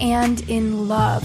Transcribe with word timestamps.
and 0.00 0.48
in 0.48 0.88
love. 0.88 1.24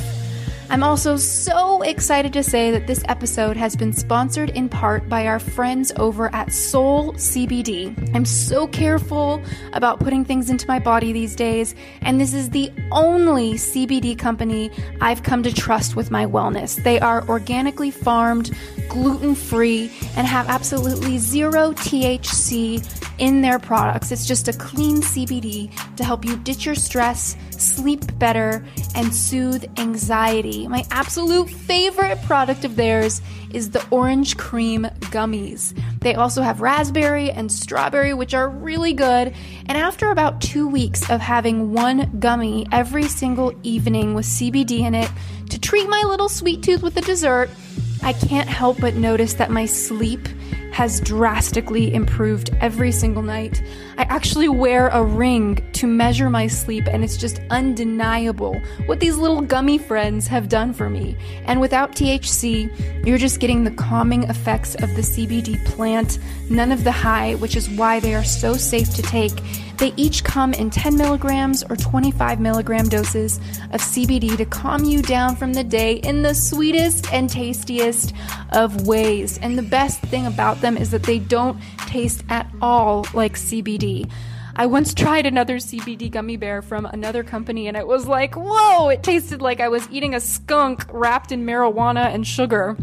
I'm 0.72 0.84
also 0.84 1.18
so 1.18 1.82
excited 1.82 2.32
to 2.32 2.44
say 2.44 2.72
that 2.72 2.88
this 2.88 3.04
episode 3.10 3.58
has 3.58 3.76
been 3.76 3.92
sponsored 3.92 4.52
in 4.52 4.70
part 4.70 5.10
by 5.10 5.28
our 5.28 5.38
friends 5.38 5.92
over 5.98 6.34
at 6.34 6.54
Soul 6.54 7.12
CBD. 7.16 7.94
I'm 8.16 8.24
so 8.24 8.68
careful 8.68 9.42
about 9.74 10.00
putting 10.00 10.24
things 10.24 10.50
into 10.50 10.66
my 10.70 10.80
body 10.80 11.12
these 11.12 11.36
days, 11.36 11.76
and 12.04 12.22
this 12.22 12.34
is 12.34 12.52
the 12.52 12.72
only 12.94 13.56
CBD 13.56 14.18
company 14.18 14.72
I've 15.02 15.24
come 15.24 15.44
to 15.44 15.54
trust 15.54 15.98
with 15.98 16.10
my 16.10 16.26
wellness. 16.26 16.82
They 16.82 17.02
are 17.02 17.28
organically 17.28 17.92
farmed, 17.92 18.56
gluten 18.88 19.36
free, 19.36 19.92
and 20.16 20.26
have 20.26 20.48
absolutely 20.48 21.18
zero 21.18 21.74
THC 21.74 22.82
in 23.18 23.42
their 23.42 23.60
products. 23.60 24.10
It's 24.12 24.26
just 24.26 24.48
a 24.48 24.54
clean 24.54 25.02
CBD 25.02 25.70
to 25.98 26.04
help 26.06 26.24
you 26.24 26.38
ditch 26.38 26.66
your 26.66 26.76
stress, 26.76 27.36
sleep 27.62 28.18
better, 28.18 28.66
and 28.96 29.14
soothe 29.14 29.66
anxiety. 29.78 30.68
My 30.68 30.84
absolute 30.92 31.50
favorite 31.50 32.22
product 32.24 32.66
of 32.66 32.76
theirs 32.76 33.22
is 33.54 33.72
the 33.72 33.86
orange 33.92 34.38
cream 34.38 34.88
gummies. 35.12 35.78
They 36.00 36.16
also 36.16 36.42
have 36.42 36.62
raspberry 36.62 37.32
and 37.32 37.52
strawberry, 37.52 38.14
which 38.14 38.34
are 38.34 38.50
really 38.50 38.94
good. 38.94 39.34
And 39.68 39.78
after 39.78 40.10
about 40.10 40.42
two 40.42 40.68
weeks 40.68 41.10
of 41.10 41.22
having 41.22 41.74
one 41.74 42.18
gummy 42.20 42.68
every 42.72 43.04
single 43.04 43.54
evening 43.64 44.14
with 44.14 44.26
CBD 44.26 44.80
in 44.80 44.96
it 44.96 45.10
to 45.50 45.60
treat 45.60 45.88
my 45.90 46.02
little 46.06 46.30
sweet 46.30 46.64
tooth 46.64 46.82
with 46.82 46.98
a 46.98 47.02
dessert, 47.02 47.50
I 48.04 48.14
can't 48.14 48.50
help 48.50 48.80
but 48.80 48.96
notice 48.96 49.34
that 49.34 49.52
my 49.52 49.66
sleep 49.66 50.28
has 50.72 51.02
drastically 51.02 51.94
improved 51.94 52.50
every 52.62 52.92
single 52.92 53.22
night. 53.22 53.62
I 54.02 54.06
actually 54.06 54.50
wear 54.50 54.88
a 54.88 55.04
ring 55.04 55.64
to 55.74 55.86
measure 55.86 56.28
my 56.28 56.48
sleep, 56.48 56.88
and 56.88 57.04
it's 57.04 57.18
just 57.18 57.40
undeniable 57.52 58.60
what 58.88 59.00
these 59.00 59.16
little 59.16 59.42
gummy 59.42 59.78
friends 59.78 60.26
have 60.26 60.50
done 60.50 60.74
for 60.74 60.90
me. 60.90 61.16
And 61.46 61.62
without 61.62 61.92
THC, 61.92 63.06
you're 63.06 63.20
just 63.20 63.40
getting 63.40 63.64
the 63.64 63.70
calming 63.70 64.24
effects 64.24 64.74
of 64.74 64.96
the 64.96 65.04
CBD 65.04 65.64
plant, 65.66 66.18
none 66.50 66.72
of 66.72 66.84
the 66.84 66.92
high, 66.92 67.36
which 67.36 67.56
is 67.56 67.70
why 67.70 68.00
they 68.00 68.16
are 68.16 68.24
so 68.24 68.56
safe 68.56 68.92
to 68.96 69.04
take. 69.04 69.40
They 69.82 69.94
each 69.98 70.24
come 70.24 70.54
in 70.54 70.70
10 70.70 70.96
milligrams 70.96 71.64
or 71.64 71.76
25 71.76 72.40
milligram 72.40 72.88
doses 72.88 73.38
of 73.72 73.82
CBD 73.82 74.38
to 74.38 74.46
calm 74.46 74.84
you 74.84 75.02
down 75.02 75.36
from 75.36 75.54
the 75.54 75.64
day 75.64 75.94
in 75.94 76.22
the 76.22 76.36
sweetest 76.36 77.12
and 77.12 77.28
tastiest 77.28 78.14
of 78.52 78.86
ways. 78.86 79.40
And 79.40 79.58
the 79.58 79.64
best 79.64 80.00
thing 80.02 80.28
about 80.28 80.62
them 80.62 80.78
is 80.78 80.92
that 80.92 81.02
they 81.02 81.18
don't 81.18 81.60
taste 81.88 82.24
at 82.30 82.48
all 82.62 83.08
like 83.16 83.34
CBD. 83.34 83.91
I 84.56 84.66
once 84.66 84.94
tried 84.94 85.26
another 85.26 85.58
CBD 85.58 86.12
gummy 86.12 86.38
bear 86.38 86.62
from 86.62 86.86
another 86.86 87.24
company 87.24 87.68
and 87.68 87.78
it 87.78 87.88
was 87.88 88.06
like, 88.06 88.36
whoa, 88.36 88.90
it 88.90 89.02
tasted 89.02 89.42
like 89.42 89.60
I 89.60 89.70
was 89.70 89.88
eating 89.92 90.14
a 90.14 90.20
skunk 90.20 90.86
wrapped 90.92 91.32
in 91.32 91.46
marijuana 91.46 92.14
and 92.14 92.28
sugar. 92.28 92.78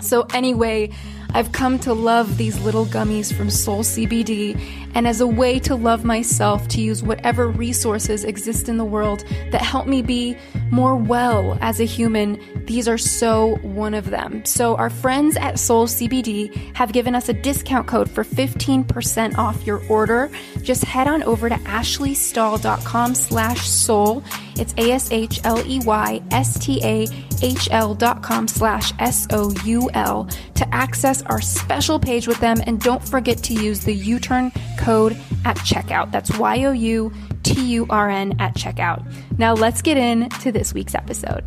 So, 0.00 0.26
anyway, 0.34 0.90
I've 1.34 1.52
come 1.52 1.78
to 1.80 1.94
love 1.94 2.36
these 2.36 2.60
little 2.60 2.86
gummies 2.86 3.32
from 3.32 3.50
Soul 3.50 3.82
CBD, 3.84 4.81
and 4.94 5.06
as 5.06 5.20
a 5.20 5.26
way 5.26 5.58
to 5.60 5.74
love 5.74 6.04
myself, 6.04 6.68
to 6.68 6.80
use 6.80 7.02
whatever 7.02 7.48
resources 7.48 8.24
exist 8.24 8.68
in 8.68 8.76
the 8.76 8.84
world 8.84 9.24
that 9.50 9.62
help 9.62 9.86
me 9.86 10.02
be 10.02 10.36
more 10.70 10.96
well 10.96 11.58
as 11.60 11.80
a 11.80 11.84
human, 11.84 12.38
these 12.66 12.88
are 12.88 12.98
so 12.98 13.56
one 13.56 13.94
of 13.94 14.10
them. 14.10 14.44
So, 14.44 14.76
our 14.76 14.90
friends 14.90 15.36
at 15.36 15.58
Soul 15.58 15.86
CBD 15.86 16.74
have 16.74 16.92
given 16.92 17.14
us 17.14 17.28
a 17.28 17.32
discount 17.32 17.86
code 17.86 18.10
for 18.10 18.24
15% 18.24 19.38
off 19.38 19.66
your 19.66 19.86
order. 19.88 20.30
Just 20.62 20.84
head 20.84 21.08
on 21.08 21.22
over 21.22 21.48
to 21.48 21.54
ashleystahl.com 21.56 23.14
slash 23.14 23.68
soul. 23.68 24.22
It's 24.56 24.74
A 24.76 24.92
S 24.92 25.10
H 25.10 25.40
L 25.44 25.62
E 25.66 25.80
Y 25.84 26.22
S 26.30 26.58
T 26.58 26.80
A 26.84 27.06
H 27.42 27.68
L 27.70 27.94
dot 27.94 28.22
com 28.22 28.46
slash 28.46 28.92
S 28.98 29.26
O 29.30 29.52
U 29.64 29.90
L 29.94 30.28
to 30.54 30.74
access 30.74 31.22
our 31.22 31.40
special 31.40 31.98
page 31.98 32.26
with 32.28 32.38
them. 32.40 32.58
And 32.66 32.80
don't 32.80 33.06
forget 33.06 33.38
to 33.44 33.54
use 33.54 33.80
the 33.80 33.94
U 33.94 34.18
turn 34.18 34.52
code 34.82 35.16
at 35.44 35.56
checkout. 35.58 36.10
That's 36.10 36.36
Y 36.38 36.64
O 36.64 36.72
U 36.72 37.12
T 37.42 37.64
U 37.74 37.86
R 37.88 38.10
N 38.10 38.34
at 38.38 38.54
checkout. 38.54 39.10
Now 39.38 39.54
let's 39.54 39.82
get 39.82 39.96
into 39.96 40.52
this 40.52 40.74
week's 40.74 40.94
episode. 40.94 41.44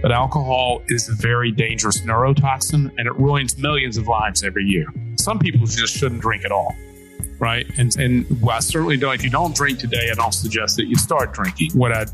But 0.00 0.12
alcohol 0.12 0.82
is 0.88 1.08
a 1.08 1.14
very 1.14 1.50
dangerous 1.50 2.02
neurotoxin 2.02 2.92
and 2.96 3.06
it 3.06 3.14
ruins 3.16 3.58
millions 3.58 3.96
of 3.96 4.06
lives 4.06 4.44
every 4.44 4.64
year. 4.64 4.86
Some 5.16 5.38
people 5.38 5.66
just 5.66 5.96
shouldn't 5.96 6.20
drink 6.20 6.44
at 6.44 6.52
all 6.52 6.74
right? 7.38 7.66
And 7.78 7.94
and 7.96 8.26
I 8.48 8.60
certainly 8.60 8.96
don't. 8.96 9.14
If 9.14 9.22
you 9.22 9.30
don't 9.30 9.54
drink 9.54 9.78
today, 9.78 10.10
I 10.10 10.14
don't 10.14 10.34
suggest 10.34 10.76
that 10.76 10.86
you 10.86 10.96
start 10.96 11.32
drinking. 11.32 11.72
What 11.72 11.92
I 11.92 12.06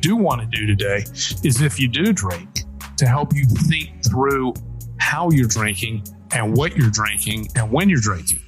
do 0.00 0.16
want 0.16 0.40
to 0.40 0.46
do 0.46 0.66
today 0.66 1.04
is, 1.42 1.62
if 1.62 1.78
you 1.78 1.88
do 1.88 2.12
drink, 2.12 2.64
to 2.96 3.06
help 3.06 3.34
you 3.34 3.44
think 3.44 3.90
through 4.04 4.54
how 4.98 5.30
you're 5.30 5.48
drinking 5.48 6.04
and 6.32 6.56
what 6.56 6.76
you're 6.76 6.90
drinking 6.90 7.48
and 7.56 7.70
when 7.70 7.88
you're 7.88 8.00
drinking. 8.00 8.40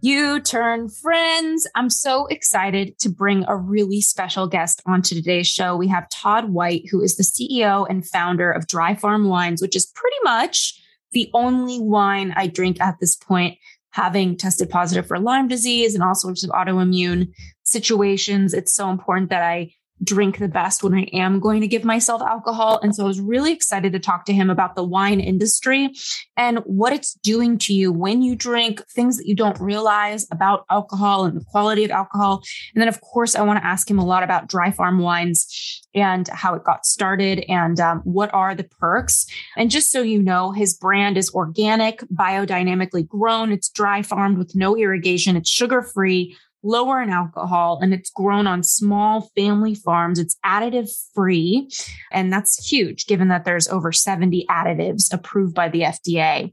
You 0.00 0.38
Turn 0.40 0.88
friends. 0.88 1.66
I'm 1.74 1.90
so 1.90 2.26
excited 2.28 2.98
to 3.00 3.08
bring 3.08 3.44
a 3.48 3.56
really 3.56 4.00
special 4.00 4.46
guest 4.46 4.80
onto 4.86 5.16
today's 5.16 5.48
show. 5.48 5.76
We 5.76 5.88
have 5.88 6.08
Todd 6.08 6.50
White, 6.50 6.84
who 6.88 7.02
is 7.02 7.16
the 7.16 7.24
CEO 7.24 7.84
and 7.90 8.06
founder 8.06 8.50
of 8.50 8.68
Dry 8.68 8.94
Farm 8.94 9.28
Wines, 9.28 9.60
which 9.60 9.74
is 9.74 9.86
pretty 9.86 10.16
much 10.22 10.80
the 11.12 11.28
only 11.34 11.80
wine 11.80 12.32
I 12.36 12.46
drink 12.46 12.80
at 12.80 13.00
this 13.00 13.16
point, 13.16 13.58
having 13.90 14.36
tested 14.36 14.70
positive 14.70 15.06
for 15.06 15.18
Lyme 15.18 15.48
disease 15.48 15.94
and 15.94 16.04
all 16.04 16.14
sorts 16.14 16.44
of 16.44 16.50
autoimmune 16.50 17.32
situations. 17.64 18.54
It's 18.54 18.74
so 18.74 18.90
important 18.90 19.30
that 19.30 19.42
I 19.42 19.74
drink 20.02 20.38
the 20.38 20.48
best 20.48 20.82
when 20.82 20.94
I 20.94 21.02
am 21.12 21.40
going 21.40 21.60
to 21.60 21.66
give 21.66 21.84
myself 21.84 22.22
alcohol. 22.22 22.80
And 22.82 22.94
so 22.94 23.04
I 23.04 23.06
was 23.06 23.20
really 23.20 23.52
excited 23.52 23.92
to 23.92 23.98
talk 23.98 24.24
to 24.26 24.32
him 24.32 24.50
about 24.50 24.76
the 24.76 24.84
wine 24.84 25.20
industry 25.20 25.92
and 26.36 26.58
what 26.60 26.92
it's 26.92 27.14
doing 27.14 27.58
to 27.58 27.74
you 27.74 27.92
when 27.92 28.22
you 28.22 28.36
drink, 28.36 28.82
things 28.88 29.16
that 29.16 29.26
you 29.26 29.34
don't 29.34 29.58
realize 29.60 30.26
about 30.30 30.64
alcohol 30.70 31.24
and 31.24 31.40
the 31.40 31.44
quality 31.44 31.84
of 31.84 31.90
alcohol. 31.90 32.42
And 32.74 32.80
then, 32.80 32.88
of 32.88 33.00
course, 33.00 33.34
I 33.34 33.42
want 33.42 33.58
to 33.58 33.66
ask 33.66 33.90
him 33.90 33.98
a 33.98 34.06
lot 34.06 34.22
about 34.22 34.48
dry 34.48 34.70
farm 34.70 34.98
wines 34.98 35.82
and 35.94 36.28
how 36.28 36.54
it 36.54 36.64
got 36.64 36.86
started 36.86 37.44
and 37.48 37.80
um, 37.80 38.00
what 38.04 38.32
are 38.32 38.54
the 38.54 38.64
perks. 38.64 39.26
And 39.56 39.70
just 39.70 39.90
so 39.90 40.02
you 40.02 40.22
know, 40.22 40.52
his 40.52 40.74
brand 40.74 41.16
is 41.16 41.30
organic, 41.34 42.00
biodynamically 42.14 43.06
grown. 43.06 43.52
It's 43.52 43.68
dry 43.68 44.02
farmed 44.02 44.38
with 44.38 44.54
no 44.54 44.76
irrigation. 44.76 45.36
It's 45.36 45.50
sugar 45.50 45.82
free 45.82 46.36
lower 46.68 47.00
in 47.02 47.08
alcohol 47.08 47.78
and 47.80 47.94
it's 47.94 48.10
grown 48.10 48.46
on 48.46 48.62
small 48.62 49.30
family 49.34 49.74
farms. 49.74 50.18
It's 50.18 50.36
additive 50.44 50.90
free. 51.14 51.70
And 52.12 52.32
that's 52.32 52.70
huge 52.70 53.06
given 53.06 53.28
that 53.28 53.44
there's 53.44 53.68
over 53.68 53.90
70 53.90 54.46
additives 54.50 55.12
approved 55.12 55.54
by 55.54 55.68
the 55.68 55.80
FDA. 55.80 56.52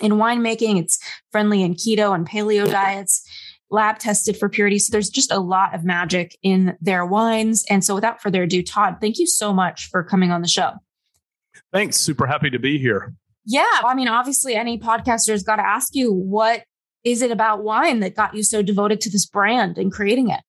In 0.00 0.12
winemaking, 0.12 0.80
it's 0.80 0.98
friendly 1.30 1.62
in 1.62 1.74
keto 1.74 2.14
and 2.14 2.28
paleo 2.28 2.68
diets, 2.68 3.24
lab 3.70 3.98
tested 3.98 4.36
for 4.36 4.48
purity. 4.48 4.78
So 4.78 4.90
there's 4.90 5.10
just 5.10 5.30
a 5.30 5.38
lot 5.38 5.74
of 5.74 5.84
magic 5.84 6.36
in 6.42 6.76
their 6.80 7.06
wines. 7.06 7.64
And 7.70 7.84
so 7.84 7.94
without 7.94 8.20
further 8.20 8.42
ado, 8.42 8.62
Todd, 8.62 8.96
thank 9.00 9.18
you 9.18 9.26
so 9.26 9.52
much 9.52 9.88
for 9.90 10.02
coming 10.02 10.32
on 10.32 10.42
the 10.42 10.48
show. 10.48 10.72
Thanks. 11.72 11.96
Super 11.96 12.26
happy 12.26 12.50
to 12.50 12.58
be 12.58 12.78
here. 12.78 13.14
Yeah. 13.46 13.80
I 13.84 13.94
mean, 13.94 14.08
obviously, 14.08 14.54
any 14.54 14.78
podcaster's 14.78 15.42
got 15.42 15.56
to 15.56 15.66
ask 15.66 15.94
you 15.94 16.12
what 16.12 16.64
is 17.04 17.22
it 17.22 17.30
about 17.30 17.62
wine 17.62 18.00
that 18.00 18.14
got 18.14 18.34
you 18.34 18.42
so 18.42 18.62
devoted 18.62 19.00
to 19.02 19.10
this 19.10 19.26
brand 19.26 19.78
and 19.78 19.92
creating 19.92 20.30
it? 20.30 20.40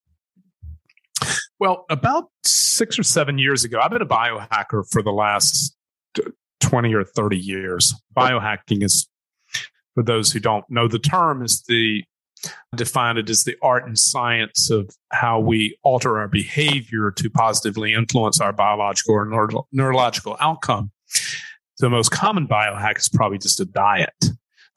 Well, 1.59 1.85
about 1.89 2.29
six 2.43 2.97
or 2.99 3.03
seven 3.03 3.37
years 3.37 3.63
ago, 3.63 3.79
I've 3.81 3.91
been 3.91 4.01
a 4.01 4.05
biohacker 4.05 4.83
for 4.89 5.01
the 5.01 5.11
last 5.11 5.75
20 6.61 6.93
or 6.93 7.03
30 7.03 7.37
years. 7.37 7.93
Biohacking 8.15 8.83
is, 8.83 9.07
for 9.93 10.03
those 10.03 10.31
who 10.31 10.39
don't 10.39 10.65
know 10.69 10.87
the 10.87 10.99
term, 10.99 11.43
is 11.43 11.63
the 11.67 12.03
define 12.75 13.17
it 13.17 13.29
as 13.29 13.43
the 13.43 13.55
art 13.61 13.85
and 13.85 13.97
science 13.97 14.69
of 14.69 14.95
how 15.11 15.39
we 15.39 15.77
alter 15.83 16.19
our 16.19 16.27
behavior 16.27 17.11
to 17.11 17.29
positively 17.29 17.93
influence 17.93 18.39
our 18.39 18.53
biological 18.53 19.15
or 19.15 19.25
neuro- 19.25 19.67
neurological 19.71 20.37
outcome. 20.39 20.91
The 21.79 21.89
most 21.89 22.09
common 22.09 22.47
biohack 22.47 22.99
is 22.99 23.09
probably 23.09 23.37
just 23.37 23.59
a 23.59 23.65
diet 23.65 24.13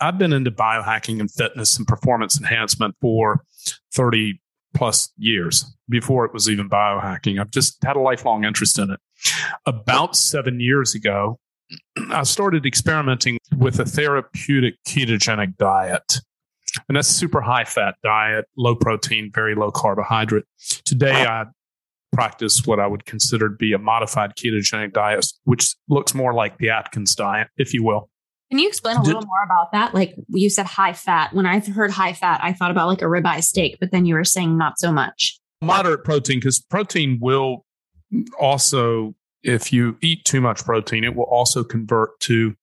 I've 0.01 0.19
been 0.19 0.33
into 0.33 0.51
biohacking 0.51 1.21
and 1.21 1.31
fitness 1.31 1.77
and 1.77 1.87
performance 1.87 2.39
enhancement 2.39 2.97
for 3.01 3.45
30 3.93 4.41
plus 4.75 5.13
years 5.17 5.65
before 5.89 6.25
it 6.25 6.33
was 6.33 6.49
even 6.49 6.69
biohacking. 6.69 7.41
I've 7.41 7.51
just 7.51 7.83
had 7.83 7.97
a 7.97 8.01
lifelong 8.01 8.45
interest 8.45 8.79
in 8.79 8.91
it. 8.91 9.01
About 9.67 10.15
seven 10.15 10.61
years 10.61 10.95
ago, 10.95 11.39
I 12.11 12.23
started 12.23 12.65
experimenting 12.65 13.39
with 13.57 13.79
a 13.81 13.85
therapeutic 13.85 14.75
ketogenic 14.87 15.57
diet. 15.57 16.21
And 16.89 16.97
that's 16.97 17.11
a 17.11 17.15
super 17.15 17.41
high 17.41 17.65
fat 17.65 17.97
diet, 18.03 18.45
low 18.57 18.77
protein, 18.77 19.31
very 19.35 19.55
low 19.55 19.71
carbohydrate. 19.71 20.45
Today, 20.85 21.25
I 21.25 21.47
practice 22.13 22.67
what 22.67 22.79
I 22.79 22.87
would 22.87 23.05
consider 23.05 23.49
to 23.49 23.55
be 23.55 23.73
a 23.73 23.79
modified 23.79 24.35
ketogenic 24.37 24.93
diet, 24.93 25.27
which 25.45 25.75
looks 25.89 26.15
more 26.15 26.33
like 26.33 26.59
the 26.59 26.71
Atkins 26.71 27.15
diet, 27.15 27.49
if 27.57 27.75
you 27.75 27.83
will. 27.83 28.11
Can 28.51 28.59
you 28.59 28.69
explain 28.69 28.97
a 28.97 29.03
little 29.03 29.27
more 29.27 29.43
about 29.45 29.73
that? 29.73 29.95
Like 29.95 30.15
you 30.29 30.49
said, 30.49 30.65
high 30.65 30.95
fat. 30.95 31.35
When 31.35 31.45
I 31.45 31.59
heard 31.61 31.91
high 31.91 32.15
fat, 32.15 32.41
I 32.43 32.55
thought 32.55 32.71
about 32.71 32.89
like 32.89 33.03
a 33.03 33.05
ribeye 33.05 33.43
steak, 33.43 33.77
but 33.79 33.91
then 33.91 34.07
you 34.07 34.15
were 34.15 34.25
saying 34.25 34.57
not 34.57 34.79
so 34.79 34.91
much. 34.91 35.39
Moderate 35.61 36.03
protein, 36.03 36.39
because 36.39 36.59
protein 36.59 37.19
will 37.21 37.67
also, 38.41 39.15
if 39.43 39.71
you 39.71 39.99
eat 40.01 40.25
too 40.25 40.41
much 40.41 40.65
protein, 40.65 41.05
it 41.05 41.15
will 41.15 41.25
also 41.25 41.63
convert 41.63 42.19
to 42.21 42.55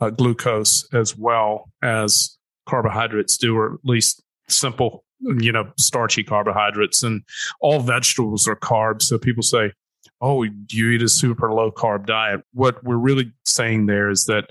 uh, 0.00 0.10
glucose 0.10 0.88
as 0.92 1.16
well 1.16 1.70
as 1.82 2.36
carbohydrates 2.66 3.36
do, 3.36 3.56
or 3.56 3.74
at 3.74 3.80
least 3.84 4.24
simple, 4.48 5.04
you 5.20 5.52
know, 5.52 5.70
starchy 5.78 6.24
carbohydrates. 6.24 7.04
And 7.04 7.22
all 7.60 7.78
vegetables 7.78 8.48
are 8.48 8.56
carbs. 8.56 9.02
So 9.02 9.18
people 9.18 9.44
say, 9.44 9.72
oh, 10.20 10.42
you 10.42 10.90
eat 10.90 11.02
a 11.02 11.08
super 11.08 11.52
low 11.52 11.70
carb 11.70 12.06
diet. 12.06 12.40
What 12.52 12.82
we're 12.82 12.96
really 12.96 13.32
saying 13.44 13.86
there 13.86 14.10
is 14.10 14.24
that 14.24 14.50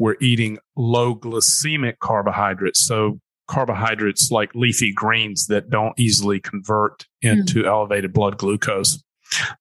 we're 0.00 0.16
eating 0.20 0.58
low 0.76 1.14
glycemic 1.14 1.98
carbohydrates. 1.98 2.84
So 2.84 3.20
carbohydrates 3.46 4.30
like 4.30 4.54
leafy 4.54 4.92
greens 4.92 5.46
that 5.48 5.68
don't 5.68 5.92
easily 5.98 6.40
convert 6.40 7.06
into 7.20 7.62
mm. 7.62 7.66
elevated 7.66 8.12
blood 8.12 8.38
glucose. 8.38 9.02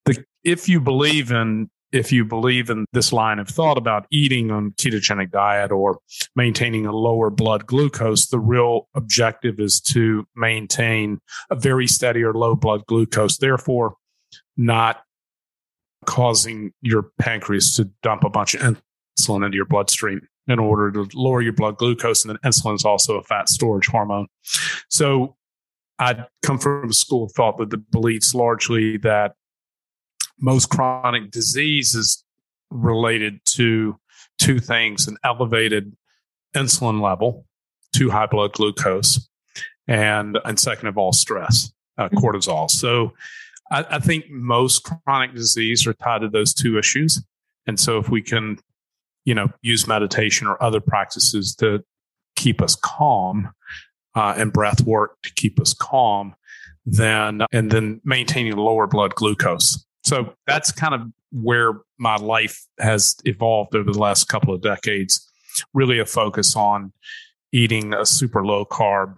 The, 0.06 0.24
if 0.44 0.70
you 0.70 0.80
believe 0.80 1.32
in 1.32 1.70
if 1.92 2.12
you 2.12 2.24
believe 2.24 2.70
in 2.70 2.86
this 2.94 3.12
line 3.12 3.40
of 3.40 3.50
thought 3.50 3.78
about 3.78 4.06
eating 4.12 4.52
on 4.52 4.72
ketogenic 4.72 5.32
diet 5.32 5.72
or 5.72 5.98
maintaining 6.36 6.86
a 6.86 6.92
lower 6.92 7.32
blood 7.32 7.66
glucose, 7.66 8.28
the 8.28 8.40
real 8.40 8.88
objective 8.94 9.60
is 9.60 9.82
to 9.82 10.24
maintain 10.36 11.20
a 11.50 11.56
very 11.56 11.88
steady 11.88 12.22
or 12.22 12.32
low 12.32 12.56
blood 12.56 12.86
glucose, 12.86 13.40
therefore 13.40 13.96
not 14.56 15.02
causing 16.06 16.72
your 16.82 17.10
pancreas 17.18 17.76
to 17.76 17.90
dump 18.04 18.24
a 18.24 18.30
bunch 18.30 18.54
of 18.54 18.78
insulin 19.20 19.44
into 19.44 19.56
your 19.56 19.66
bloodstream 19.66 20.22
in 20.50 20.60
order 20.60 20.92
to 20.92 21.08
lower 21.14 21.42
your 21.42 21.54
blood 21.54 21.78
glucose. 21.78 22.26
And 22.26 22.30
then 22.30 22.52
insulin 22.52 22.76
is 22.76 22.84
also 22.84 23.18
a 23.18 23.24
fat 23.24 23.48
storage 23.48 23.88
hormone. 23.88 24.28
So 24.90 25.36
I 26.00 26.26
come 26.44 26.58
from 26.58 26.90
a 26.90 26.94
school 26.94 27.26
of 27.26 27.32
thought 27.34 27.58
that 27.60 27.70
the 27.70 27.78
believes 27.78 28.34
largely 28.34 28.98
that 28.98 29.36
most 30.40 30.70
chronic 30.70 31.32
disease 31.32 31.94
is 31.96 32.24
related 32.72 33.40
to 33.46 34.00
two 34.38 34.60
things 34.60 35.08
an 35.08 35.18
elevated 35.24 35.96
insulin 36.56 37.02
level, 37.02 37.46
too 37.94 38.10
high 38.10 38.26
blood 38.26 38.54
glucose, 38.54 39.30
and, 39.88 40.40
and 40.46 40.60
second 40.60 40.88
of 40.88 40.98
all, 40.98 41.12
stress, 41.12 41.72
uh, 41.98 42.06
mm-hmm. 42.06 42.18
cortisol. 42.18 42.70
So 42.70 43.14
I, 43.72 43.86
I 43.90 44.00
think 44.00 44.30
most 44.30 44.90
chronic 45.06 45.34
disease 45.34 45.86
are 45.86 45.94
tied 45.94 46.22
to 46.22 46.30
those 46.30 46.54
two 46.54 46.78
issues. 46.78 47.22
And 47.68 47.80
so 47.80 47.98
if 48.00 48.10
we 48.10 48.22
can, 48.22 48.58
you 49.26 49.34
know, 49.34 49.50
use 49.62 49.88
meditation 49.88 50.48
or 50.48 50.62
other 50.62 50.80
practices 50.80 51.56
to 51.56 51.84
keep 52.36 52.62
us 52.62 52.76
calm 52.76 53.52
uh, 54.16 54.34
and 54.38 54.54
breath 54.54 54.82
work 54.82 55.18
to 55.24 55.34
keep 55.34 55.60
us 55.60 55.74
calm, 55.74 56.36
then 56.86 57.42
and 57.52 57.72
then 57.72 58.02
maintaining 58.04 58.56
lower 58.56 58.88
blood 58.88 59.16
glucose 59.16 59.86
so 60.04 60.34
that's 60.48 60.72
kind 60.72 60.94
of 60.94 61.02
where 61.32 61.74
my 61.98 62.16
life 62.16 62.66
has 62.80 63.16
evolved 63.26 63.76
over 63.76 63.92
the 63.92 64.00
last 64.00 64.26
couple 64.26 64.54
of 64.54 64.62
decades. 64.62 65.26
Really 65.74 66.00
a 66.00 66.06
focus 66.06 66.56
on 66.56 66.94
eating 67.52 67.94
a 67.94 68.06
super 68.06 68.46
low 68.46 68.66
carb, 68.66 69.18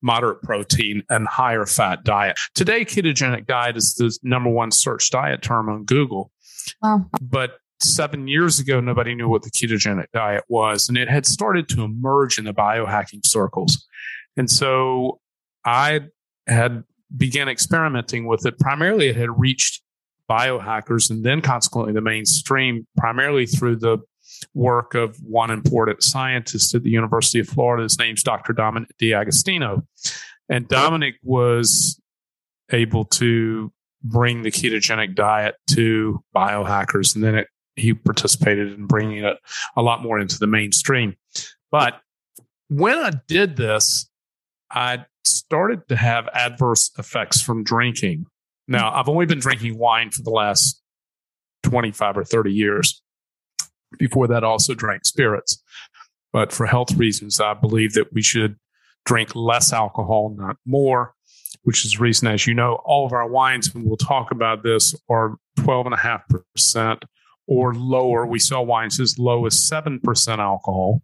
moderate 0.00 0.42
protein, 0.42 1.02
and 1.10 1.28
higher 1.28 1.66
fat 1.66 2.04
diet. 2.04 2.36
Today, 2.54 2.84
ketogenic 2.84 3.46
diet 3.46 3.76
is 3.76 3.94
the 3.94 4.16
number 4.22 4.50
one 4.50 4.70
search 4.70 5.10
diet 5.10 5.42
term 5.42 5.68
on 5.68 5.84
Google. 5.84 6.32
Wow. 6.80 7.06
But 7.20 7.58
seven 7.82 8.28
years 8.28 8.58
ago, 8.58 8.80
nobody 8.80 9.14
knew 9.14 9.28
what 9.28 9.42
the 9.42 9.50
ketogenic 9.50 10.06
diet 10.12 10.44
was, 10.48 10.88
and 10.88 10.96
it 10.96 11.08
had 11.08 11.26
started 11.26 11.68
to 11.70 11.82
emerge 11.82 12.38
in 12.38 12.44
the 12.44 12.54
biohacking 12.54 13.24
circles. 13.24 13.86
And 14.36 14.50
so 14.50 15.20
I 15.64 16.00
had 16.46 16.84
began 17.16 17.48
experimenting 17.48 18.26
with 18.26 18.46
it. 18.46 18.58
Primarily, 18.58 19.08
it 19.08 19.16
had 19.16 19.38
reached 19.38 19.82
biohackers 20.30 21.10
and 21.10 21.24
then 21.24 21.42
consequently 21.42 21.92
the 21.92 22.00
mainstream, 22.00 22.86
primarily 22.96 23.46
through 23.46 23.76
the 23.76 23.98
work 24.54 24.94
of 24.94 25.16
one 25.22 25.50
important 25.50 26.02
scientist 26.02 26.74
at 26.74 26.82
the 26.82 26.90
University 26.90 27.40
of 27.40 27.48
Florida. 27.48 27.82
His 27.82 27.98
name's 27.98 28.22
Dr. 28.22 28.52
Dominic 28.52 28.96
D'Agostino. 28.98 29.86
And 30.48 30.66
Dominic 30.68 31.16
was 31.22 32.00
able 32.70 33.04
to 33.06 33.72
bring 34.02 34.42
the 34.42 34.50
ketogenic 34.50 35.14
diet 35.14 35.54
to 35.68 36.22
biohackers. 36.34 37.14
And 37.14 37.22
then 37.22 37.34
it, 37.36 37.48
he 37.76 37.94
participated 37.94 38.72
in 38.72 38.86
bringing 38.86 39.24
it 39.24 39.38
a 39.76 39.82
lot 39.82 40.02
more 40.02 40.18
into 40.18 40.38
the 40.38 40.46
mainstream. 40.46 41.16
But 41.70 42.00
when 42.68 42.98
I 42.98 43.12
did 43.26 43.56
this, 43.56 44.08
I 44.70 45.06
started 45.24 45.88
to 45.88 45.96
have 45.96 46.28
adverse 46.32 46.90
effects 46.98 47.40
from 47.40 47.64
drinking. 47.64 48.26
Now, 48.68 48.94
I've 48.94 49.08
only 49.08 49.26
been 49.26 49.38
drinking 49.38 49.78
wine 49.78 50.10
for 50.10 50.22
the 50.22 50.30
last 50.30 50.80
25 51.64 52.18
or 52.18 52.24
30 52.24 52.52
years. 52.52 53.02
Before 53.98 54.26
that, 54.28 54.44
I 54.44 54.46
also 54.46 54.74
drank 54.74 55.04
spirits. 55.04 55.62
But 56.32 56.52
for 56.52 56.66
health 56.66 56.94
reasons, 56.96 57.40
I 57.40 57.54
believe 57.54 57.92
that 57.94 58.12
we 58.12 58.22
should 58.22 58.56
drink 59.04 59.34
less 59.34 59.72
alcohol, 59.72 60.34
not 60.36 60.56
more, 60.64 61.14
which 61.62 61.84
is 61.84 61.92
the 61.92 61.98
reason, 61.98 62.28
as 62.28 62.46
you 62.46 62.54
know, 62.54 62.76
all 62.84 63.04
of 63.04 63.12
our 63.12 63.28
wines, 63.28 63.74
when 63.74 63.84
we'll 63.84 63.96
talk 63.96 64.30
about 64.30 64.62
this, 64.62 64.94
are 65.10 65.36
12.5% 65.58 67.02
or 67.46 67.74
lower. 67.74 68.26
We 68.26 68.38
sell 68.38 68.64
wines 68.64 69.00
as 69.00 69.18
low 69.18 69.46
as 69.46 69.54
7% 69.54 70.38
alcohol. 70.38 71.02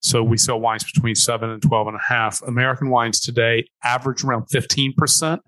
So 0.00 0.22
we 0.22 0.36
sell 0.36 0.60
wines 0.60 0.84
between 0.84 1.14
7 1.14 1.48
and 1.48 1.62
12.5. 1.62 2.48
American 2.48 2.90
wines 2.90 3.20
today 3.20 3.66
average 3.82 4.24
around 4.24 4.46
15% 4.52 5.40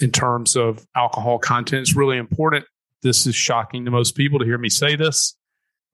in 0.00 0.10
terms 0.10 0.56
of 0.56 0.86
alcohol 0.94 1.38
content. 1.38 1.82
It's 1.82 1.96
really 1.96 2.18
important. 2.18 2.64
This 3.02 3.26
is 3.26 3.34
shocking 3.34 3.84
to 3.84 3.90
most 3.90 4.14
people 4.14 4.38
to 4.38 4.44
hear 4.44 4.58
me 4.58 4.68
say 4.68 4.96
this, 4.96 5.36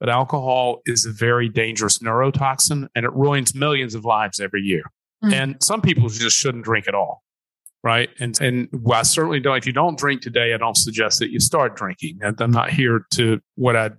but 0.01 0.09
alcohol 0.09 0.81
is 0.87 1.07
a 1.07 1.13
very 1.13 1.49
dangerous 1.49 1.99
neurotoxin 1.99 2.89
and 2.95 3.05
it 3.05 3.13
ruins 3.13 3.55
millions 3.55 3.95
of 3.95 4.05
lives 4.05 4.41
every 4.41 4.63
year. 4.63 4.85
Mm-hmm. 5.25 5.35
And 5.35 5.63
some 5.63 5.81
people 5.81 6.09
just 6.09 6.37
shouldn't 6.37 6.65
drink 6.65 6.89
at 6.89 6.95
all. 6.95 7.23
Right. 7.85 8.11
And, 8.21 8.41
and 8.41 8.69
well, 8.73 9.01
I 9.01 9.03
certainly 9.03 9.41
don't, 9.41 9.57
if 9.57 9.67
you 9.67 9.73
don't 9.73 9.99
drink 9.99 10.23
today, 10.23 10.55
I 10.55 10.57
don't 10.57 10.77
suggest 10.77 11.19
that 11.19 11.31
you 11.31 11.41
start 11.41 11.77
drinking. 11.77 12.21
I'm 12.23 12.53
not 12.53 12.71
here 12.71 13.07
to, 13.15 13.41
what 13.57 13.75
I 13.75 13.91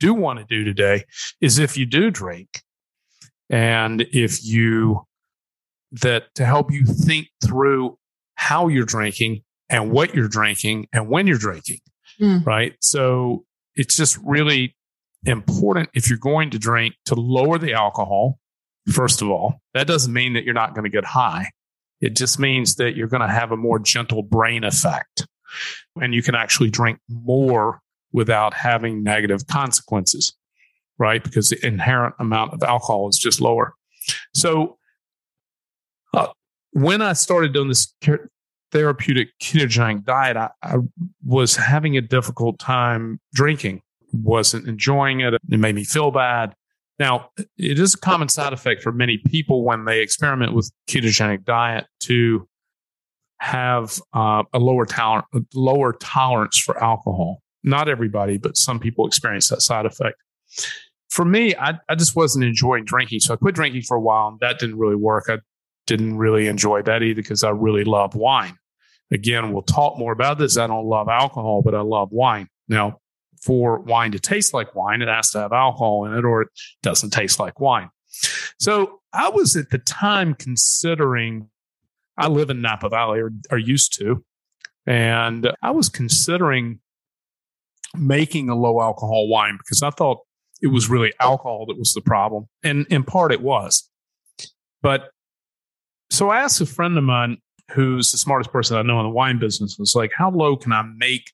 do 0.00 0.12
want 0.12 0.38
to 0.38 0.44
do 0.44 0.64
today 0.64 1.04
is 1.40 1.58
if 1.58 1.78
you 1.78 1.86
do 1.86 2.10
drink 2.10 2.60
and 3.48 4.02
if 4.12 4.44
you, 4.44 5.06
that 5.92 6.34
to 6.34 6.44
help 6.44 6.70
you 6.70 6.84
think 6.84 7.28
through 7.44 7.98
how 8.34 8.68
you're 8.68 8.84
drinking 8.84 9.42
and 9.70 9.90
what 9.90 10.14
you're 10.14 10.28
drinking 10.28 10.88
and 10.92 11.08
when 11.08 11.26
you're 11.26 11.38
drinking. 11.38 11.78
Mm. 12.20 12.44
Right. 12.44 12.74
So 12.80 13.44
it's 13.76 13.96
just 13.96 14.18
really 14.18 14.76
important 15.24 15.88
if 15.94 16.10
you're 16.10 16.18
going 16.18 16.50
to 16.50 16.58
drink 16.58 16.94
to 17.06 17.14
lower 17.14 17.56
the 17.56 17.72
alcohol, 17.72 18.38
first 18.90 19.22
of 19.22 19.30
all. 19.30 19.60
That 19.72 19.86
doesn't 19.86 20.12
mean 20.12 20.34
that 20.34 20.44
you're 20.44 20.52
not 20.52 20.74
going 20.74 20.84
to 20.84 20.90
get 20.90 21.04
high. 21.04 21.46
It 22.02 22.16
just 22.16 22.38
means 22.38 22.74
that 22.76 22.96
you're 22.96 23.08
going 23.08 23.22
to 23.22 23.28
have 23.28 23.52
a 23.52 23.56
more 23.56 23.78
gentle 23.78 24.22
brain 24.22 24.64
effect 24.64 25.26
and 26.00 26.14
you 26.14 26.22
can 26.22 26.34
actually 26.34 26.68
drink 26.68 26.98
more 27.08 27.80
without 28.12 28.54
having 28.54 29.02
negative 29.02 29.46
consequences, 29.46 30.34
right? 30.98 31.22
Because 31.22 31.50
the 31.50 31.64
inherent 31.66 32.14
amount 32.18 32.52
of 32.52 32.62
alcohol 32.62 33.08
is 33.08 33.18
just 33.18 33.40
lower. 33.40 33.74
So, 34.34 34.78
uh, 36.12 36.28
when 36.72 37.00
I 37.00 37.12
started 37.12 37.52
doing 37.52 37.68
this 37.68 37.94
therapeutic 38.72 39.28
ketogenic 39.40 40.04
diet, 40.04 40.36
I, 40.36 40.50
I, 40.62 40.76
was 41.24 41.56
having 41.56 41.96
a 41.96 42.00
difficult 42.00 42.58
time 42.58 43.20
drinking, 43.32 43.82
wasn't 44.12 44.66
enjoying 44.66 45.20
it. 45.20 45.34
It 45.34 45.40
made 45.48 45.74
me 45.74 45.84
feel 45.84 46.10
bad. 46.10 46.54
Now, 46.98 47.30
it 47.56 47.78
is 47.78 47.94
a 47.94 47.98
common 47.98 48.28
side 48.28 48.52
effect 48.52 48.82
for 48.82 48.92
many 48.92 49.18
people 49.18 49.64
when 49.64 49.84
they 49.84 50.00
experiment 50.00 50.54
with 50.54 50.70
ketogenic 50.88 51.44
diet 51.44 51.86
to 52.00 52.46
have 53.38 54.00
uh, 54.12 54.44
a 54.52 54.58
lower 54.58 54.86
tolerance, 54.86 55.26
lower 55.54 55.94
tolerance 55.94 56.58
for 56.58 56.80
alcohol. 56.82 57.42
Not 57.64 57.88
everybody, 57.88 58.38
but 58.38 58.56
some 58.56 58.78
people 58.78 59.06
experience 59.06 59.48
that 59.48 59.62
side 59.62 59.86
effect. 59.86 60.16
for 61.10 61.24
me, 61.24 61.54
I, 61.56 61.78
I 61.88 61.94
just 61.94 62.14
wasn't 62.16 62.44
enjoying 62.44 62.84
drinking. 62.84 63.20
So 63.20 63.34
I 63.34 63.36
quit 63.36 63.54
drinking 63.54 63.82
for 63.82 63.96
a 63.96 64.00
while 64.00 64.28
and 64.28 64.40
that 64.40 64.58
didn't 64.58 64.78
really 64.78 64.96
work. 64.96 65.26
I 65.28 65.38
didn't 65.86 66.16
really 66.16 66.46
enjoy 66.46 66.82
that 66.82 67.02
either 67.02 67.20
because 67.20 67.44
I 67.44 67.50
really 67.50 67.84
love 67.84 68.14
wine. 68.14 68.56
Again, 69.12 69.52
we'll 69.52 69.62
talk 69.62 69.98
more 69.98 70.12
about 70.12 70.38
this. 70.38 70.56
I 70.56 70.66
don't 70.66 70.86
love 70.86 71.08
alcohol, 71.08 71.62
but 71.62 71.74
I 71.74 71.80
love 71.80 72.08
wine. 72.12 72.48
Now, 72.68 73.00
for 73.42 73.80
wine 73.80 74.12
to 74.12 74.18
taste 74.18 74.54
like 74.54 74.74
wine, 74.74 75.02
it 75.02 75.08
has 75.08 75.30
to 75.32 75.40
have 75.40 75.52
alcohol 75.52 76.04
in 76.04 76.14
it 76.14 76.24
or 76.24 76.42
it 76.42 76.48
doesn't 76.82 77.10
taste 77.10 77.38
like 77.38 77.60
wine. 77.60 77.90
So 78.58 79.00
I 79.12 79.28
was 79.28 79.56
at 79.56 79.70
the 79.70 79.78
time 79.78 80.34
considering, 80.34 81.50
I 82.16 82.28
live 82.28 82.50
in 82.50 82.60
Napa 82.60 82.88
Valley 82.88 83.20
or, 83.20 83.30
or 83.50 83.58
used 83.58 83.98
to, 83.98 84.24
and 84.86 85.50
I 85.62 85.70
was 85.72 85.88
considering 85.88 86.80
making 87.94 88.48
a 88.48 88.54
low 88.54 88.80
alcohol 88.80 89.28
wine 89.28 89.58
because 89.58 89.82
I 89.82 89.90
thought 89.90 90.18
it 90.60 90.68
was 90.68 90.88
really 90.88 91.12
alcohol 91.20 91.66
that 91.66 91.78
was 91.78 91.92
the 91.92 92.00
problem. 92.00 92.46
And 92.62 92.86
in 92.88 93.02
part 93.02 93.32
it 93.32 93.42
was. 93.42 93.88
But 94.82 95.10
so 96.10 96.30
I 96.30 96.40
asked 96.40 96.60
a 96.60 96.66
friend 96.66 96.96
of 96.96 97.04
mine 97.04 97.38
who's 97.72 98.12
the 98.12 98.18
smartest 98.18 98.52
person 98.52 98.76
I 98.76 98.82
know 98.82 99.00
in 99.00 99.06
the 99.06 99.10
wine 99.10 99.38
business 99.38 99.76
was 99.78 99.94
like, 99.94 100.12
how 100.16 100.30
low 100.30 100.56
can 100.56 100.72
I 100.72 100.82
make 100.82 101.32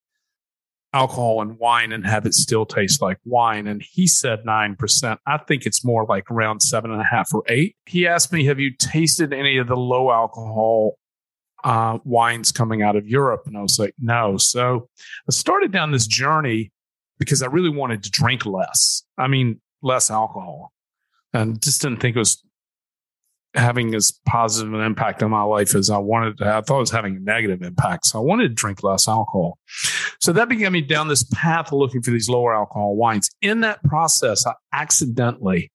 alcohol 0.93 1.43
and 1.43 1.59
wine 1.59 1.93
and 1.93 2.07
have 2.07 2.27
it 2.27 2.35
still 2.35 2.67
taste 2.67 3.03
like 3.03 3.19
wine? 3.25 3.67
And 3.67 3.83
he 3.83 4.07
said 4.07 4.41
9%. 4.47 5.19
I 5.27 5.39
think 5.39 5.67
it's 5.67 5.85
more 5.85 6.05
like 6.07 6.31
around 6.31 6.61
seven 6.61 6.91
and 6.91 7.01
a 7.01 7.05
half 7.05 7.33
or 7.33 7.43
eight. 7.49 7.77
He 7.87 8.07
asked 8.07 8.33
me, 8.33 8.45
have 8.47 8.59
you 8.59 8.73
tasted 8.73 9.33
any 9.33 9.59
of 9.59 9.69
the 9.69 9.77
low 9.77 10.11
alcohol 10.11 10.99
uh, 11.65 11.99
wines 12.05 12.53
coming 12.53 12.83
out 12.83 12.97
of 12.97 13.07
Europe? 13.07 13.43
And 13.47 13.57
I 13.57 13.63
was 13.63 13.79
like, 13.79 13.95
no. 13.99 14.37
So 14.37 14.89
I 15.29 15.33
started 15.33 15.73
down 15.73 15.93
this 15.93 16.07
journey 16.07 16.73
because 17.19 17.43
I 17.43 17.47
really 17.47 17.71
wanted 17.71 18.03
to 18.05 18.11
drink 18.11 18.47
less. 18.47 19.03
I 19.17 19.29
mean, 19.29 19.61
less 19.83 20.11
alcohol 20.11 20.73
and 21.33 21.61
just 21.63 21.83
didn't 21.83 22.01
think 22.01 22.17
it 22.17 22.19
was 22.19 22.43
having 23.59 23.95
as 23.95 24.13
positive 24.27 24.73
an 24.73 24.81
impact 24.81 25.23
on 25.23 25.31
my 25.31 25.43
life 25.43 25.75
as 25.75 25.91
I 25.91 25.99
wanted 25.99 26.39
to. 26.39 26.57
I 26.57 26.61
thought 26.61 26.77
it 26.77 26.81
was 26.81 26.91
having 26.91 27.17
a 27.17 27.21
negative 27.21 27.63
impact. 27.63 28.07
So 28.07 28.19
I 28.19 28.23
wanted 28.23 28.49
to 28.49 28.55
drink 28.55 28.83
less 28.83 29.09
alcohol. 29.09 29.59
So 30.21 30.33
that 30.33 30.49
began 30.49 30.73
me 30.73 30.81
down 30.81 31.09
this 31.09 31.25
path 31.35 31.69
of 31.69 31.75
looking 31.75 32.03
for 32.03 32.11
these 32.11 32.29
lower 32.29 32.55
alcohol 32.55 32.97
wines. 32.97 33.31
In 33.43 33.61
that 33.61 33.83
process, 33.85 34.47
I 34.47 34.55
accidentally, 34.73 35.73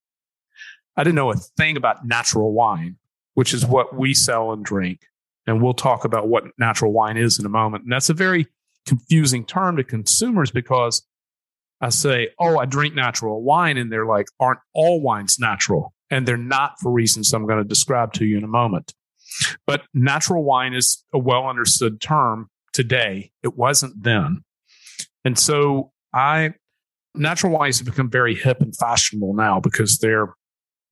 I 0.96 1.04
didn't 1.04 1.16
know 1.16 1.30
a 1.30 1.36
thing 1.36 1.76
about 1.76 2.06
natural 2.06 2.52
wine, 2.52 2.96
which 3.34 3.54
is 3.54 3.64
what 3.66 3.96
we 3.96 4.14
sell 4.14 4.52
and 4.52 4.64
drink. 4.64 5.00
And 5.46 5.62
we'll 5.62 5.74
talk 5.74 6.04
about 6.04 6.28
what 6.28 6.44
natural 6.58 6.92
wine 6.92 7.16
is 7.16 7.38
in 7.38 7.44
a 7.44 7.50
moment. 7.50 7.84
And 7.84 7.92
that's 7.92 8.08
a 8.08 8.14
very 8.14 8.46
confusing 8.86 9.44
term 9.44 9.76
to 9.76 9.84
consumers 9.84 10.50
because 10.50 11.06
I 11.80 11.90
say, 11.90 12.30
Oh, 12.38 12.58
I 12.58 12.64
drink 12.64 12.94
natural 12.94 13.42
wine. 13.42 13.76
And 13.76 13.92
they're 13.92 14.06
like, 14.06 14.26
Aren't 14.40 14.60
all 14.72 15.02
wines 15.02 15.38
natural? 15.38 15.93
And 16.10 16.26
they're 16.26 16.36
not 16.36 16.74
for 16.80 16.90
reasons 16.92 17.32
I'm 17.32 17.46
going 17.46 17.62
to 17.62 17.68
describe 17.68 18.12
to 18.14 18.24
you 18.24 18.38
in 18.38 18.44
a 18.44 18.48
moment. 18.48 18.94
But 19.66 19.82
natural 19.92 20.44
wine 20.44 20.74
is 20.74 21.04
a 21.12 21.18
well 21.18 21.46
understood 21.46 22.00
term 22.00 22.50
today. 22.72 23.32
It 23.42 23.56
wasn't 23.56 24.02
then. 24.02 24.44
And 25.24 25.38
so 25.38 25.92
I 26.12 26.54
natural 27.14 27.52
wines 27.52 27.78
have 27.78 27.86
become 27.86 28.10
very 28.10 28.34
hip 28.34 28.60
and 28.60 28.76
fashionable 28.76 29.34
now 29.34 29.60
because 29.60 29.98
they're 29.98 30.34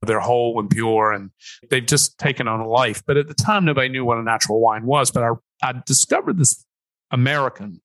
they're 0.04 0.20
whole 0.20 0.58
and 0.58 0.68
pure 0.68 1.12
and 1.12 1.30
they've 1.70 1.86
just 1.86 2.18
taken 2.18 2.48
on 2.48 2.58
a 2.58 2.66
life. 2.66 3.02
But 3.06 3.16
at 3.16 3.28
the 3.28 3.34
time 3.34 3.64
nobody 3.64 3.88
knew 3.88 4.04
what 4.04 4.18
a 4.18 4.22
natural 4.22 4.60
wine 4.60 4.84
was. 4.84 5.10
But 5.10 5.22
I, 5.22 5.30
I 5.62 5.74
discovered 5.86 6.38
this 6.38 6.64
American. 7.10 7.80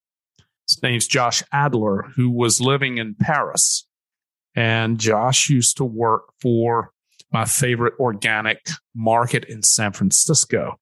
His 0.68 0.82
name's 0.82 1.08
Josh 1.08 1.44
Adler, 1.52 2.08
who 2.16 2.32
was 2.32 2.60
living 2.60 2.98
in 2.98 3.16
Paris. 3.16 3.88
And 4.56 5.00
Josh 5.00 5.50
used 5.50 5.78
to 5.78 5.86
work 5.86 6.34
for 6.42 6.92
my 7.32 7.46
favorite 7.46 7.94
organic 8.00 8.68
market 8.96 9.46
in 9.46 9.64
San 9.64 9.92
Francisco. 9.92 10.80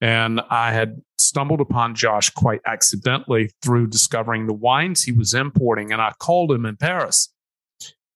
And 0.00 0.40
I 0.50 0.72
had 0.72 1.02
stumbled 1.18 1.60
upon 1.60 1.94
Josh 1.94 2.30
quite 2.30 2.60
accidentally 2.66 3.50
through 3.62 3.88
discovering 3.88 4.46
the 4.46 4.52
wines 4.52 5.02
he 5.02 5.12
was 5.12 5.32
importing. 5.32 5.92
And 5.92 6.02
I 6.02 6.12
called 6.18 6.52
him 6.52 6.66
in 6.66 6.76
Paris 6.76 7.32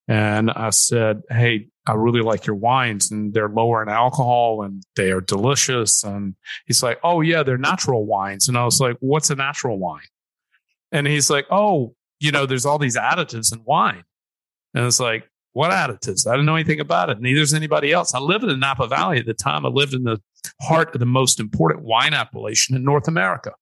and 0.07 0.51
I 0.51 0.71
said, 0.71 1.23
Hey, 1.31 1.69
I 1.87 1.95
really 1.95 2.21
like 2.21 2.45
your 2.45 2.57
wines 2.57 3.11
and 3.11 3.33
they're 3.33 3.49
lower 3.49 3.83
in 3.83 3.89
alcohol 3.89 4.63
and 4.63 4.83
they 4.97 5.13
are 5.13 5.21
delicious. 5.21 6.03
And 6.03 6.35
he's 6.67 6.83
like, 6.83 6.99
Oh, 7.05 7.21
yeah, 7.21 7.45
they're 7.45 7.57
natural 7.57 8.05
wines. 8.05 8.49
And 8.49 8.59
I 8.59 8.65
was 8.65 8.81
like, 8.81 8.97
What's 8.99 9.31
a 9.31 9.37
natural 9.37 9.79
wine? 9.79 10.03
And 10.93 11.07
he's 11.07 11.31
like, 11.31 11.47
Oh, 11.51 11.95
you 12.19 12.33
know, 12.33 12.45
there's 12.45 12.67
all 12.67 12.79
these 12.79 12.97
additives 12.97 13.55
in 13.55 13.63
wine. 13.65 14.03
And 14.75 14.85
it's 14.85 15.01
like, 15.01 15.30
what 15.53 15.71
additives? 15.71 16.27
I 16.27 16.33
didn't 16.33 16.47
know 16.47 16.55
anything 16.55 16.81
about 16.81 17.11
it. 17.11 17.21
Neither 17.21 17.41
does 17.41 17.55
anybody 17.55 17.93
else. 17.93 18.15
I 18.15 18.21
lived 18.21 18.45
in 18.45 18.51
the 18.51 18.57
Napa 18.57 18.87
Valley 18.87 19.19
at 19.19 19.27
the 19.27 19.35
time. 19.35 19.67
I 19.67 19.69
lived 19.69 19.95
in 19.95 20.05
the 20.05 20.21
heart 20.61 20.95
of 20.95 21.01
the 21.01 21.07
most 21.07 21.41
important 21.41 21.85
wine 21.85 22.15
appellation 22.15 22.77
in 22.77 22.85
North 22.85 23.09
America. 23.09 23.53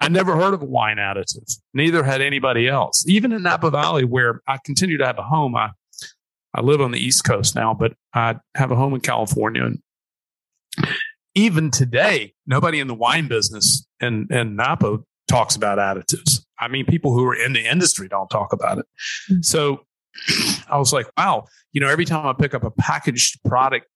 I 0.00 0.08
never 0.08 0.36
heard 0.36 0.52
of 0.52 0.60
a 0.60 0.66
wine 0.66 0.98
additive. 0.98 1.58
Neither 1.72 2.02
had 2.02 2.20
anybody 2.20 2.68
else. 2.68 3.04
Even 3.08 3.32
in 3.32 3.42
Napa 3.42 3.70
Valley, 3.70 4.04
where 4.04 4.42
I 4.46 4.58
continue 4.62 4.98
to 4.98 5.06
have 5.06 5.18
a 5.18 5.22
home, 5.22 5.56
I, 5.56 5.70
I 6.54 6.60
live 6.60 6.82
on 6.82 6.90
the 6.90 6.98
East 6.98 7.24
Coast 7.24 7.54
now, 7.54 7.72
but 7.72 7.94
I 8.12 8.36
have 8.54 8.70
a 8.70 8.76
home 8.76 8.92
in 8.92 9.00
California. 9.00 9.64
And 9.64 9.80
even 11.34 11.70
today, 11.70 12.34
nobody 12.46 12.78
in 12.78 12.88
the 12.88 12.94
wine 12.94 13.28
business 13.28 13.86
in, 14.00 14.26
in 14.30 14.56
Napa 14.56 14.98
talks 15.28 15.56
about 15.56 15.78
additives. 15.78 16.44
I 16.58 16.68
mean, 16.68 16.84
people 16.84 17.14
who 17.14 17.24
are 17.26 17.34
in 17.34 17.54
the 17.54 17.66
industry 17.66 18.08
don't 18.08 18.28
talk 18.28 18.52
about 18.52 18.78
it. 18.78 18.86
Mm-hmm. 19.30 19.42
So 19.42 19.85
I 20.70 20.78
was 20.78 20.92
like, 20.92 21.06
wow, 21.16 21.46
you 21.72 21.80
know, 21.80 21.88
every 21.88 22.04
time 22.04 22.26
I 22.26 22.32
pick 22.32 22.54
up 22.54 22.64
a 22.64 22.70
packaged 22.70 23.40
product, 23.44 23.86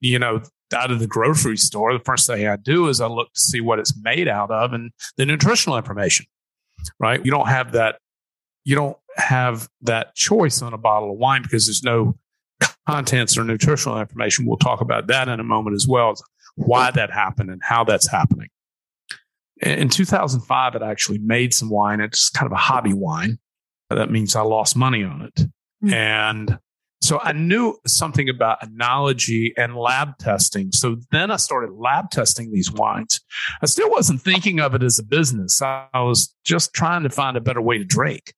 you 0.00 0.18
know, 0.18 0.42
out 0.74 0.90
of 0.90 0.98
the 0.98 1.06
grocery 1.06 1.56
store, 1.56 1.92
the 1.92 2.04
first 2.04 2.26
thing 2.26 2.46
I 2.46 2.56
do 2.56 2.88
is 2.88 3.00
I 3.00 3.06
look 3.06 3.32
to 3.32 3.40
see 3.40 3.60
what 3.60 3.78
it's 3.78 3.94
made 4.02 4.28
out 4.28 4.50
of 4.50 4.72
and 4.72 4.90
the 5.16 5.26
nutritional 5.26 5.76
information, 5.76 6.26
right? 6.98 7.24
You 7.24 7.30
don't 7.30 7.48
have 7.48 7.72
that, 7.72 7.98
you 8.64 8.74
don't 8.74 8.96
have 9.16 9.68
that 9.82 10.14
choice 10.14 10.62
on 10.62 10.72
a 10.72 10.78
bottle 10.78 11.12
of 11.12 11.18
wine 11.18 11.42
because 11.42 11.66
there's 11.66 11.82
no 11.82 12.16
contents 12.88 13.38
or 13.38 13.44
nutritional 13.44 13.98
information. 14.00 14.46
We'll 14.46 14.56
talk 14.56 14.80
about 14.80 15.06
that 15.08 15.28
in 15.28 15.40
a 15.40 15.44
moment 15.44 15.74
as 15.74 15.86
well, 15.86 16.10
as 16.10 16.22
why 16.56 16.90
that 16.90 17.10
happened 17.10 17.50
and 17.50 17.60
how 17.62 17.84
that's 17.84 18.08
happening. 18.08 18.48
In 19.60 19.88
2005, 19.88 20.76
I 20.76 20.90
actually 20.90 21.18
made 21.18 21.54
some 21.54 21.70
wine. 21.70 22.00
It's 22.00 22.28
kind 22.28 22.46
of 22.46 22.52
a 22.52 22.60
hobby 22.60 22.92
wine. 22.92 23.38
That 23.90 24.10
means 24.10 24.34
I 24.34 24.42
lost 24.42 24.76
money 24.76 25.04
on 25.04 25.22
it. 25.22 25.46
Mm-hmm. 25.84 25.94
And 25.94 26.58
so 27.02 27.20
I 27.22 27.32
knew 27.32 27.76
something 27.86 28.30
about 28.30 28.62
enology 28.62 29.52
and 29.58 29.76
lab 29.76 30.16
testing. 30.18 30.72
So 30.72 30.96
then 31.10 31.30
I 31.30 31.36
started 31.36 31.72
lab 31.74 32.10
testing 32.10 32.50
these 32.50 32.72
wines. 32.72 33.20
I 33.60 33.66
still 33.66 33.90
wasn't 33.90 34.22
thinking 34.22 34.58
of 34.58 34.74
it 34.74 34.82
as 34.82 34.98
a 34.98 35.02
business. 35.02 35.60
I 35.60 35.86
was 35.94 36.34
just 36.44 36.72
trying 36.72 37.02
to 37.02 37.10
find 37.10 37.36
a 37.36 37.42
better 37.42 37.60
way 37.60 37.76
to 37.76 37.84
drink. 37.84 38.32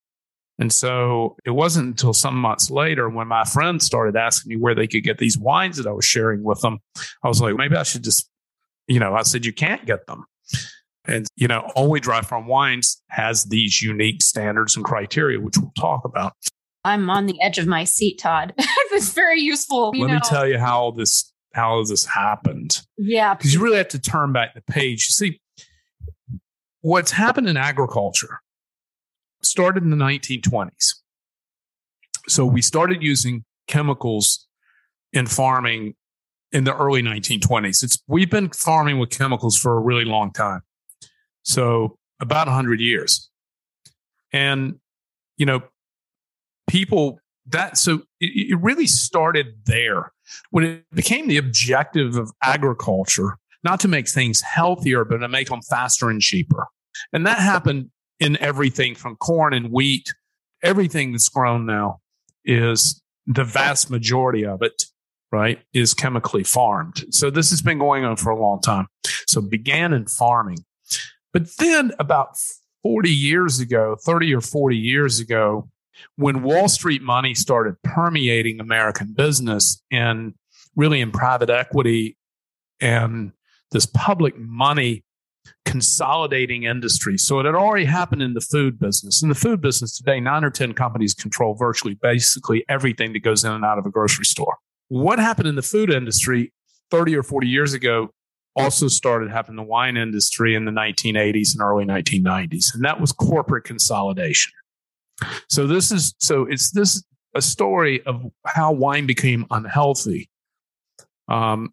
And 0.59 0.73
so 0.73 1.37
it 1.45 1.50
wasn't 1.50 1.87
until 1.87 2.12
some 2.12 2.35
months 2.35 2.71
later 2.71 3.09
when 3.09 3.29
my 3.29 3.45
friends 3.45 3.85
started 3.85 4.17
asking 4.17 4.50
me 4.50 4.57
where 4.57 4.75
they 4.75 4.87
could 4.88 5.05
get 5.05 5.19
these 5.19 5.38
wines 5.38 5.76
that 5.76 5.87
I 5.87 5.93
was 5.93 6.05
sharing 6.05 6.43
with 6.43 6.61
them. 6.62 6.79
I 7.23 7.29
was 7.29 7.41
like, 7.41 7.55
maybe 7.55 7.76
I 7.76 7.83
should 7.85 8.03
just, 8.03 8.29
you 8.88 8.99
know, 8.99 9.15
I 9.15 9.23
said, 9.23 9.45
you 9.45 9.53
can't 9.53 9.87
get 9.87 10.07
them. 10.07 10.25
And, 11.05 11.26
you 11.37 11.47
know, 11.47 11.71
only 11.76 12.00
dry 12.00 12.23
farm 12.23 12.47
wines 12.47 13.00
has 13.11 13.45
these 13.45 13.81
unique 13.81 14.23
standards 14.25 14.75
and 14.75 14.85
criteria, 14.85 15.38
which 15.38 15.57
we'll 15.57 15.73
talk 15.79 16.05
about. 16.05 16.33
I'm 16.87 17.11
on 17.11 17.26
the 17.26 17.40
edge 17.43 17.59
of 17.59 17.66
my 17.66 17.83
seat, 17.85 18.19
Todd. 18.19 18.55
it's 18.59 19.12
very 19.12 19.40
useful. 19.40 19.90
Let 19.90 20.07
know. 20.07 20.14
me 20.14 20.21
tell 20.25 20.47
you 20.47 20.59
how 20.59 20.93
this 20.93 21.33
how 21.52 21.83
this 21.85 22.07
happened. 22.07 22.83
Yeah, 22.97 23.35
because 23.35 23.52
you 23.52 23.61
really 23.61 23.78
have 23.78 23.88
to 23.88 23.99
turn 23.99 24.33
back 24.33 24.55
the 24.55 24.61
page. 24.62 25.07
You 25.09 25.12
see, 25.12 25.40
what's 26.83 27.11
happened 27.11 27.49
in 27.49 27.57
agriculture 27.57 28.40
started 29.43 29.83
in 29.83 29.90
the 29.90 29.97
1920s. 29.97 30.95
So 32.28 32.47
we 32.47 32.62
started 32.62 33.02
using 33.02 33.45
chemicals 33.66 34.47
in 35.12 35.26
farming 35.26 35.95
in 36.52 36.64
the 36.64 36.76
early 36.76 37.02
1920s. 37.02 37.83
It's 37.83 37.99
we've 38.07 38.31
been 38.31 38.50
farming 38.50 38.99
with 38.99 39.11
chemicals 39.11 39.57
for 39.57 39.76
a 39.76 39.81
really 39.81 40.05
long 40.05 40.33
time. 40.33 40.61
So 41.43 41.99
about 42.21 42.47
100 42.47 42.81
years. 42.81 43.28
And 44.33 44.76
you 45.37 45.47
know, 45.47 45.62
people 46.67 47.19
that 47.47 47.79
so 47.79 48.03
it, 48.21 48.51
it 48.51 48.59
really 48.61 48.87
started 48.87 49.55
there. 49.67 50.13
When 50.51 50.65
it 50.65 50.85
became 50.93 51.29
the 51.29 51.37
objective 51.37 52.17
of 52.17 52.33
agriculture 52.43 53.39
not 53.63 53.81
to 53.81 53.89
make 53.89 54.09
things 54.09 54.41
healthier 54.41 55.05
but 55.05 55.19
to 55.19 55.29
make 55.29 55.49
them 55.49 55.63
faster 55.63 56.09
and 56.09 56.21
cheaper. 56.21 56.67
And 57.13 57.27
that 57.27 57.39
happened 57.39 57.91
in 58.21 58.37
everything 58.39 58.95
from 58.95 59.17
corn 59.17 59.53
and 59.53 59.71
wheat. 59.71 60.15
Everything 60.63 61.13
that's 61.13 61.29
grown 61.29 61.67
now 61.67 62.01
is 62.45 63.03
the 63.27 63.45
vast 63.45 63.91
majority 63.91 64.45
of 64.45 64.63
it 64.63 64.85
right 65.33 65.61
is 65.73 65.95
chemically 65.95 66.45
farmed. 66.45 67.05
So 67.11 67.31
this 67.31 67.51
has 67.51 67.61
been 67.61 67.79
going 67.79 68.05
on 68.05 68.17
for 68.17 68.31
a 68.31 68.41
long 68.41 68.61
time. 68.61 68.87
So 69.27 69.41
began 69.41 69.93
in 69.93 70.07
farming. 70.07 70.59
But 71.33 71.49
then 71.59 71.93
about 71.99 72.39
40 72.83 73.11
years 73.11 73.59
ago 73.61 73.97
30 74.05 74.35
or 74.35 74.41
40 74.41 74.77
years 74.77 75.19
ago 75.21 75.69
when 76.17 76.43
Wall 76.43 76.69
Street 76.69 77.03
money 77.03 77.35
started 77.35 77.76
permeating 77.83 78.61
American 78.61 79.12
business 79.12 79.83
and 79.91 80.35
really 80.76 81.00
in 81.00 81.11
private 81.11 81.50
equity 81.50 82.17
and 82.81 83.33
this 83.73 83.87
public 83.87 84.38
money 84.38 85.05
consolidating 85.65 86.65
industry. 86.65 87.19
So 87.19 87.41
it 87.41 87.47
had 87.47 87.55
already 87.55 87.85
happened 87.85 88.23
in 88.23 88.35
the 88.35 88.41
food 88.41 88.79
business. 88.79 89.23
In 89.23 89.29
the 89.29 89.35
food 89.35 89.61
business 89.61 89.97
today, 89.97 90.21
nine 90.21 90.45
or 90.45 90.50
10 90.50 90.75
companies 90.75 91.15
control 91.15 91.55
virtually 91.55 91.95
basically 91.95 92.65
everything 92.69 93.12
that 93.12 93.21
goes 93.21 93.45
in 93.45 93.53
and 93.53 93.65
out 93.65 93.79
of 93.79 93.87
a 93.87 93.91
grocery 93.91 94.25
store. 94.25 94.57
What 94.88 95.19
happened 95.19 95.49
in 95.49 95.57
the 95.57 95.62
food 95.62 95.91
industry 95.91 96.53
30 96.91 97.17
or 97.17 97.23
40 97.23 97.49
years 97.49 97.75
ago 97.75 98.11
also 98.55 98.88
started 98.88 99.31
happening 99.31 99.59
in 99.59 99.65
the 99.65 99.71
wine 99.71 99.97
industry 99.97 100.55
in 100.55 100.65
the 100.65 100.73
1980s 100.73 101.53
and 101.53 101.61
early 101.61 101.85
1990s. 101.85 102.75
And 102.75 102.85
that 102.85 103.00
was 103.00 103.12
corporate 103.12 103.65
consolidation. 103.65 104.53
So 105.49 105.67
this 105.67 105.91
is 105.91 106.15
so 106.19 106.45
it's 106.45 106.71
this 106.71 107.03
a 107.35 107.43
story 107.43 108.05
of 108.07 108.25
how 108.47 108.73
wine 108.73 109.07
became 109.07 109.47
unhealthy. 109.51 110.29
Um, 111.29 111.73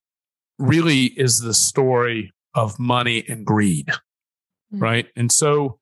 really 0.60 1.06
is 1.06 1.40
the 1.40 1.54
story 1.54 2.32
of 2.56 2.80
money 2.80 3.24
and 3.28 3.46
greed, 3.46 3.88
mm-hmm. 3.88 4.80
right? 4.80 5.08
And 5.16 5.32
so 5.32 5.80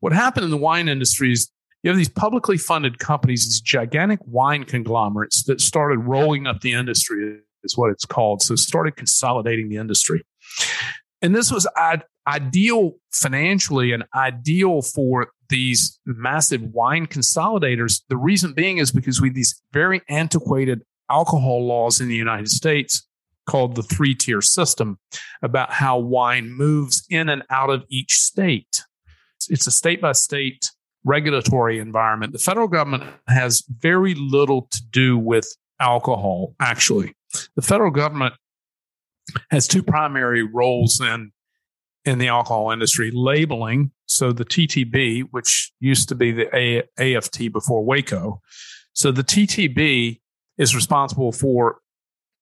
what 0.00 0.12
happened 0.12 0.44
in 0.44 0.50
the 0.50 0.56
wine 0.56 0.88
industry 0.88 1.32
is 1.32 1.50
you 1.82 1.90
have 1.90 1.96
these 1.96 2.08
publicly 2.08 2.58
funded 2.58 2.98
companies, 2.98 3.46
these 3.46 3.60
gigantic 3.60 4.20
wine 4.26 4.64
conglomerates 4.64 5.44
that 5.44 5.60
started 5.60 5.98
rolling 5.98 6.46
up 6.46 6.60
the 6.60 6.72
industry, 6.72 7.38
is 7.62 7.76
what 7.76 7.90
it's 7.90 8.04
called. 8.04 8.42
So 8.42 8.56
started 8.56 8.96
consolidating 8.96 9.68
the 9.68 9.76
industry. 9.76 10.24
And 11.22 11.34
this 11.34 11.52
was 11.52 11.66
I- 11.76 12.02
ideal 12.26 12.92
financially 13.12 13.92
and 13.92 14.04
ideal 14.14 14.82
for 14.82 15.28
these 15.50 16.00
massive 16.06 16.62
wine 16.62 17.06
consolidators. 17.06 18.02
The 18.08 18.16
reason 18.16 18.54
being 18.54 18.78
is 18.78 18.90
because 18.90 19.20
we 19.20 19.28
have 19.28 19.34
these 19.34 19.60
very 19.72 20.00
antiquated 20.08 20.82
alcohol 21.10 21.66
laws 21.66 22.00
in 22.00 22.08
the 22.08 22.16
United 22.16 22.48
States 22.48 23.06
called 23.46 23.74
the 23.74 23.82
three 23.82 24.14
tier 24.14 24.40
system 24.40 24.98
about 25.42 25.72
how 25.72 25.98
wine 25.98 26.50
moves 26.52 27.04
in 27.10 27.28
and 27.28 27.42
out 27.50 27.68
of 27.68 27.84
each 27.88 28.16
state. 28.16 28.82
It's 29.48 29.66
a 29.66 29.70
state 29.70 30.00
by 30.00 30.12
state 30.12 30.70
regulatory 31.04 31.78
environment. 31.78 32.32
The 32.32 32.38
federal 32.38 32.68
government 32.68 33.04
has 33.26 33.64
very 33.68 34.14
little 34.14 34.68
to 34.70 34.82
do 34.90 35.18
with 35.18 35.48
alcohol, 35.80 36.54
actually. 36.60 37.14
The 37.56 37.62
federal 37.62 37.90
government 37.90 38.34
has 39.50 39.66
two 39.66 39.82
primary 39.82 40.42
roles 40.42 41.00
in 41.00 41.32
in 42.04 42.18
the 42.18 42.28
alcohol 42.28 42.70
industry 42.70 43.10
labeling 43.12 43.90
so 44.20 44.32
the 44.32 44.44
ttb 44.44 45.24
which 45.30 45.72
used 45.80 46.10
to 46.10 46.14
be 46.14 46.30
the 46.30 46.54
A- 46.54 46.82
ATF 46.98 47.50
before 47.54 47.82
waco. 47.82 48.42
So 48.92 49.10
the 49.10 49.24
ttb 49.24 50.20
is 50.58 50.74
responsible 50.74 51.32
for 51.32 51.78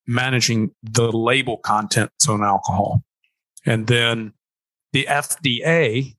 managing 0.05 0.73
the 0.83 1.13
label 1.13 1.59
contents 1.59 2.29
on 2.29 2.43
alcohol. 2.43 3.05
And 3.65 3.87
then 3.87 4.33
the 4.93 5.07
fda 5.09 6.17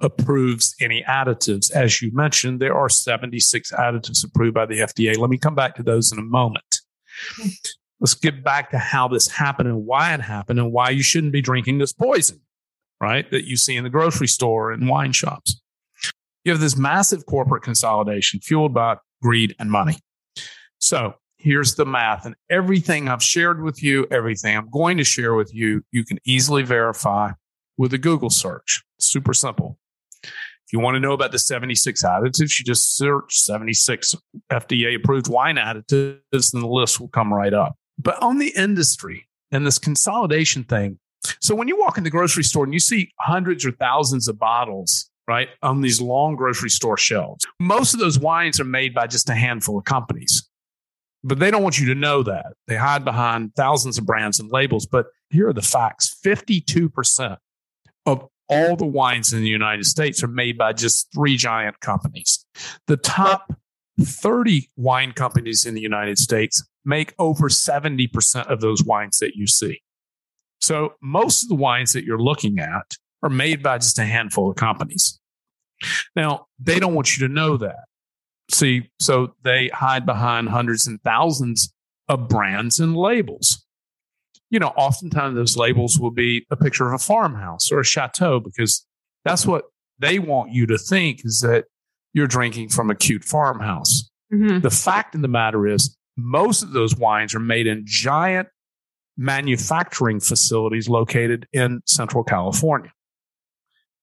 approves 0.00 0.74
any 0.80 1.04
additives. 1.06 1.70
As 1.70 2.00
you 2.00 2.10
mentioned 2.14 2.60
there 2.60 2.74
are 2.74 2.88
76 2.88 3.72
additives 3.72 4.24
approved 4.24 4.54
by 4.54 4.64
the 4.64 4.78
fda 4.78 5.18
let 5.18 5.28
me 5.28 5.36
come 5.36 5.54
back 5.54 5.74
to 5.74 5.82
those 5.82 6.12
in 6.12 6.18
a 6.18 6.22
moment. 6.22 6.80
Let's 8.00 8.14
get 8.14 8.42
back 8.42 8.70
to 8.70 8.78
how 8.78 9.08
this 9.08 9.28
happened 9.28 9.68
and 9.68 9.84
why 9.84 10.14
it 10.14 10.22
happened 10.22 10.60
and 10.60 10.72
why 10.72 10.88
you 10.88 11.02
shouldn't 11.02 11.34
be 11.34 11.42
drinking 11.42 11.76
this 11.76 11.92
poison, 11.92 12.40
right? 13.04 13.30
That 13.30 13.44
you 13.44 13.56
see 13.58 13.76
in 13.76 13.84
the 13.84 13.90
grocery 13.90 14.26
store 14.26 14.72
and 14.72 14.88
wine 14.88 15.12
shops. 15.12 15.60
You 16.44 16.52
have 16.52 16.60
this 16.60 16.76
massive 16.76 17.26
corporate 17.26 17.62
consolidation 17.62 18.40
fueled 18.40 18.72
by 18.72 18.96
greed 19.22 19.54
and 19.58 19.70
money. 19.70 19.98
So 20.78 21.14
here's 21.36 21.74
the 21.74 21.84
math 21.84 22.24
and 22.24 22.34
everything 22.48 23.08
I've 23.08 23.22
shared 23.22 23.62
with 23.62 23.82
you, 23.82 24.06
everything 24.10 24.56
I'm 24.56 24.70
going 24.70 24.96
to 24.96 25.04
share 25.04 25.34
with 25.34 25.54
you, 25.54 25.82
you 25.92 26.04
can 26.04 26.18
easily 26.24 26.62
verify 26.62 27.32
with 27.76 27.92
a 27.92 27.98
Google 27.98 28.30
search. 28.30 28.82
Super 28.98 29.34
simple. 29.34 29.78
If 30.22 30.72
you 30.72 30.80
want 30.80 30.94
to 30.94 31.00
know 31.00 31.12
about 31.12 31.32
the 31.32 31.38
76 31.38 32.02
additives, 32.02 32.58
you 32.58 32.64
just 32.64 32.96
search 32.96 33.36
76 33.36 34.14
FDA 34.50 34.96
approved 34.96 35.28
wine 35.28 35.56
additives 35.56 36.54
and 36.54 36.62
the 36.62 36.66
list 36.66 36.98
will 36.98 37.08
come 37.08 37.32
right 37.32 37.52
up. 37.52 37.76
But 37.98 38.22
on 38.22 38.38
the 38.38 38.52
industry 38.56 39.28
and 39.52 39.66
this 39.66 39.78
consolidation 39.78 40.64
thing, 40.64 40.98
so 41.40 41.54
when 41.54 41.68
you 41.68 41.78
walk 41.78 41.98
in 41.98 42.04
the 42.04 42.10
grocery 42.10 42.44
store 42.44 42.64
and 42.64 42.72
you 42.72 42.80
see 42.80 43.12
hundreds 43.20 43.64
or 43.64 43.72
thousands 43.72 44.28
of 44.28 44.38
bottles, 44.38 45.10
right, 45.26 45.48
on 45.62 45.80
these 45.80 46.00
long 46.00 46.36
grocery 46.36 46.70
store 46.70 46.96
shelves, 46.96 47.44
most 47.60 47.94
of 47.94 48.00
those 48.00 48.18
wines 48.18 48.60
are 48.60 48.64
made 48.64 48.94
by 48.94 49.06
just 49.06 49.28
a 49.30 49.34
handful 49.34 49.78
of 49.78 49.84
companies. 49.84 50.48
But 51.22 51.38
they 51.38 51.50
don't 51.50 51.62
want 51.62 51.78
you 51.78 51.86
to 51.86 51.94
know 51.94 52.22
that. 52.22 52.46
They 52.68 52.76
hide 52.76 53.04
behind 53.04 53.54
thousands 53.54 53.96
of 53.96 54.04
brands 54.04 54.40
and 54.40 54.50
labels. 54.52 54.84
But 54.84 55.06
here 55.30 55.48
are 55.48 55.54
the 55.54 55.62
facts 55.62 56.14
52% 56.22 57.38
of 58.04 58.28
all 58.48 58.76
the 58.76 58.84
wines 58.84 59.32
in 59.32 59.40
the 59.40 59.48
United 59.48 59.86
States 59.86 60.22
are 60.22 60.28
made 60.28 60.58
by 60.58 60.74
just 60.74 61.08
three 61.14 61.36
giant 61.36 61.80
companies. 61.80 62.44
The 62.86 62.98
top 62.98 63.54
30 64.00 64.70
wine 64.76 65.12
companies 65.12 65.64
in 65.64 65.74
the 65.74 65.80
United 65.80 66.18
States 66.18 66.62
make 66.84 67.14
over 67.18 67.48
70% 67.48 68.46
of 68.46 68.60
those 68.60 68.84
wines 68.84 69.18
that 69.18 69.34
you 69.34 69.46
see. 69.46 69.80
So 70.64 70.94
most 71.02 71.42
of 71.42 71.50
the 71.50 71.54
wines 71.56 71.92
that 71.92 72.04
you're 72.04 72.18
looking 72.18 72.58
at 72.58 72.96
are 73.22 73.28
made 73.28 73.62
by 73.62 73.76
just 73.76 73.98
a 73.98 74.04
handful 74.04 74.50
of 74.50 74.56
companies. 74.56 75.20
Now, 76.16 76.46
they 76.58 76.80
don't 76.80 76.94
want 76.94 77.16
you 77.16 77.28
to 77.28 77.32
know 77.32 77.58
that. 77.58 77.84
See, 78.50 78.90
so 78.98 79.34
they 79.42 79.68
hide 79.68 80.06
behind 80.06 80.48
hundreds 80.48 80.86
and 80.86 81.02
thousands 81.02 81.70
of 82.08 82.28
brands 82.28 82.80
and 82.80 82.96
labels. 82.96 83.66
You 84.48 84.58
know, 84.58 84.72
oftentimes 84.76 85.36
those 85.36 85.56
labels 85.56 85.98
will 85.98 86.10
be 86.10 86.46
a 86.50 86.56
picture 86.56 86.86
of 86.88 86.94
a 86.94 86.98
farmhouse 86.98 87.70
or 87.70 87.80
a 87.80 87.84
chateau 87.84 88.40
because 88.40 88.86
that's 89.24 89.46
what 89.46 89.64
they 89.98 90.18
want 90.18 90.52
you 90.52 90.66
to 90.66 90.78
think 90.78 91.26
is 91.26 91.40
that 91.40 91.66
you're 92.14 92.26
drinking 92.26 92.70
from 92.70 92.90
a 92.90 92.94
cute 92.94 93.24
farmhouse. 93.24 94.10
Mm-hmm. 94.32 94.60
The 94.60 94.70
fact 94.70 95.14
of 95.14 95.20
the 95.20 95.28
matter 95.28 95.66
is, 95.66 95.94
most 96.16 96.62
of 96.62 96.72
those 96.72 96.96
wines 96.96 97.34
are 97.34 97.40
made 97.40 97.66
in 97.66 97.82
giant 97.84 98.48
manufacturing 99.16 100.20
facilities 100.20 100.88
located 100.88 101.46
in 101.52 101.80
Central 101.86 102.24
California. 102.24 102.92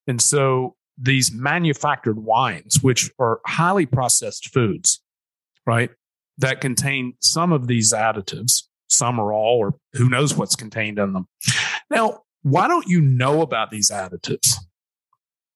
And 0.08 0.22
so 0.22 0.76
these 0.98 1.32
manufactured 1.34 2.18
wines, 2.18 2.82
which 2.82 3.12
are 3.20 3.40
highly 3.46 3.86
processed 3.86 4.54
foods, 4.54 5.02
right, 5.66 5.90
that 6.38 6.62
contain 6.62 7.14
some 7.20 7.52
of 7.52 7.68
these 7.68 7.94
additives, 7.94 8.64
some 8.90 9.20
or 9.20 9.34
all, 9.34 9.58
or 9.60 9.76
who 9.94 10.10
knows 10.10 10.36
what's 10.36 10.56
contained 10.56 11.00
in 11.00 11.14
them. 11.14 11.28
Now, 11.90 12.22
why 12.44 12.68
don't 12.68 12.88
you 12.88 13.02
know 13.02 13.42
about 13.42 13.70
these 13.70 13.92
additives? 13.92 14.56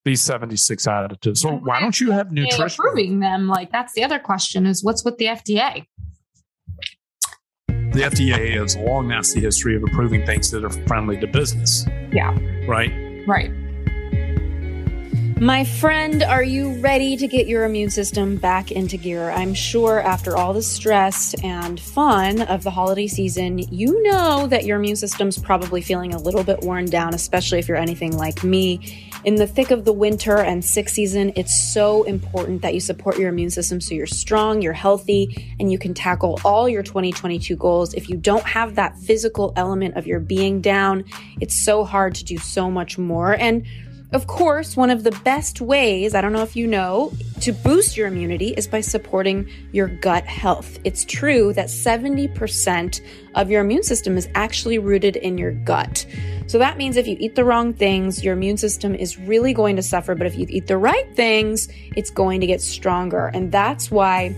These 0.03 0.21
76 0.21 0.85
additives, 0.85 1.43
or 1.43 1.53
why 1.53 1.79
don't 1.79 1.99
you 1.99 2.11
have 2.11 2.31
nutrition? 2.31 2.77
Approving 2.79 3.19
them, 3.21 3.47
like 3.47 3.71
that's 3.71 3.93
the 3.93 4.03
other 4.03 4.19
question: 4.19 4.67
is 4.67 4.83
what's 4.83 5.03
with 5.03 5.17
the 5.17 5.25
FDA? 5.25 5.87
The 7.95 8.03
FDA 8.03 8.59
has 8.59 8.75
a 8.75 8.81
long, 8.81 9.07
nasty 9.07 9.39
history 9.39 9.75
of 9.75 9.83
approving 9.83 10.25
things 10.25 10.51
that 10.51 10.63
are 10.63 10.69
friendly 10.87 11.17
to 11.19 11.27
business. 11.27 11.85
Yeah. 12.11 12.37
Right? 12.67 12.91
Right. 13.25 13.51
My 15.39 15.65
friend, 15.65 16.23
are 16.23 16.43
you 16.43 16.79
ready 16.79 17.17
to 17.17 17.27
get 17.27 17.45
your 17.45 17.65
immune 17.65 17.89
system 17.89 18.37
back 18.37 18.71
into 18.71 18.95
gear? 18.95 19.29
I'm 19.31 19.53
sure 19.53 19.99
after 19.99 20.37
all 20.37 20.53
the 20.53 20.63
stress 20.63 21.35
and 21.43 21.77
fun 21.77 22.41
of 22.43 22.63
the 22.63 22.71
holiday 22.71 23.07
season, 23.07 23.57
you 23.57 24.01
know 24.03 24.47
that 24.47 24.63
your 24.63 24.79
immune 24.79 24.95
system's 24.95 25.37
probably 25.37 25.81
feeling 25.81 26.13
a 26.13 26.17
little 26.17 26.45
bit 26.45 26.61
worn 26.61 26.85
down, 26.85 27.13
especially 27.13 27.59
if 27.59 27.67
you're 27.67 27.75
anything 27.75 28.15
like 28.15 28.45
me. 28.45 29.04
In 29.25 29.33
the 29.33 29.47
thick 29.47 29.71
of 29.71 29.85
the 29.85 29.91
winter 29.91 30.37
and 30.37 30.63
sick 30.63 30.87
season, 30.87 31.33
it's 31.35 31.73
so 31.73 32.03
important 32.03 32.61
that 32.61 32.75
you 32.75 32.79
support 32.79 33.17
your 33.17 33.29
immune 33.29 33.49
system 33.49 33.81
so 33.81 33.95
you're 33.95 34.05
strong, 34.05 34.61
you're 34.61 34.71
healthy, 34.71 35.55
and 35.59 35.71
you 35.71 35.79
can 35.79 35.95
tackle 35.95 36.39
all 36.45 36.69
your 36.69 36.83
2022 36.83 37.55
goals. 37.55 37.95
If 37.95 38.07
you 38.07 38.17
don't 38.17 38.45
have 38.45 38.75
that 38.75 38.95
physical 38.99 39.51
element 39.55 39.97
of 39.97 40.05
your 40.05 40.19
being 40.19 40.61
down, 40.61 41.05
it's 41.41 41.65
so 41.65 41.83
hard 41.83 42.13
to 42.15 42.23
do 42.23 42.37
so 42.37 42.69
much 42.69 42.99
more. 42.99 43.33
And 43.33 43.65
of 44.15 44.27
course, 44.27 44.77
one 44.77 44.89
of 44.89 45.03
the 45.03 45.11
best 45.25 45.59
ways, 45.59 46.15
I 46.15 46.21
don't 46.21 46.31
know 46.31 46.41
if 46.41 46.55
you 46.55 46.67
know, 46.67 47.11
to 47.41 47.51
boost 47.51 47.97
your 47.97 48.07
immunity 48.07 48.53
is 48.55 48.65
by 48.65 48.79
supporting 48.79 49.49
your 49.73 49.89
gut 49.89 50.23
health. 50.23 50.79
It's 50.85 51.03
true 51.03 51.51
that 51.51 51.67
70% 51.67 53.01
of 53.35 53.51
your 53.51 53.59
immune 53.59 53.83
system 53.83 54.17
is 54.17 54.29
actually 54.33 54.79
rooted 54.79 55.17
in 55.17 55.37
your 55.37 55.51
gut. 55.51 56.05
So 56.47 56.57
that 56.59 56.77
means 56.77 56.95
if 56.95 57.07
you 57.07 57.17
eat 57.19 57.35
the 57.35 57.43
wrong 57.43 57.73
things, 57.73 58.23
your 58.23 58.33
immune 58.35 58.55
system 58.55 58.95
is 58.95 59.19
really 59.19 59.53
going 59.53 59.75
to 59.75 59.83
suffer. 59.83 60.15
But 60.15 60.27
if 60.27 60.37
you 60.37 60.47
eat 60.49 60.67
the 60.67 60.77
right 60.77 61.13
things, 61.13 61.67
it's 61.97 62.09
going 62.09 62.39
to 62.39 62.47
get 62.47 62.61
stronger. 62.61 63.27
And 63.33 63.51
that's 63.51 63.91
why 63.91 64.33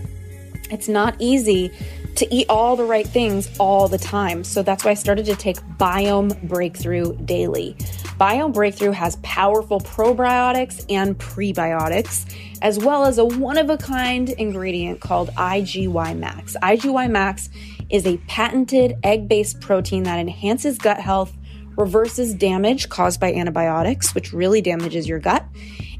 it's 0.72 0.88
not 0.88 1.14
easy 1.20 1.70
to 2.16 2.34
eat 2.34 2.46
all 2.48 2.74
the 2.74 2.84
right 2.84 3.06
things 3.06 3.48
all 3.60 3.86
the 3.86 3.98
time. 3.98 4.42
So 4.42 4.64
that's 4.64 4.84
why 4.84 4.90
I 4.90 4.94
started 4.94 5.24
to 5.26 5.36
take 5.36 5.58
Biome 5.78 6.42
Breakthrough 6.48 7.16
daily. 7.18 7.76
Biome 8.18 8.52
Breakthrough 8.52 8.90
has 8.90 9.14
powerful 9.22 9.78
probiotics 9.78 10.84
and 10.90 11.16
prebiotics, 11.16 12.26
as 12.62 12.76
well 12.76 13.04
as 13.04 13.18
a 13.18 13.24
one 13.24 13.56
of 13.56 13.70
a 13.70 13.76
kind 13.76 14.30
ingredient 14.30 15.00
called 15.00 15.30
IGY 15.36 16.18
Max. 16.18 16.56
IGY 16.60 17.08
Max 17.08 17.48
is 17.90 18.04
a 18.06 18.16
patented 18.26 18.96
egg 19.04 19.28
based 19.28 19.60
protein 19.60 20.02
that 20.02 20.18
enhances 20.18 20.78
gut 20.78 20.98
health, 20.98 21.32
reverses 21.78 22.34
damage 22.34 22.88
caused 22.88 23.20
by 23.20 23.32
antibiotics, 23.32 24.14
which 24.14 24.32
really 24.32 24.60
damages 24.60 25.08
your 25.08 25.20
gut, 25.20 25.44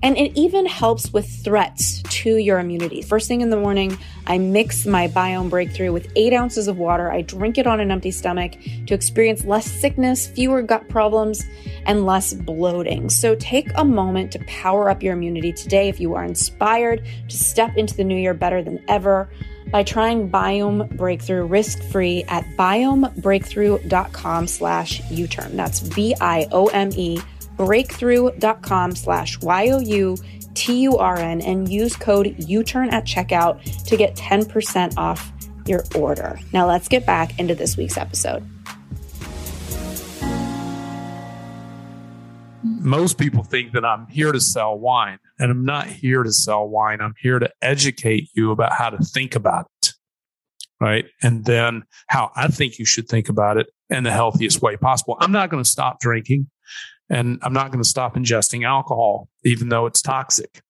and 0.02 0.18
it 0.18 0.36
even 0.36 0.66
helps 0.66 1.12
with 1.12 1.28
threats 1.44 2.02
to 2.02 2.36
your 2.36 2.58
immunity. 2.58 3.00
First 3.00 3.28
thing 3.28 3.40
in 3.40 3.50
the 3.50 3.56
morning, 3.56 3.96
I 4.26 4.38
mix 4.38 4.86
my 4.86 5.08
biome 5.08 5.50
breakthrough 5.50 5.92
with 5.92 6.12
eight 6.16 6.32
ounces 6.32 6.68
of 6.68 6.78
water. 6.78 7.10
I 7.10 7.22
drink 7.22 7.58
it 7.58 7.66
on 7.66 7.80
an 7.80 7.90
empty 7.90 8.10
stomach 8.10 8.56
to 8.86 8.94
experience 8.94 9.44
less 9.44 9.70
sickness, 9.70 10.26
fewer 10.26 10.62
gut 10.62 10.88
problems, 10.88 11.44
and 11.86 12.04
less 12.04 12.34
bloating. 12.34 13.08
So 13.08 13.36
take 13.36 13.70
a 13.76 13.84
moment 13.84 14.32
to 14.32 14.40
power 14.46 14.90
up 14.90 15.02
your 15.02 15.14
immunity 15.14 15.52
today 15.52 15.88
if 15.88 16.00
you 16.00 16.14
are 16.14 16.24
inspired 16.24 17.06
to 17.28 17.36
step 17.36 17.76
into 17.76 17.96
the 17.96 18.04
new 18.04 18.16
year 18.16 18.34
better 18.34 18.62
than 18.62 18.82
ever 18.88 19.30
by 19.70 19.82
trying 19.82 20.30
Biome 20.30 20.88
Breakthrough 20.96 21.46
risk-free 21.46 22.24
at 22.28 22.44
biomebreakthrough.com 22.56 24.46
slash 24.46 25.00
U-turn. 25.10 25.56
That's 25.56 25.80
B-I-O-M-E 25.80 27.20
breakthrough.com 27.56 28.94
slash 28.94 29.40
Y-O-U-T-U-R-N 29.42 30.20
and 31.42 31.68
use 31.68 31.96
code 31.96 32.34
U-turn 32.38 32.90
at 32.90 33.04
checkout 33.04 33.84
to 33.84 33.96
get 33.96 34.14
10% 34.14 34.96
off 34.96 35.32
your 35.66 35.84
order. 35.94 36.38
Now 36.52 36.66
let's 36.66 36.88
get 36.88 37.04
back 37.04 37.38
into 37.38 37.54
this 37.54 37.76
week's 37.76 37.98
episode. 37.98 38.48
Most 42.78 43.18
people 43.18 43.42
think 43.42 43.72
that 43.72 43.84
I'm 43.84 44.06
here 44.06 44.32
to 44.32 44.40
sell 44.40 44.78
wine, 44.78 45.18
and 45.38 45.50
I'm 45.50 45.64
not 45.64 45.86
here 45.86 46.22
to 46.22 46.32
sell 46.32 46.68
wine. 46.68 47.00
I'm 47.00 47.14
here 47.20 47.38
to 47.38 47.50
educate 47.60 48.30
you 48.34 48.50
about 48.50 48.72
how 48.72 48.90
to 48.90 48.98
think 48.98 49.34
about 49.34 49.68
it, 49.82 49.92
right? 50.80 51.06
And 51.22 51.44
then 51.44 51.84
how 52.08 52.30
I 52.36 52.48
think 52.48 52.78
you 52.78 52.84
should 52.84 53.08
think 53.08 53.28
about 53.28 53.56
it 53.56 53.68
in 53.90 54.04
the 54.04 54.12
healthiest 54.12 54.62
way 54.62 54.76
possible. 54.76 55.16
I'm 55.20 55.32
not 55.32 55.50
going 55.50 55.62
to 55.62 55.68
stop 55.68 56.00
drinking. 56.00 56.48
And 57.10 57.38
I'm 57.42 57.54
not 57.54 57.70
going 57.70 57.82
to 57.82 57.88
stop 57.88 58.16
ingesting 58.16 58.66
alcohol, 58.66 59.28
even 59.44 59.70
though 59.70 59.86
it's 59.86 60.02
toxic. 60.02 60.60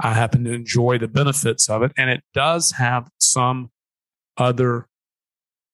I 0.00 0.12
happen 0.12 0.42
to 0.44 0.52
enjoy 0.52 0.98
the 0.98 1.06
benefits 1.06 1.70
of 1.70 1.82
it. 1.84 1.92
And 1.96 2.10
it 2.10 2.24
does 2.34 2.72
have 2.72 3.08
some 3.18 3.70
other 4.36 4.88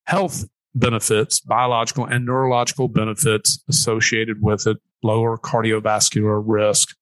health 0.04 0.44
benefits, 0.74 1.40
biological 1.40 2.04
and 2.04 2.26
neurological 2.26 2.88
benefits 2.88 3.64
associated 3.68 4.42
with 4.42 4.66
it, 4.66 4.76
lower 5.02 5.38
cardiovascular 5.38 6.42
risk, 6.44 6.94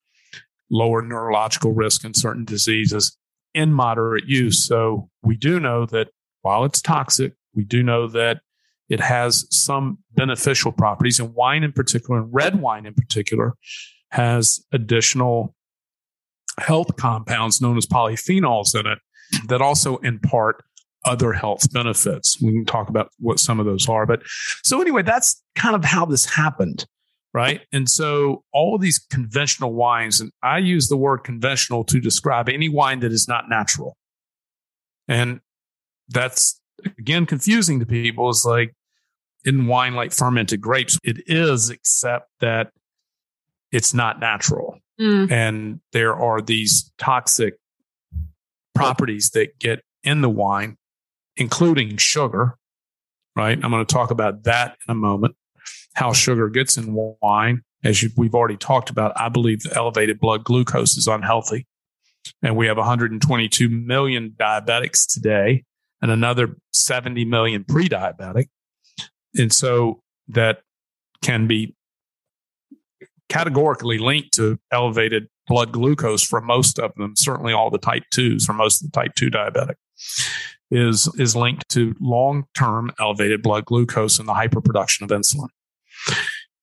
lower 0.70 1.02
neurological 1.02 1.72
risk 1.72 2.04
in 2.04 2.14
certain 2.14 2.44
diseases 2.44 3.16
in 3.54 3.72
moderate 3.72 4.24
use. 4.26 4.66
So 4.66 5.08
we 5.22 5.36
do 5.36 5.58
know 5.58 5.86
that 5.86 6.08
while 6.42 6.64
it's 6.64 6.80
toxic, 6.80 7.34
we 7.54 7.64
do 7.64 7.82
know 7.82 8.06
that 8.08 8.40
it 8.88 9.00
has 9.00 9.46
some 9.50 9.98
beneficial 10.14 10.72
properties, 10.72 11.20
and 11.20 11.34
wine 11.34 11.62
in 11.62 11.72
particular, 11.72 12.20
and 12.20 12.32
red 12.32 12.60
wine 12.60 12.86
in 12.86 12.94
particular, 12.94 13.54
has 14.10 14.64
additional 14.72 15.54
health 16.58 16.96
compounds 16.96 17.60
known 17.60 17.76
as 17.76 17.86
polyphenols 17.86 18.78
in 18.78 18.86
it 18.86 18.98
that 19.48 19.60
also 19.60 19.98
impart 19.98 20.64
other 21.04 21.32
health 21.32 21.70
benefits. 21.72 22.40
We 22.40 22.52
can 22.52 22.64
talk 22.64 22.88
about 22.88 23.10
what 23.18 23.38
some 23.38 23.60
of 23.60 23.66
those 23.66 23.88
are. 23.88 24.06
But 24.06 24.22
so, 24.62 24.80
anyway, 24.80 25.02
that's 25.02 25.42
kind 25.54 25.76
of 25.76 25.84
how 25.84 26.04
this 26.06 26.24
happened. 26.24 26.86
Right. 27.34 27.60
And 27.72 27.88
so 27.88 28.42
all 28.52 28.74
of 28.74 28.80
these 28.80 28.98
conventional 28.98 29.74
wines, 29.74 30.20
and 30.20 30.32
I 30.42 30.58
use 30.58 30.88
the 30.88 30.96
word 30.96 31.18
conventional 31.18 31.84
to 31.84 32.00
describe 32.00 32.48
any 32.48 32.68
wine 32.68 33.00
that 33.00 33.12
is 33.12 33.28
not 33.28 33.48
natural. 33.48 33.96
And 35.06 35.40
that's 36.08 36.60
again 36.98 37.26
confusing 37.26 37.80
to 37.80 37.86
people. 37.86 38.30
Is 38.30 38.44
like, 38.48 38.74
in 39.44 39.66
wine 39.66 39.94
like 39.94 40.12
fermented 40.12 40.60
grapes. 40.60 40.98
It 41.04 41.22
is, 41.26 41.70
except 41.70 42.28
that 42.40 42.72
it's 43.72 43.94
not 43.94 44.20
natural. 44.20 44.78
Mm. 45.00 45.30
And 45.30 45.80
there 45.92 46.14
are 46.14 46.40
these 46.40 46.92
toxic 46.98 47.58
properties 48.74 49.30
that 49.30 49.58
get 49.58 49.82
in 50.02 50.20
the 50.20 50.28
wine, 50.28 50.76
including 51.36 51.96
sugar, 51.96 52.56
right? 53.36 53.58
I'm 53.62 53.70
going 53.70 53.84
to 53.84 53.94
talk 53.94 54.10
about 54.10 54.44
that 54.44 54.76
in 54.86 54.92
a 54.92 54.94
moment, 54.94 55.36
how 55.98 56.12
sugar 56.12 56.48
gets 56.48 56.76
in 56.76 56.94
wine. 57.20 57.62
As 57.82 58.02
you, 58.02 58.10
we've 58.16 58.34
already 58.34 58.56
talked 58.56 58.88
about, 58.88 59.12
I 59.16 59.28
believe 59.28 59.62
elevated 59.74 60.20
blood 60.20 60.44
glucose 60.44 60.96
is 60.96 61.08
unhealthy. 61.08 61.66
And 62.40 62.56
we 62.56 62.68
have 62.68 62.76
122 62.76 63.68
million 63.68 64.34
diabetics 64.38 65.12
today 65.12 65.64
and 66.00 66.12
another 66.12 66.56
70 66.72 67.24
million 67.24 67.64
pre 67.64 67.88
diabetic. 67.88 68.46
And 69.36 69.52
so 69.52 70.02
that 70.28 70.60
can 71.20 71.48
be 71.48 71.74
categorically 73.28 73.98
linked 73.98 74.34
to 74.34 74.58
elevated 74.70 75.26
blood 75.48 75.72
glucose 75.72 76.22
for 76.22 76.40
most 76.40 76.78
of 76.78 76.94
them, 76.94 77.16
certainly 77.16 77.52
all 77.52 77.70
the 77.70 77.78
type 77.78 78.04
2s 78.14 78.44
for 78.44 78.52
most 78.52 78.84
of 78.84 78.92
the 78.92 79.00
type 79.00 79.14
2 79.16 79.30
diabetic 79.30 79.74
is 80.70 81.08
is 81.18 81.34
linked 81.34 81.66
to 81.70 81.94
long-term 81.98 82.92
elevated 83.00 83.42
blood 83.42 83.64
glucose 83.64 84.18
and 84.18 84.28
the 84.28 84.34
hyperproduction 84.34 85.02
of 85.02 85.08
insulin. 85.08 85.48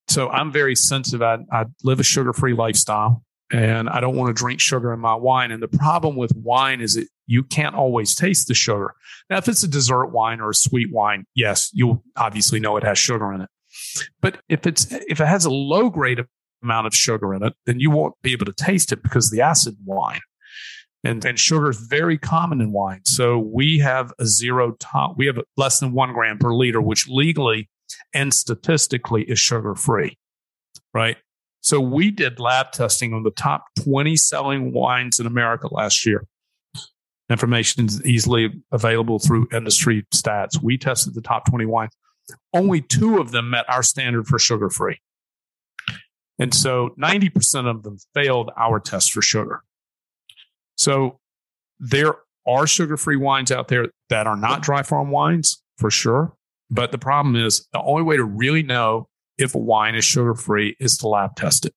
So 0.08 0.30
I'm 0.30 0.52
very 0.52 0.76
sensitive. 0.76 1.22
I, 1.22 1.40
I 1.52 1.66
live 1.84 2.00
a 2.00 2.04
sugar-free 2.04 2.54
lifestyle 2.54 3.24
and 3.52 3.90
I 3.90 4.00
don't 4.00 4.16
want 4.16 4.36
to 4.36 4.40
drink 4.40 4.60
sugar 4.60 4.94
in 4.94 5.00
my 5.00 5.16
wine. 5.16 5.52
And 5.52 5.62
the 5.62 5.68
problem 5.68 6.16
with 6.16 6.32
wine 6.36 6.82
is 6.82 6.96
that 6.96 7.08
you 7.28 7.44
can't 7.44 7.76
always 7.76 8.16
taste 8.16 8.48
the 8.48 8.54
sugar. 8.54 8.94
Now, 9.30 9.38
if 9.38 9.48
it's 9.48 9.64
a 9.64 9.68
dessert 9.68 10.08
wine 10.08 10.40
or 10.40 10.52
a 10.52 10.56
sweet 10.56 10.92
wine, 10.92 11.26
yes, 11.36 11.70
you'll 11.74 12.04
obviously 12.16 12.60
know 12.60 12.78
it 12.78 12.84
has 12.84 12.98
sugar 12.98 13.34
in 13.34 13.42
it. 13.42 13.50
But 14.22 14.40
if 14.48 14.66
it's 14.66 14.92
if 14.92 15.20
it 15.20 15.28
has 15.28 15.46
a 15.46 15.50
low 15.50 15.90
grade 15.90 16.24
amount 16.64 16.88
of 16.88 16.96
sugar 16.96 17.34
in 17.34 17.44
it, 17.44 17.54
then 17.66 17.80
you 17.80 17.92
won't 17.92 18.16
be 18.22 18.32
able 18.32 18.46
to 18.46 18.54
taste 18.54 18.92
it 18.92 19.04
because 19.04 19.32
the 19.32 19.42
acid 19.42 19.76
wine. 19.84 20.22
And, 21.04 21.24
and 21.24 21.40
sugar 21.40 21.70
is 21.70 21.78
very 21.78 22.18
common 22.18 22.62
in 22.62 22.72
wine. 22.72 23.02
So 23.06 23.38
we 23.38 23.78
have 23.80 24.12
a 24.18 24.26
zero 24.26 24.76
top, 24.80 25.16
we 25.18 25.28
have 25.28 25.40
less 25.56 25.80
than 25.80 25.94
one 25.94 26.14
gram 26.14 26.40
per 26.40 26.54
liter, 26.54 26.82
which 26.82 27.08
legally 27.08 27.70
and 28.14 28.34
statistically 28.34 29.24
is 29.24 29.40
sugar 29.40 29.76
free, 29.76 30.18
right? 30.94 31.18
So 31.62 31.80
we 31.80 32.12
did 32.12 32.40
lab 32.40 32.72
testing 32.72 33.14
on 33.14 33.24
the 33.24 33.32
top 33.32 33.66
20 33.84 34.16
selling 34.18 34.72
wines 34.72 35.20
in 35.20 35.26
America 35.26 35.68
last 35.74 36.06
year. 36.06 36.26
Information 37.30 37.86
is 37.86 38.06
easily 38.06 38.52
available 38.72 39.18
through 39.18 39.48
industry 39.52 40.06
stats. 40.14 40.62
We 40.62 40.78
tested 40.78 41.16
the 41.16 41.22
top 41.22 41.50
20 41.50 41.66
wines. 41.66 41.92
Only 42.54 42.82
two 42.82 43.20
of 43.20 43.32
them 43.32 43.50
met 43.50 43.66
our 43.68 43.82
standard 43.82 44.28
for 44.28 44.38
sugar 44.38 44.70
free. 44.70 45.00
And 46.38 46.54
so 46.54 46.90
90% 47.00 47.70
of 47.70 47.84
them 47.84 47.98
failed 48.14 48.52
our 48.58 48.80
test 48.80 49.12
for 49.12 49.22
sugar. 49.22 49.64
So 50.78 51.20
there 51.80 52.16
are 52.48 52.68
sugar 52.68 52.98
free 52.98 53.16
wines 53.16 53.52
out 53.52 53.70
there 53.70 53.88
that 54.10 54.28
are 54.28 54.38
not 54.38 54.62
dry 54.62 54.84
farm 54.84 55.10
wines 55.10 55.64
for 55.78 55.90
sure. 55.90 56.34
But 56.70 56.92
the 56.92 56.98
problem 56.98 57.36
is 57.36 57.68
the 57.74 57.82
only 57.82 58.04
way 58.04 58.18
to 58.18 58.24
really 58.24 58.64
know 58.64 59.08
if 59.38 59.56
a 59.56 59.60
wine 59.60 59.96
is 59.96 60.06
sugar 60.06 60.34
free 60.34 60.76
is 60.80 60.98
to 61.00 61.08
lab 61.08 61.36
test 61.36 61.66
it. 61.66 61.74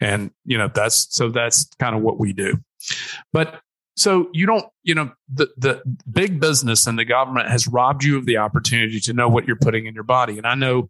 And, 0.00 0.30
you 0.44 0.56
know, 0.56 0.70
that's 0.72 1.08
so 1.10 1.28
that's 1.28 1.68
kind 1.80 1.96
of 1.96 2.02
what 2.02 2.18
we 2.18 2.32
do. 2.32 2.58
But 3.32 3.60
so 3.96 4.28
you 4.32 4.46
don't, 4.46 4.64
you 4.84 4.94
know, 4.94 5.10
the, 5.32 5.48
the 5.56 5.82
big 6.10 6.38
business 6.38 6.86
and 6.86 6.96
the 6.96 7.04
government 7.04 7.48
has 7.48 7.66
robbed 7.66 8.04
you 8.04 8.16
of 8.16 8.26
the 8.26 8.36
opportunity 8.36 9.00
to 9.00 9.12
know 9.12 9.28
what 9.28 9.46
you're 9.46 9.56
putting 9.56 9.86
in 9.86 9.94
your 9.94 10.04
body. 10.04 10.38
And 10.38 10.46
I 10.46 10.54
know 10.54 10.88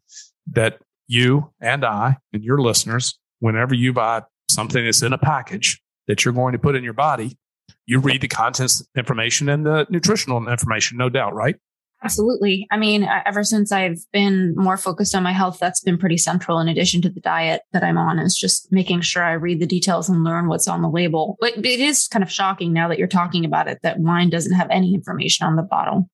that 0.52 0.81
you 1.07 1.50
and 1.59 1.87
I 1.87 2.18
and 2.35 2.44
your 2.44 2.61
listeners, 2.61 3.18
whenever 3.40 3.74
you 3.74 3.94
buy 3.94 4.24
something 4.50 4.85
that's 4.85 5.02
in 5.02 5.14
a 5.14 5.18
package 5.18 5.81
that 6.07 6.24
you're 6.24 6.35
going 6.35 6.52
to 6.52 6.59
put 6.59 6.76
in 6.76 6.85
your 6.85 6.92
body, 6.92 7.38
you 7.87 7.98
read 7.98 8.20
the 8.20 8.28
contents 8.28 8.87
information 8.94 9.48
and 9.48 9.64
the 9.64 9.87
nutritional 9.88 10.46
information, 10.46 10.98
no 10.98 11.09
doubt, 11.09 11.35
right? 11.35 11.57
Absolutely. 12.04 12.66
I 12.70 12.76
mean, 12.76 13.08
ever 13.26 13.42
since 13.42 13.72
I've 13.72 13.98
been 14.12 14.54
more 14.56 14.76
focused 14.76 15.16
on 15.16 15.24
my 15.24 15.32
health, 15.32 15.58
that's 15.58 15.80
been 15.80 15.98
pretty 15.98 16.16
central 16.16 16.61
in 16.61 16.68
addition 16.68 17.02
to 17.02 17.08
the 17.08 17.20
diet 17.20 17.62
that 17.72 17.82
I'm 17.82 17.98
on 17.98 18.20
is 18.20 18.37
just 18.37 18.70
making 18.70 19.00
sure 19.00 19.24
I 19.24 19.32
read 19.32 19.61
the 19.61 19.66
details 19.66 20.08
and 20.08 20.22
learn 20.22 20.46
what's 20.46 20.68
on 20.68 20.82
the 20.82 20.88
label. 20.88 21.37
But 21.40 21.58
it 21.58 21.80
is 21.80 22.06
kind 22.06 22.22
of 22.22 22.30
shocking 22.30 22.72
now 22.72 22.87
that 22.88 22.98
you're 22.98 23.08
talking 23.08 23.44
about 23.44 23.66
it 23.66 23.80
that 23.82 23.98
wine 23.98 24.30
doesn't 24.30 24.54
have 24.54 24.68
any 24.70 24.94
information 24.94 25.46
on 25.46 25.56
the 25.56 25.62
bottle. 25.62 26.08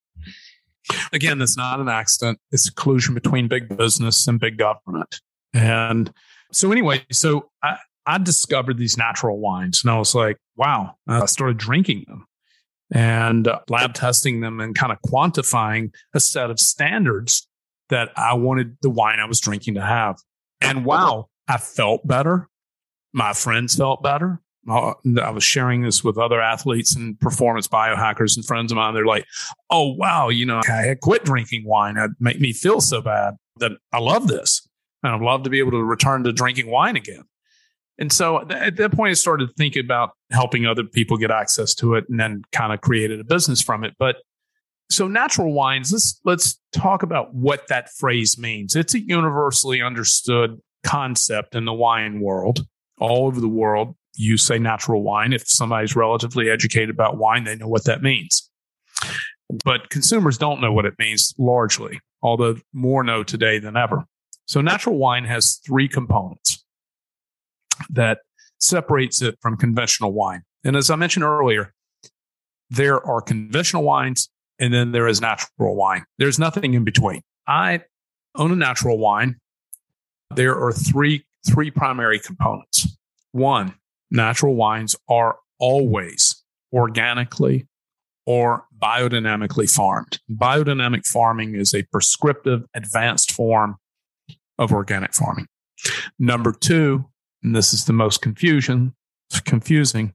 Again, 1.13 1.37
that's 1.37 1.57
not 1.57 1.79
an 1.79 1.89
accident. 1.89 2.39
It's 2.51 2.67
a 2.67 2.73
collusion 2.73 3.13
between 3.13 3.47
big 3.47 3.75
business 3.77 4.27
and 4.27 4.39
big 4.39 4.57
government. 4.57 5.21
And 5.53 6.11
so 6.51 6.71
anyway, 6.71 7.05
so 7.11 7.49
I, 7.61 7.77
I 8.07 8.17
discovered 8.17 8.77
these 8.77 8.97
natural 8.97 9.39
wines 9.39 9.83
and 9.83 9.91
I 9.91 9.99
was 9.99 10.15
like, 10.15 10.37
wow, 10.55 10.95
I 11.07 11.25
started 11.25 11.57
drinking 11.57 12.05
them 12.07 12.27
and 12.91 13.47
uh, 13.47 13.59
lab 13.69 13.93
testing 13.93 14.41
them 14.41 14.59
and 14.59 14.75
kind 14.75 14.91
of 14.91 14.99
quantifying 15.01 15.93
a 16.13 16.19
set 16.19 16.49
of 16.49 16.59
standards 16.59 17.47
that 17.89 18.09
I 18.15 18.33
wanted 18.33 18.77
the 18.81 18.89
wine 18.89 19.19
I 19.19 19.25
was 19.25 19.39
drinking 19.39 19.75
to 19.75 19.81
have. 19.81 20.17
And 20.61 20.85
wow, 20.85 21.29
I 21.47 21.57
felt 21.57 22.07
better. 22.07 22.49
My 23.13 23.33
friends 23.33 23.75
felt 23.75 24.03
better. 24.03 24.41
Uh, 24.67 24.93
I 25.21 25.29
was 25.29 25.43
sharing 25.43 25.83
this 25.83 26.03
with 26.03 26.17
other 26.17 26.41
athletes 26.41 26.95
and 26.95 27.19
performance 27.19 27.67
biohackers 27.67 28.35
and 28.35 28.43
friends 28.43 28.71
of 28.71 28.77
mine. 28.77 28.95
They're 28.95 29.05
like, 29.05 29.25
"Oh 29.69 29.93
wow, 29.93 30.29
you 30.29 30.45
know, 30.45 30.61
I 30.67 30.81
had 30.87 31.01
quit 31.01 31.23
drinking 31.23 31.65
wine. 31.65 31.97
It 31.97 32.11
made 32.19 32.41
me 32.41 32.51
feel 32.51 32.81
so 32.81 32.99
bad 33.01 33.35
that 33.57 33.73
I 33.93 33.99
love 33.99 34.27
this, 34.27 34.67
and 35.03 35.13
I'd 35.13 35.21
love 35.21 35.43
to 35.43 35.51
be 35.51 35.59
able 35.59 35.71
to 35.71 35.83
return 35.83 36.23
to 36.23 36.33
drinking 36.33 36.71
wine 36.71 36.95
again." 36.95 37.25
And 37.97 38.11
so 38.11 38.41
at 38.49 38.75
that 38.75 38.91
point, 38.91 39.11
I 39.11 39.13
started 39.13 39.49
thinking 39.55 39.83
about 39.83 40.11
helping 40.31 40.65
other 40.65 40.83
people 40.83 41.17
get 41.17 41.31
access 41.31 41.73
to 41.75 41.95
it, 41.95 42.05
and 42.09 42.19
then 42.19 42.41
kind 42.51 42.73
of 42.73 42.81
created 42.81 43.19
a 43.19 43.23
business 43.23 43.61
from 43.61 43.83
it. 43.83 43.93
But 43.97 44.17
so 44.89 45.07
natural 45.07 45.53
wines, 45.53 45.91
let's 45.91 46.19
let's 46.25 46.59
talk 46.73 47.03
about 47.03 47.33
what 47.33 47.67
that 47.69 47.89
phrase 47.97 48.37
means. 48.37 48.75
It's 48.75 48.93
a 48.93 48.99
universally 48.99 49.81
understood 49.81 50.59
concept 50.83 51.55
in 51.55 51.65
the 51.65 51.73
wine 51.73 52.19
world 52.19 52.65
all 52.99 53.27
over 53.27 53.41
the 53.41 53.47
world 53.47 53.95
you 54.17 54.37
say 54.37 54.57
natural 54.57 55.03
wine. 55.03 55.33
If 55.33 55.47
somebody's 55.47 55.95
relatively 55.95 56.49
educated 56.49 56.89
about 56.89 57.17
wine, 57.17 57.43
they 57.43 57.55
know 57.55 57.67
what 57.67 57.85
that 57.85 58.01
means. 58.01 58.49
But 59.63 59.89
consumers 59.89 60.37
don't 60.37 60.61
know 60.61 60.71
what 60.71 60.85
it 60.85 60.95
means 60.97 61.33
largely, 61.37 61.99
although 62.21 62.57
more 62.73 63.03
know 63.03 63.23
today 63.23 63.59
than 63.59 63.77
ever. 63.77 64.05
So 64.45 64.61
natural 64.61 64.97
wine 64.97 65.25
has 65.25 65.59
three 65.65 65.87
components 65.87 66.63
that 67.89 68.19
separates 68.59 69.21
it 69.21 69.37
from 69.41 69.57
conventional 69.57 70.13
wine. 70.13 70.43
And 70.63 70.75
as 70.75 70.89
I 70.89 70.95
mentioned 70.95 71.25
earlier, 71.25 71.73
there 72.69 73.05
are 73.05 73.21
conventional 73.21 73.83
wines 73.83 74.29
and 74.59 74.73
then 74.73 74.91
there 74.91 75.07
is 75.07 75.21
natural 75.21 75.75
wine. 75.75 76.05
There's 76.17 76.39
nothing 76.39 76.73
in 76.73 76.83
between. 76.83 77.21
I 77.47 77.81
own 78.35 78.51
a 78.51 78.55
natural 78.55 78.97
wine. 78.97 79.37
There 80.35 80.55
are 80.57 80.71
three 80.71 81.25
three 81.47 81.69
primary 81.69 82.19
components. 82.19 82.97
One, 83.31 83.75
natural 84.09 84.55
wines 84.55 84.95
are 85.09 85.37
always 85.59 86.43
organically 86.73 87.67
or 88.25 88.65
biodynamically 88.77 89.69
farmed. 89.69 90.19
Biodynamic 90.31 91.05
farming 91.05 91.55
is 91.55 91.73
a 91.73 91.83
prescriptive, 91.91 92.63
advanced 92.73 93.31
form 93.31 93.75
of 94.57 94.71
organic 94.71 95.13
farming. 95.13 95.47
Number 96.17 96.51
two, 96.51 97.05
and 97.45 97.55
this 97.55 97.73
is 97.73 97.85
the 97.85 97.93
most 97.93 98.23
confusion, 98.23 98.95
confusing. 99.45 100.13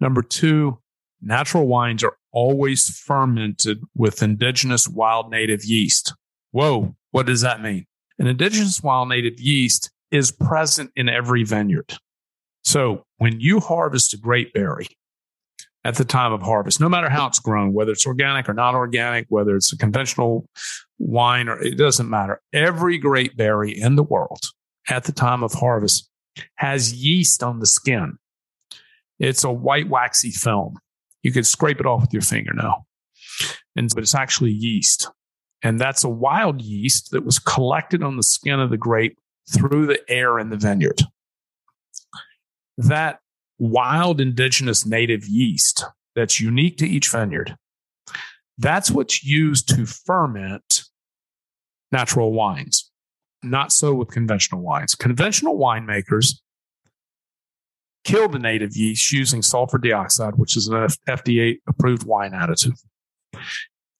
Number 0.00 0.22
two, 0.22 0.78
natural 1.22 1.66
wines 1.66 2.04
are 2.04 2.16
always 2.30 2.88
fermented 2.90 3.82
with 3.96 4.22
indigenous 4.22 4.86
wild 4.86 5.30
native 5.30 5.64
yeast. 5.64 6.14
Whoa, 6.50 6.94
what 7.10 7.24
does 7.24 7.40
that 7.40 7.62
mean? 7.62 7.86
An 8.18 8.26
indigenous 8.26 8.82
wild 8.82 9.08
native 9.08 9.40
yeast 9.40 9.90
is 10.10 10.30
present 10.30 10.90
in 10.94 11.08
every 11.08 11.42
vineyard. 11.42 11.94
So 12.64 13.04
when 13.16 13.40
you 13.40 13.60
harvest 13.60 14.12
a 14.12 14.18
grape 14.18 14.52
berry 14.52 14.88
at 15.84 15.94
the 15.94 16.04
time 16.04 16.34
of 16.34 16.42
harvest, 16.42 16.80
no 16.80 16.88
matter 16.88 17.08
how 17.08 17.28
it's 17.28 17.38
grown, 17.38 17.72
whether 17.72 17.92
it's 17.92 18.06
organic 18.06 18.46
or 18.46 18.54
not 18.54 18.74
organic, 18.74 19.24
whether 19.30 19.56
it's 19.56 19.72
a 19.72 19.78
conventional 19.78 20.46
wine 20.98 21.48
or 21.48 21.58
it 21.62 21.78
doesn't 21.78 22.10
matter, 22.10 22.42
every 22.52 22.98
grape 22.98 23.38
berry 23.38 23.70
in 23.70 23.96
the 23.96 24.02
world 24.02 24.50
at 24.90 25.04
the 25.04 25.12
time 25.12 25.42
of 25.42 25.54
harvest 25.54 26.10
has 26.56 26.92
yeast 26.92 27.42
on 27.42 27.60
the 27.60 27.66
skin. 27.66 28.18
It's 29.18 29.44
a 29.44 29.52
white 29.52 29.88
waxy 29.88 30.30
film. 30.30 30.78
You 31.22 31.32
could 31.32 31.46
scrape 31.46 31.80
it 31.80 31.86
off 31.86 32.02
with 32.02 32.12
your 32.12 32.22
fingernail. 32.22 32.86
And 33.76 33.90
but 33.94 34.02
it's 34.02 34.14
actually 34.14 34.52
yeast. 34.52 35.10
And 35.62 35.80
that's 35.80 36.04
a 36.04 36.08
wild 36.08 36.62
yeast 36.62 37.10
that 37.10 37.24
was 37.24 37.38
collected 37.38 38.02
on 38.02 38.16
the 38.16 38.22
skin 38.22 38.60
of 38.60 38.70
the 38.70 38.76
grape 38.76 39.18
through 39.52 39.86
the 39.86 40.00
air 40.08 40.38
in 40.38 40.50
the 40.50 40.56
vineyard 40.56 41.00
that 42.78 43.18
wild 43.58 44.20
indigenous 44.20 44.86
native 44.86 45.26
yeast 45.26 45.84
that's 46.14 46.40
unique 46.40 46.78
to 46.78 46.86
each 46.86 47.10
vineyard, 47.10 47.56
that's 48.56 48.90
what's 48.90 49.24
used 49.24 49.68
to 49.68 49.84
ferment 49.84 50.84
natural 51.92 52.32
wines. 52.32 52.87
Not 53.42 53.72
so 53.72 53.94
with 53.94 54.08
conventional 54.08 54.62
wines. 54.62 54.94
Conventional 54.94 55.58
winemakers 55.58 56.40
kill 58.04 58.28
the 58.28 58.38
native 58.38 58.76
yeast 58.76 59.12
using 59.12 59.42
sulfur 59.42 59.78
dioxide, 59.78 60.34
which 60.36 60.56
is 60.56 60.68
an 60.68 60.88
FDA 61.08 61.58
approved 61.68 62.04
wine 62.04 62.32
additive. 62.32 62.80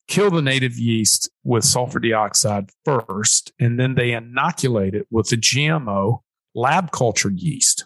Kill 0.07 0.31
the 0.31 0.41
native 0.41 0.77
yeast 0.77 1.29
with 1.43 1.63
sulfur 1.63 1.99
dioxide 1.99 2.71
first, 2.83 3.53
and 3.59 3.79
then 3.79 3.95
they 3.95 4.11
inoculate 4.11 4.95
it 4.95 5.05
with 5.11 5.29
the 5.29 5.37
GMO 5.37 6.19
lab 6.55 6.91
cultured 6.91 7.39
yeast. 7.39 7.85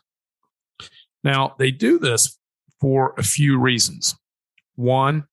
Now, 1.23 1.55
they 1.59 1.71
do 1.71 1.99
this 1.99 2.37
for 2.79 3.13
a 3.17 3.23
few 3.23 3.59
reasons. 3.59 4.15
One, 4.75 5.25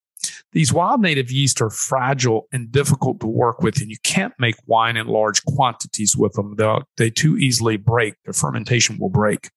these 0.53 0.73
wild 0.73 1.01
native 1.01 1.31
yeast 1.31 1.63
are 1.63 1.71
fragile 1.71 2.49
and 2.53 2.73
difficult 2.73 3.21
to 3.21 3.27
work 3.27 3.63
with, 3.63 3.81
and 3.81 3.91
you 3.91 3.97
can't 4.03 4.35
make 4.39 4.57
wine 4.67 4.97
in 4.97 5.07
large 5.07 5.45
quantities 5.45 6.17
with 6.17 6.33
them. 6.33 6.57
They'll, 6.57 6.83
they 6.97 7.11
too 7.11 7.37
easily 7.37 7.77
break. 7.77 8.15
The 8.25 8.33
fermentation 8.33 8.99
will 8.99 9.11
break. 9.11 9.51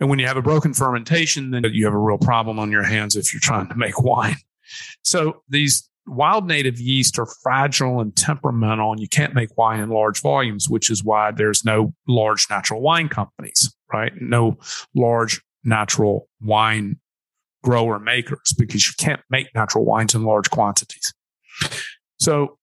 And 0.00 0.10
when 0.10 0.18
you 0.18 0.26
have 0.26 0.36
a 0.36 0.42
broken 0.42 0.74
fermentation, 0.74 1.52
then 1.52 1.64
you 1.72 1.84
have 1.84 1.94
a 1.94 1.98
real 1.98 2.18
problem 2.18 2.58
on 2.58 2.70
your 2.70 2.82
hands 2.82 3.16
if 3.16 3.32
you're 3.32 3.40
trying 3.40 3.68
to 3.68 3.76
make 3.76 4.02
wine. 4.02 4.36
So 5.02 5.42
these 5.48 5.88
wild 6.06 6.46
native 6.46 6.80
yeast 6.80 7.18
are 7.18 7.26
fragile 7.26 8.00
and 8.00 8.14
temperamental, 8.14 8.92
and 8.92 9.00
you 9.00 9.08
can't 9.08 9.34
make 9.34 9.56
wine 9.56 9.80
in 9.80 9.90
large 9.90 10.20
volumes, 10.20 10.68
which 10.68 10.90
is 10.90 11.04
why 11.04 11.30
there's 11.30 11.64
no 11.64 11.94
large 12.08 12.46
natural 12.50 12.80
wine 12.80 13.08
companies, 13.08 13.74
right? 13.92 14.12
No 14.20 14.58
large 14.94 15.40
natural 15.64 16.28
wine 16.40 16.98
grower 17.66 17.98
makers 17.98 18.54
because 18.56 18.86
you 18.86 18.92
can't 18.96 19.22
make 19.28 19.52
natural 19.52 19.84
wines 19.84 20.14
in 20.14 20.22
large 20.22 20.48
quantities. 20.50 21.12
So 22.20 22.58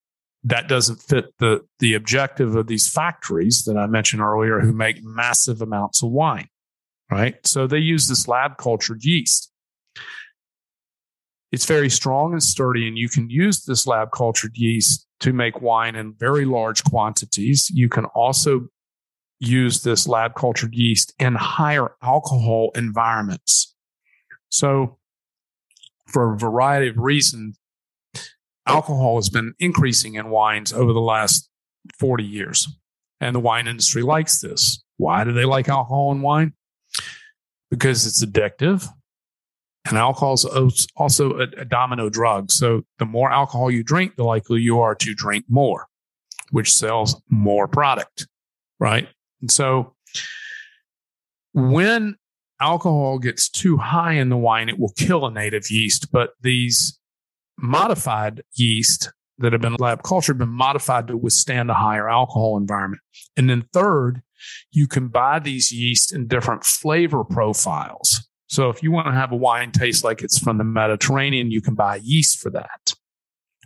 that 0.46 0.70
doesn't 0.70 1.02
fit 1.02 1.26
the, 1.40 1.60
the 1.80 1.94
objective 1.94 2.56
of 2.56 2.68
these 2.68 2.88
factories 2.88 3.64
that 3.66 3.76
I 3.76 3.86
mentioned 3.88 4.22
earlier 4.22 4.62
who 4.62 4.72
make 4.72 5.04
massive 5.04 5.62
amounts 5.62 6.04
of 6.04 6.12
wine, 6.12 6.48
right? 7.12 7.36
So 7.46 7.68
they 7.68 7.80
use 7.80 8.08
this 8.08 8.30
lab 8.30 8.56
cultured 8.56 9.04
yeast. 9.04 9.52
It's 11.52 11.66
very 11.66 11.90
strong 11.90 12.32
and 12.32 12.42
sturdy, 12.42 12.88
and 12.88 12.98
you 12.98 13.10
can 13.10 13.30
use 13.30 13.66
this 13.66 13.86
lab 13.86 14.12
cultured 14.14 14.56
yeast 14.56 15.06
to 15.20 15.34
make 15.34 15.62
wine 15.62 15.98
in 15.98 16.14
very 16.18 16.46
large 16.46 16.82
quantities. 16.86 17.70
You 17.70 17.90
can 17.90 18.06
also 18.06 18.70
use 19.42 19.84
this 19.84 20.08
lab 20.08 20.34
cultured 20.36 20.74
yeast 20.74 21.14
in 21.20 21.36
higher 21.36 21.92
alcohol 22.02 22.72
environments. 22.74 23.73
So, 24.54 25.00
for 26.06 26.32
a 26.32 26.38
variety 26.38 26.88
of 26.88 27.00
reasons, 27.00 27.58
alcohol 28.68 29.16
has 29.16 29.28
been 29.28 29.56
increasing 29.58 30.14
in 30.14 30.30
wines 30.30 30.72
over 30.72 30.94
the 30.94 31.02
last 31.02 31.50
40 31.98 32.24
years. 32.24 32.68
And 33.20 33.36
the 33.36 33.40
wine 33.40 33.66
industry 33.66 34.04
likes 34.04 34.42
this. 34.42 34.84
Why 34.98 35.24
do 35.24 35.34
they 35.34 35.46
like 35.46 35.70
alcohol 35.70 36.12
in 36.12 36.22
wine? 36.22 36.54
Because 37.72 38.06
it's 38.06 38.24
addictive. 38.24 38.88
And 39.86 39.98
alcohol 39.98 40.36
is 40.36 40.88
also 40.96 41.40
a, 41.40 41.48
a 41.58 41.66
domino 41.66 42.10
drug. 42.10 42.52
So 42.52 42.84
the 43.00 43.06
more 43.06 43.32
alcohol 43.32 43.72
you 43.72 43.84
drink, 43.84 44.18
the 44.18 44.24
likely 44.24 44.62
you 44.62 44.80
are 44.82 44.94
to 44.94 45.16
drink 45.16 45.46
more, 45.50 45.88
which 46.52 46.72
sells 46.72 47.20
more 47.28 47.68
product, 47.68 48.28
right? 48.80 49.08
And 49.42 49.50
so 49.50 49.96
when 51.54 52.18
alcohol 52.60 53.20
gets 53.20 53.50
too 53.50 53.78
high 53.78 54.14
in 54.14 54.30
the 54.30 54.38
wine, 54.38 54.70
it 54.70 54.80
will 54.80 54.94
kill 54.96 55.26
a 55.26 55.32
native 55.32 55.70
yeast. 55.70 56.12
But 56.12 56.32
these 56.42 57.00
modified 57.58 58.44
yeast 58.56 59.12
that 59.40 59.54
have 59.54 59.62
been 59.62 59.76
lab 59.76 60.04
cultured 60.04 60.36
have 60.36 60.48
been 60.48 60.56
modified 60.56 61.08
to 61.08 61.18
withstand 61.18 61.70
a 61.70 61.74
higher 61.74 62.10
alcohol 62.10 62.58
environment. 62.58 63.02
And 63.36 63.50
then 63.50 63.66
third, 63.74 64.22
you 64.72 64.88
can 64.88 65.08
buy 65.08 65.40
these 65.40 65.72
yeast 65.72 66.14
in 66.14 66.28
different 66.28 66.64
flavor 66.64 67.24
profiles. 67.24 68.28
So 68.48 68.70
if 68.70 68.84
you 68.84 68.92
want 68.92 69.08
to 69.08 69.14
have 69.14 69.32
a 69.32 69.38
wine 69.38 69.72
taste 69.72 70.04
like 70.04 70.22
it's 70.22 70.38
from 70.38 70.58
the 70.58 70.64
Mediterranean, 70.64 71.50
you 71.50 71.62
can 71.62 71.76
buy 71.76 71.96
yeast 71.98 72.40
for 72.40 72.50
that. 72.52 72.94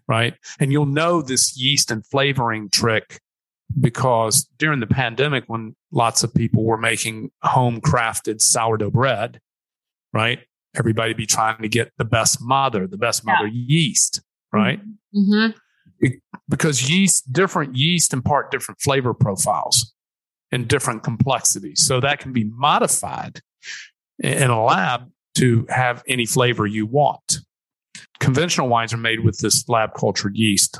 Right. 0.07 0.35
And 0.59 0.71
you'll 0.71 0.85
know 0.85 1.21
this 1.21 1.57
yeast 1.57 1.91
and 1.91 2.05
flavoring 2.05 2.69
trick 2.69 3.19
because 3.79 4.47
during 4.57 4.79
the 4.79 4.87
pandemic, 4.87 5.43
when 5.47 5.75
lots 5.91 6.23
of 6.23 6.33
people 6.33 6.63
were 6.63 6.77
making 6.77 7.31
home 7.43 7.81
crafted 7.81 8.41
sourdough 8.41 8.91
bread, 8.91 9.39
right? 10.13 10.39
Everybody 10.75 11.13
be 11.13 11.25
trying 11.25 11.61
to 11.61 11.69
get 11.69 11.91
the 11.97 12.05
best 12.05 12.41
mother, 12.41 12.87
the 12.87 12.97
best 12.97 13.25
mother 13.25 13.47
yeah. 13.47 13.63
yeast, 13.67 14.21
right? 14.51 14.79
Mm-hmm. 15.15 15.57
It, 15.99 16.21
because 16.47 16.89
yeast, 16.89 17.31
different 17.31 17.75
yeast 17.75 18.13
impart 18.13 18.51
different 18.51 18.79
flavor 18.81 19.13
profiles 19.13 19.93
and 20.51 20.67
different 20.67 21.03
complexities. 21.03 21.85
So 21.85 21.99
that 21.99 22.19
can 22.19 22.33
be 22.33 22.45
modified 22.45 23.41
in 24.19 24.49
a 24.49 24.63
lab 24.63 25.11
to 25.35 25.65
have 25.69 26.03
any 26.07 26.25
flavor 26.25 26.65
you 26.65 26.85
want. 26.85 27.39
Conventional 28.19 28.67
wines 28.67 28.93
are 28.93 28.97
made 28.97 29.19
with 29.19 29.39
this 29.39 29.67
lab 29.69 29.93
cultured 29.93 30.35
yeast. 30.35 30.79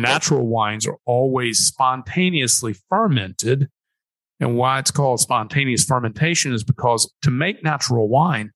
Natural 0.00 0.46
wines 0.46 0.86
are 0.86 0.98
always 1.04 1.58
spontaneously 1.58 2.74
fermented 2.88 3.68
And 4.40 4.56
why 4.56 4.78
it's 4.78 4.90
called 4.90 5.20
spontaneous 5.20 5.84
fermentation 5.84 6.52
is 6.52 6.64
because 6.64 7.12
to 7.22 7.30
make 7.30 7.62
natural 7.62 8.08
wine, 8.08 8.52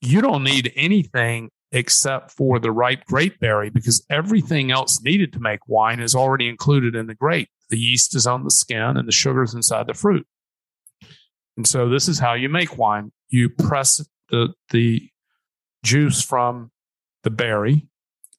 you 0.00 0.20
don't 0.20 0.44
need 0.44 0.72
anything 0.76 1.50
except 1.72 2.30
for 2.30 2.58
the 2.58 2.72
ripe 2.72 3.04
grape 3.04 3.38
berry 3.38 3.70
because 3.70 4.04
everything 4.08 4.70
else 4.70 5.02
needed 5.02 5.32
to 5.34 5.40
make 5.40 5.60
wine 5.68 6.00
is 6.00 6.14
already 6.14 6.48
included 6.48 6.94
in 6.94 7.06
the 7.06 7.14
grape. 7.14 7.50
The 7.68 7.78
yeast 7.78 8.14
is 8.14 8.26
on 8.26 8.44
the 8.44 8.50
skin 8.50 8.96
and 8.96 9.06
the 9.06 9.12
sugar 9.12 9.42
is 9.42 9.54
inside 9.54 9.86
the 9.86 9.94
fruit. 9.94 10.26
And 11.56 11.66
so 11.66 11.88
this 11.88 12.08
is 12.08 12.18
how 12.18 12.34
you 12.34 12.48
make 12.48 12.78
wine. 12.78 13.12
You 13.28 13.50
press 13.50 14.04
the 14.30 14.54
the 14.70 15.10
juice 15.82 16.22
from 16.22 16.70
the 17.22 17.30
berry 17.30 17.88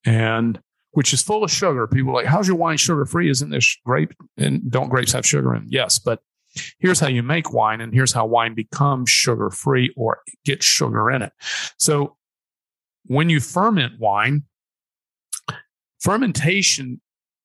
and 0.06 0.60
which 0.92 1.14
is 1.14 1.22
full 1.22 1.44
of 1.44 1.52
sugar. 1.52 1.88
People 1.88 2.14
like, 2.14 2.26
how's 2.26 2.48
your 2.48 2.58
wine 2.58 2.78
sugar 2.78 3.06
free? 3.06 3.30
Isn't 3.30 3.50
this 3.50 3.78
grape? 3.86 4.14
And 4.38 4.70
don't 4.70 4.90
grapes 4.90 5.14
have 5.14 5.26
sugar 5.26 5.56
in? 5.56 5.66
Yes, 5.68 6.00
but 6.00 6.22
here's 6.80 7.00
how 7.00 7.08
you 7.08 7.24
make 7.24 7.54
wine, 7.54 7.82
and 7.82 7.94
here's 7.94 8.12
how 8.12 8.26
wine 8.26 8.54
becomes 8.54 9.10
sugar 9.10 9.50
free 9.50 9.94
or 9.96 10.22
gets 10.46 10.66
sugar 10.66 11.10
in 11.10 11.22
it. 11.22 11.32
So 11.78 12.18
when 13.06 13.30
you 13.30 13.40
ferment 13.40 14.00
wine, 14.00 14.44
fermentation 16.00 17.02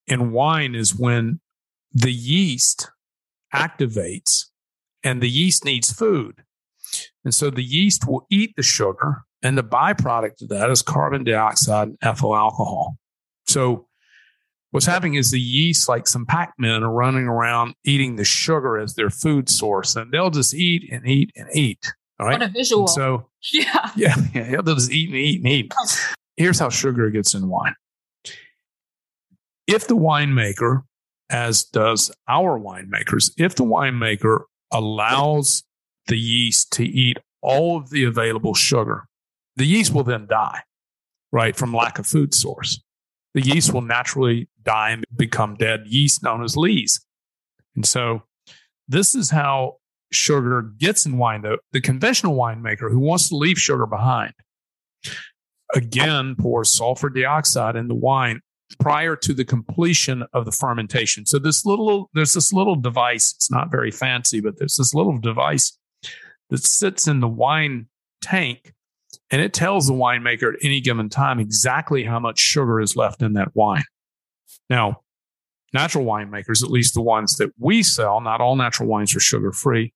in 0.07 0.33
wine 0.33 0.75
is 0.75 0.95
when 0.95 1.41
the 1.93 2.13
yeast 2.13 2.91
activates 3.55 4.47
and 5.05 5.23
the 5.23 5.31
yeast 5.31 5.65
needs 5.65 5.93
food. 5.93 6.43
And 7.25 7.35
so 7.35 7.51
the 7.51 7.63
yeast 7.63 8.07
will 8.07 8.27
eat 8.31 8.55
the 8.57 8.63
sugar, 8.63 9.23
and 9.43 9.57
the 9.57 9.65
byproduct 9.65 10.43
of 10.43 10.49
that 10.49 10.71
is 10.71 10.83
carbon 10.83 11.25
dioxide 11.25 11.89
and 11.89 11.99
ethyl 12.03 12.37
alcohol. 12.37 12.97
So 13.47 13.87
what's 14.71 14.87
happening 14.87 15.15
is 15.15 15.31
the 15.31 15.41
yeast, 15.41 15.89
like 15.89 16.07
some 16.07 16.27
Pac-Men, 16.27 16.83
are 16.83 16.93
running 16.93 17.27
around 17.27 17.75
eating 17.85 18.17
the 18.17 18.25
sugar 18.25 18.79
as 18.79 18.95
their 18.95 19.11
food 19.11 19.49
source, 19.49 19.97
and 19.97 20.13
they'll 20.13 20.31
just 20.31 20.55
eat 20.55 20.91
and 20.93 21.07
eat 21.07 21.31
and 21.37 21.49
eat. 21.55 21.93
All 22.19 22.27
right. 22.27 22.41
What 22.41 22.49
a 22.49 22.53
visual. 22.53 22.83
And 22.83 22.91
so 22.91 23.29
yeah. 23.53 23.91
yeah, 23.97 24.15
yeah, 24.35 24.61
they'll 24.63 24.75
just 24.75 24.93
eat 24.93 25.09
and 25.09 25.19
eat 25.19 25.41
and 25.43 25.49
eat. 25.49 25.73
Oh. 25.79 25.87
Here's 26.37 26.59
how 26.59 26.69
sugar 26.69 27.09
gets 27.11 27.35
in 27.35 27.49
wine. 27.49 27.75
If 29.67 29.89
the 29.89 29.97
winemaker, 29.97 30.83
as 31.31 31.65
does 31.65 32.13
our 32.29 32.59
winemakers, 32.59 33.33
if 33.37 33.55
the 33.55 33.65
winemaker 33.65 34.43
allows 34.73 35.65
the 36.07 36.19
yeast 36.19 36.73
to 36.73 36.85
eat 36.85 37.19
all 37.43 37.77
of 37.77 37.91
the 37.91 38.05
available 38.05 38.55
sugar, 38.55 39.07
the 39.57 39.65
yeast 39.65 39.93
will 39.93 40.05
then 40.05 40.27
die, 40.29 40.61
right, 41.33 41.57
from 41.57 41.73
lack 41.73 41.99
of 41.99 42.07
food 42.07 42.35
source 42.35 42.81
the 43.37 43.43
yeast 43.43 43.75
will 43.75 43.83
naturally 43.83 44.49
die 44.63 44.91
and 44.91 45.05
become 45.15 45.57
dead 45.57 45.83
yeast 45.87 46.23
known 46.23 46.43
as 46.43 46.57
lees. 46.57 47.05
And 47.75 47.85
so 47.85 48.23
this 48.89 49.15
is 49.15 49.29
how 49.29 49.77
sugar 50.11 50.63
gets 50.79 51.05
in 51.05 51.19
wine. 51.19 51.43
The, 51.43 51.59
the 51.71 51.83
conventional 51.83 52.35
winemaker 52.35 52.91
who 52.91 52.99
wants 52.99 53.29
to 53.29 53.37
leave 53.37 53.59
sugar 53.59 53.85
behind, 53.85 54.33
again, 55.75 56.35
pours 56.35 56.73
sulfur 56.75 57.11
dioxide 57.11 57.77
in 57.77 57.89
the 57.89 57.95
wine 57.95 58.41
prior 58.81 59.15
to 59.17 59.35
the 59.35 59.45
completion 59.45 60.25
of 60.33 60.47
the 60.47 60.53
fermentation. 60.53 61.27
So 61.27 61.39
this 61.39 61.67
little, 61.67 62.09
there's 62.15 62.33
this 62.33 62.55
little 62.55 62.77
device. 62.77 63.35
It's 63.37 63.51
not 63.51 63.71
very 63.71 63.91
fancy, 63.91 64.41
but 64.41 64.59
there's 64.59 64.77
this 64.77 64.95
little 64.95 65.19
device 65.19 65.79
that 66.49 66.65
sits 66.65 67.07
in 67.07 67.21
the 67.21 67.29
wine 67.29 67.89
tank 68.23 68.73
and 69.31 69.41
it 69.41 69.53
tells 69.53 69.87
the 69.87 69.95
winemaker 69.95 70.55
at 70.55 70.61
any 70.63 70.81
given 70.81 71.09
time 71.09 71.41
exactly 71.41 72.05
how 72.05 72.19
much 72.19 72.39
sugar 72.39 72.81
is 72.81 72.97
left 72.97 73.23
in 73.23 73.33
that 73.35 73.55
wine. 73.55 73.85
Now, 74.71 75.03
natural 75.73 76.05
winemakers, 76.05 76.63
at 76.63 76.71
least 76.71 76.95
the 76.95 77.03
ones 77.03 77.37
that 77.37 77.53
we 77.59 77.83
sell, 77.83 78.21
not 78.21 78.41
all 78.41 78.57
natural 78.57 78.89
wines 78.89 79.15
are 79.17 79.21
sugar 79.21 79.53
free. 79.53 79.93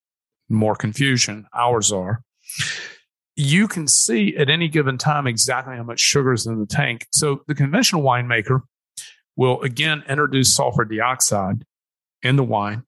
More 0.49 0.75
confusion, 0.75 1.47
ours 1.55 1.93
are. 1.93 2.23
You 3.37 3.69
can 3.69 3.87
see 3.87 4.37
at 4.37 4.51
any 4.51 4.69
given 4.69 4.99
time 4.99 5.27
exactly 5.27 5.77
how 5.77 5.85
much 5.85 6.01
sugar 6.01 6.33
is 6.33 6.47
in 6.47 6.59
the 6.59 6.67
tank. 6.67 7.07
So 7.13 7.43
the 7.47 7.55
conventional 7.55 8.03
winemaker 8.03 8.63
will 9.37 9.63
again 9.63 10.03
introduce 10.09 10.53
sulfur 10.55 10.85
dioxide 10.85 11.65
in 12.23 12.37
the 12.37 12.45
wine 12.45 12.83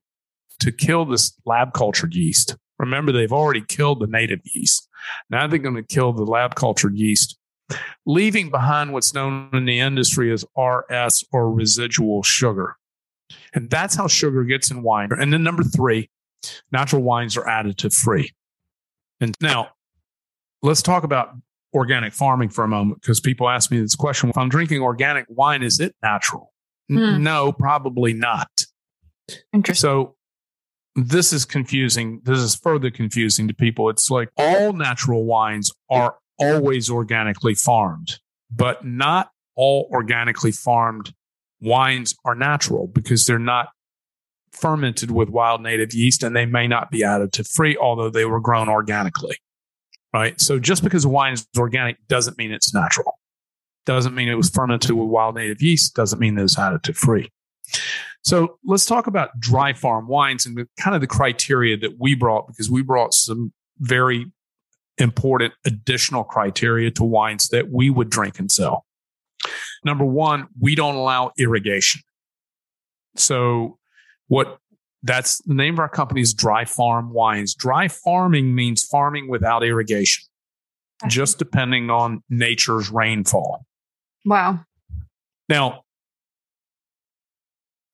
to 0.61 0.73
kill 0.73 1.05
this 1.05 1.33
lab 1.47 1.73
cultured 1.73 2.15
yeast. 2.15 2.57
Remember, 2.79 3.13
they've 3.13 3.33
already 3.33 3.63
killed 3.67 4.01
the 4.01 4.07
native 4.07 4.41
yeast. 4.45 4.89
Now 5.31 5.47
they're 5.47 5.59
going 5.59 5.77
to 5.77 5.83
kill 5.83 6.13
the 6.13 6.25
lab 6.25 6.55
cultured 6.55 6.97
yeast, 6.97 7.39
leaving 8.07 8.51
behind 8.51 8.93
what's 8.93 9.15
known 9.15 9.51
in 9.53 9.65
the 9.65 9.81
industry 9.81 10.33
as 10.33 10.45
RS 10.57 11.25
or 11.33 11.53
residual 11.53 12.23
sugar. 12.23 12.77
And 13.55 13.71
that's 13.71 13.95
how 13.95 14.09
sugar 14.09 14.45
gets 14.45 14.71
in 14.71 14.83
wine. 14.83 15.11
And 15.13 15.33
then 15.33 15.43
number 15.43 15.63
three, 15.63 16.11
natural 16.71 17.03
wines 17.03 17.37
are 17.37 17.45
additive 17.45 17.95
free. 17.95 18.33
And 19.21 19.35
now 19.41 19.71
let's 20.63 20.83
talk 20.83 21.05
about 21.05 21.35
organic 21.75 22.13
farming 22.13 22.51
for 22.51 22.65
a 22.65 22.69
moment 22.69 23.01
because 23.01 23.21
people 23.21 23.49
ask 23.49 23.71
me 23.71 23.81
this 23.81 23.95
question 23.95 24.29
if 24.29 24.37
I'm 24.37 24.49
drinking 24.49 24.83
organic 24.83 25.27
wine, 25.29 25.63
is 25.63 25.81
it 25.81 25.95
natural? 26.03 26.53
Hmm. 26.89 27.23
No, 27.23 27.53
probably 27.53 28.13
not. 28.13 28.51
Interesting. 29.53 29.81
So 29.81 30.17
this 30.95 31.33
is 31.33 31.45
confusing. 31.45 32.21
This 32.25 32.39
is 32.39 32.55
further 32.55 32.91
confusing 32.91 33.49
to 33.49 33.55
people. 33.55 33.89
It's 33.89 34.11
like 34.11 34.29
all 34.37 34.73
natural 34.73 35.25
wines 35.25 35.71
are 35.91 36.17
always 36.39 36.91
organically 36.91 37.55
farmed, 37.55 38.19
but 38.51 38.85
not 38.85 39.31
all 39.55 39.89
organically 39.93 40.53
farmed 40.53 41.15
wines 41.61 42.15
are 42.25 42.35
natural 42.35 42.89
because 42.89 43.27
they're 43.27 43.39
not 43.39 43.69
fermented 44.53 45.11
with 45.11 45.31
wild 45.31 45.63
native 45.63 45.95
yeast 45.95 46.23
and 46.23 46.37
they 46.37 46.45
may 46.45 46.67
not 46.67 46.91
be 46.91 47.01
additive 47.01 47.49
free, 47.49 47.77
although 47.77 48.11
they 48.11 48.25
were 48.25 48.41
grown 48.41 48.69
organically. 48.69 49.37
Right. 50.13 50.39
So 50.41 50.59
just 50.59 50.85
because 50.85 51.07
wine 51.07 51.33
is 51.33 51.47
organic 51.57 51.97
doesn't 52.07 52.37
mean 52.37 52.53
it's 52.53 52.75
natural. 52.75 53.19
Doesn't 53.87 54.15
mean 54.15 54.29
it 54.29 54.35
was 54.35 54.51
fermented 54.51 54.91
with 54.91 55.09
wild 55.09 55.37
native 55.37 55.63
yeast. 55.63 55.95
Doesn't 55.95 56.19
mean 56.19 56.39
it's 56.39 56.57
additive 56.57 56.97
free. 56.97 57.31
So 58.23 58.59
let's 58.65 58.87
talk 58.87 59.07
about 59.07 59.39
dry 59.41 59.73
farm 59.73 60.07
wines 60.07 60.47
and 60.47 60.57
the, 60.57 60.69
kind 60.79 60.95
of 60.95 61.01
the 61.01 61.07
criteria 61.07 61.77
that 61.79 61.97
we 61.99 62.15
brought 62.15 62.47
because 62.47 62.71
we 62.71 62.83
brought 62.83 63.15
some 63.15 63.53
very 63.79 64.31
important 64.99 65.53
additional 65.65 66.23
criteria 66.23 66.91
to 66.93 67.05
wines 67.05 67.49
that 67.49 67.71
we 67.71 67.91
would 67.91 68.11
drink 68.11 68.39
and 68.39 68.51
sell. 68.51 68.87
Number 69.85 70.05
one, 70.05 70.47
we 70.61 70.75
don't 70.75 70.95
allow 70.95 71.33
irrigation. 71.37 72.03
So 73.17 73.79
what 74.29 74.59
that's 75.03 75.39
the 75.43 75.55
name 75.55 75.75
of 75.75 75.81
our 75.81 75.89
company 75.89 76.21
is 76.21 76.33
Dry 76.33 76.65
Farm 76.65 77.13
Wines. 77.13 77.55
Dry 77.55 77.89
farming 77.89 78.55
means 78.55 78.85
farming 78.85 79.29
without 79.29 79.65
irrigation, 79.65 80.25
just 81.09 81.39
depending 81.39 81.91
on 81.91 82.23
nature's 82.31 82.89
rainfall. 82.91 83.67
Wow. 84.25 84.61
Now, 85.49 85.83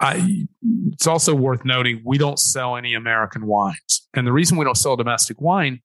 I, 0.01 0.47
it's 0.93 1.07
also 1.07 1.35
worth 1.35 1.65
noting 1.65 2.03
we 2.05 2.19
don't 2.19 2.39
sell 2.39 2.77
any 2.77 2.95
American 2.95 3.47
wines. 3.47 4.09
And 4.15 4.27
the 4.27 4.33
reason 4.33 4.57
we 4.57 4.65
don't 4.65 4.77
sell 4.77 4.97
domestic 4.97 5.41
wine 5.41 5.81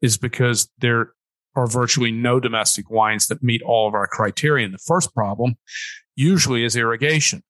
is 0.00 0.18
because 0.18 0.68
there 0.78 1.12
are 1.54 1.66
virtually 1.66 2.10
no 2.10 2.40
domestic 2.40 2.90
wines 2.90 3.28
that 3.28 3.42
meet 3.42 3.62
all 3.62 3.86
of 3.86 3.94
our 3.94 4.06
criteria. 4.06 4.64
And 4.64 4.74
the 4.74 4.78
first 4.78 5.14
problem 5.14 5.56
usually 6.16 6.64
is 6.64 6.76
irrigation. 6.76 7.42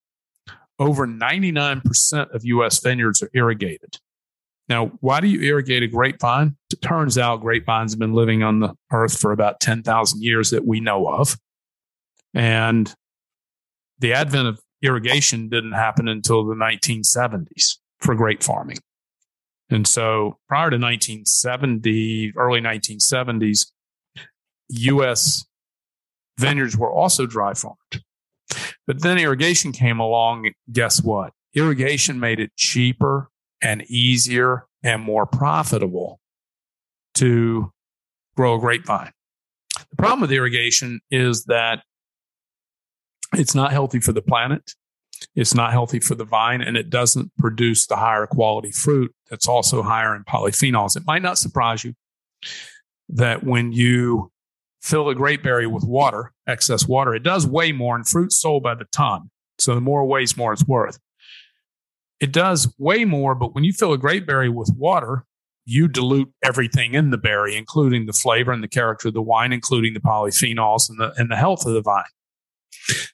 Over 0.79 1.07
99% 1.07 2.35
of 2.35 2.45
US 2.45 2.81
vineyards 2.81 3.23
are 3.23 3.31
irrigated. 3.33 3.99
Now, 4.69 4.87
why 5.01 5.21
do 5.21 5.29
you 5.29 5.41
irrigate 5.41 5.83
a 5.83 5.87
grapevine? 5.87 6.57
It 6.73 6.83
turns 6.83 7.19
out 7.19 7.41
grapevines 7.41 7.93
have 7.93 7.99
been 7.99 8.15
living 8.15 8.43
on 8.43 8.61
the 8.61 8.75
earth 8.91 9.19
for 9.19 9.33
about 9.33 9.61
10,000 9.61 10.23
years 10.23 10.51
that 10.51 10.67
we 10.67 10.81
know 10.81 11.09
of. 11.09 11.37
And 12.35 12.93
the 13.99 14.15
advent 14.15 14.49
of 14.49 14.61
irrigation 14.83 15.49
didn't 15.49 15.73
happen 15.73 16.09
until 16.09 16.45
the 16.45 16.55
1970s 16.55 17.79
for 18.01 18.15
grape 18.15 18.43
farming. 18.43 18.79
And 19.71 19.87
so 19.87 20.37
prior 20.49 20.71
to 20.71 20.77
1970, 20.77 22.33
early 22.37 22.61
1970s, 22.61 23.67
US 24.69 25.47
vineyards 26.39 26.77
were 26.77 26.93
also 26.93 27.27
dry 27.27 27.55
farmed. 27.55 28.03
But 28.87 29.03
then 29.03 29.19
irrigation 29.19 29.73
came 29.73 30.01
along. 30.01 30.51
Guess 30.71 31.03
what? 31.03 31.33
Irrigation 31.55 32.19
made 32.21 32.41
it 32.41 32.51
cheaper 32.57 33.31
and 33.63 33.83
easier 33.89 34.67
and 34.83 35.03
more 35.03 35.25
profitable 35.25 36.21
to 37.15 37.71
grow 38.37 38.57
a 38.57 38.59
grapevine. 38.59 39.13
The 39.91 39.97
problem 39.97 40.21
with 40.21 40.33
irrigation 40.33 41.01
is 41.11 41.45
that 41.45 41.83
it's 43.35 43.55
not 43.55 43.73
healthy 43.73 44.01
for 44.01 44.13
the 44.13 44.23
planet. 44.23 44.75
It's 45.35 45.55
not 45.55 45.73
healthy 45.73 46.01
for 46.01 46.15
the 46.15 46.25
vine 46.25 46.61
and 46.61 46.77
it 46.77 46.91
doesn't 46.91 47.31
produce 47.39 47.87
the 47.87 47.97
higher 47.97 48.27
quality 48.27 48.71
fruit 48.71 49.15
that's 49.31 49.49
also 49.49 49.83
higher 49.83 50.15
in 50.17 50.25
polyphenols. 50.25 50.97
It 50.97 51.05
might 51.07 51.23
not 51.23 51.39
surprise 51.39 51.85
you 51.85 51.95
that 53.09 53.45
when 53.45 53.73
you 53.73 54.31
fill 54.81 55.09
a 55.09 55.15
grape 55.15 55.43
berry 55.43 55.67
with 55.67 55.85
water, 55.85 56.33
excess 56.47 56.89
water, 56.89 57.15
it 57.15 57.23
does 57.23 57.47
weigh 57.47 57.73
more 57.73 57.95
and 57.95 58.09
fruit's 58.09 58.41
sold 58.41 58.63
by 58.63 58.75
the 58.75 58.87
ton. 58.93 59.31
So 59.59 59.75
the 59.75 59.81
more 59.81 60.03
it 60.03 60.07
weighs, 60.07 60.37
more 60.37 60.53
it's 60.53 60.67
worth. 60.67 60.99
it 62.21 62.33
does 62.33 62.73
weigh 62.79 63.05
more. 63.05 63.35
But 63.35 63.55
when 63.55 63.65
you 63.65 63.73
fill 63.73 63.93
a 63.93 63.99
grape 63.99 64.27
berry 64.27 64.49
with 64.49 64.73
water, 64.77 65.25
you 65.65 65.89
dilute 65.89 66.33
everything 66.43 66.95
in 66.95 67.11
the 67.11 67.19
berry, 67.19 67.57
including 67.57 68.07
the 68.07 68.13
flavor 68.13 68.53
and 68.53 68.63
the 68.63 68.69
character 68.69 69.09
of 69.09 69.15
the 69.15 69.23
wine, 69.23 69.53
including 69.53 69.93
the 69.93 70.01
polyphenols 70.01 70.89
and 70.89 70.99
the 70.99 71.13
and 71.17 71.31
the 71.31 71.37
health 71.37 71.67
of 71.67 71.75
the 71.75 71.83
vine. 71.83 72.05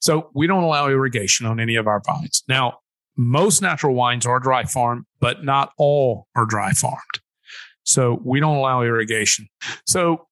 So 0.00 0.30
we 0.34 0.46
don't 0.46 0.62
allow 0.62 0.88
irrigation 0.88 1.46
on 1.46 1.60
any 1.60 1.76
of 1.76 1.86
our 1.86 2.00
vines. 2.04 2.42
Now, 2.48 2.78
most 3.16 3.62
natural 3.62 3.94
wines 3.94 4.26
are 4.26 4.38
dry 4.38 4.64
farmed, 4.64 5.04
but 5.20 5.44
not 5.44 5.72
all 5.76 6.28
are 6.36 6.46
dry 6.46 6.72
farmed. 6.72 7.20
So 7.82 8.20
we 8.24 8.38
don't 8.40 8.56
allow 8.56 8.82
irrigation. 8.82 9.48
So 9.86 10.26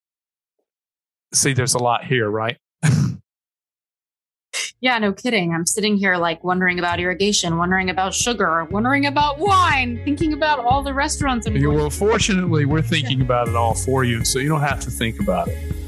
see, 1.35 1.53
there's 1.53 1.75
a 1.75 1.79
lot 1.79 2.05
here, 2.05 2.29
right? 2.31 2.57
yeah, 4.81 4.99
no 4.99 5.13
kidding. 5.13 5.55
I'm 5.55 5.67
sitting 5.67 5.97
here 5.97 6.17
like 6.17 6.45
wondering 6.45 6.79
about 6.79 7.01
irrigation, 7.01 7.57
wondering 7.57 7.91
about 7.91 8.15
sugar, 8.15 8.65
wondering 8.67 9.07
about 9.07 9.39
wine, 9.39 10.01
thinking 10.05 10.33
about 10.33 10.59
all 10.61 10.83
the 10.83 10.95
restaurants. 10.95 11.47
I'm 11.47 11.61
well, 11.63 11.91
fortunately, 11.91 12.65
we're 12.67 12.83
thinking 12.83 13.21
about 13.21 13.49
it 13.49 13.57
all 13.57 13.75
for 13.75 14.05
you, 14.05 14.25
so 14.25 14.39
you 14.39 14.49
don't 14.49 14.61
have 14.61 14.81
to 14.81 14.91
think 14.91 15.21
about 15.21 15.49
it. 15.49 15.86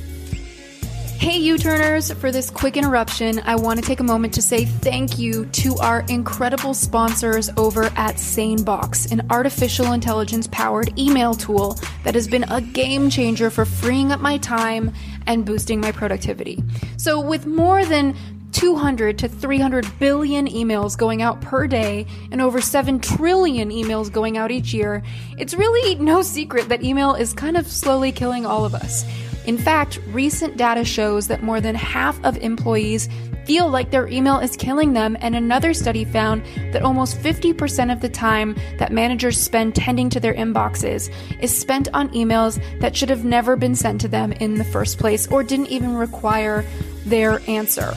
Hey, 1.18 1.38
U 1.38 1.58
Turners, 1.58 2.12
for 2.12 2.30
this 2.30 2.48
quick 2.48 2.76
interruption, 2.76 3.40
I 3.44 3.56
want 3.56 3.80
to 3.80 3.84
take 3.84 3.98
a 3.98 4.04
moment 4.04 4.32
to 4.34 4.40
say 4.40 4.64
thank 4.64 5.18
you 5.18 5.46
to 5.46 5.74
our 5.78 6.04
incredible 6.08 6.74
sponsors 6.74 7.50
over 7.56 7.86
at 7.96 8.14
SaneBox, 8.14 9.10
an 9.10 9.26
artificial 9.28 9.94
intelligence 9.94 10.46
powered 10.52 10.96
email 10.96 11.34
tool 11.34 11.76
that 12.04 12.14
has 12.14 12.28
been 12.28 12.44
a 12.44 12.60
game 12.60 13.10
changer 13.10 13.50
for 13.50 13.64
freeing 13.64 14.12
up 14.12 14.20
my 14.20 14.38
time 14.38 14.92
and 15.26 15.44
boosting 15.44 15.80
my 15.80 15.90
productivity. 15.90 16.62
So, 16.98 17.20
with 17.20 17.46
more 17.46 17.84
than 17.84 18.16
200 18.52 19.18
to 19.18 19.28
300 19.28 19.98
billion 19.98 20.46
emails 20.46 20.96
going 20.96 21.20
out 21.20 21.40
per 21.40 21.66
day 21.66 22.06
and 22.30 22.40
over 22.40 22.60
7 22.60 23.00
trillion 23.00 23.70
emails 23.70 24.10
going 24.10 24.38
out 24.38 24.52
each 24.52 24.72
year, 24.72 25.02
it's 25.36 25.54
really 25.54 25.96
no 25.96 26.22
secret 26.22 26.68
that 26.68 26.84
email 26.84 27.14
is 27.14 27.32
kind 27.32 27.56
of 27.56 27.66
slowly 27.66 28.12
killing 28.12 28.46
all 28.46 28.64
of 28.64 28.72
us. 28.72 29.04
In 29.48 29.56
fact, 29.56 29.98
recent 30.08 30.58
data 30.58 30.84
shows 30.84 31.28
that 31.28 31.42
more 31.42 31.58
than 31.58 31.74
half 31.74 32.22
of 32.22 32.36
employees 32.36 33.08
feel 33.46 33.66
like 33.66 33.90
their 33.90 34.06
email 34.06 34.38
is 34.40 34.54
killing 34.58 34.92
them, 34.92 35.16
and 35.20 35.34
another 35.34 35.72
study 35.72 36.04
found 36.04 36.44
that 36.74 36.82
almost 36.82 37.16
50% 37.16 37.90
of 37.90 38.02
the 38.02 38.10
time 38.10 38.54
that 38.76 38.92
managers 38.92 39.40
spend 39.40 39.74
tending 39.74 40.10
to 40.10 40.20
their 40.20 40.34
inboxes 40.34 41.10
is 41.40 41.58
spent 41.58 41.88
on 41.94 42.10
emails 42.10 42.62
that 42.80 42.94
should 42.94 43.08
have 43.08 43.24
never 43.24 43.56
been 43.56 43.74
sent 43.74 44.02
to 44.02 44.08
them 44.08 44.32
in 44.32 44.56
the 44.56 44.64
first 44.64 44.98
place 44.98 45.26
or 45.28 45.42
didn't 45.42 45.68
even 45.68 45.94
require 45.94 46.62
their 47.06 47.40
answer. 47.48 47.94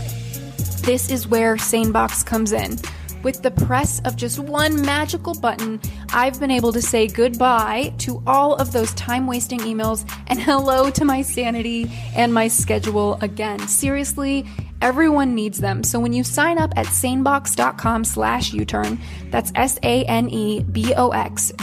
This 0.84 1.12
is 1.12 1.28
where 1.28 1.58
SaneBox 1.58 2.26
comes 2.26 2.54
in. 2.54 2.78
With 3.24 3.44
the 3.44 3.52
press 3.52 4.02
of 4.02 4.16
just 4.16 4.40
one 4.40 4.82
magical 4.82 5.36
button, 5.36 5.80
I've 6.12 6.40
been 6.40 6.52
able 6.52 6.74
to 6.74 6.82
say 6.82 7.08
goodbye 7.08 7.94
to 8.00 8.22
all 8.26 8.56
of 8.56 8.72
those 8.72 8.94
time 8.94 9.28
wasting 9.28 9.60
emails 9.60 10.10
and 10.28 10.40
hello 10.40 10.90
to 10.92 11.06
my 11.06 11.22
sanity 11.22 11.90
and 12.16 12.34
my 12.34 12.48
schedule 12.48 13.20
again. 13.22 13.68
Seriously, 13.68 14.46
Everyone 14.82 15.36
needs 15.36 15.60
them. 15.60 15.84
So 15.84 16.00
when 16.00 16.12
you 16.12 16.24
sign 16.24 16.58
up 16.58 16.74
at 16.76 16.88
sanebox.com 16.88 18.04
slash 18.04 18.52
U-turn, 18.52 19.00
that's 19.32 19.52
S-A-N-E-B-O-X 19.56 19.92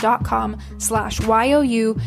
dot 0.00 0.24
com 0.24 0.58
slash 0.78 1.20
Y-O-U-T-U-R-N, 1.20 1.98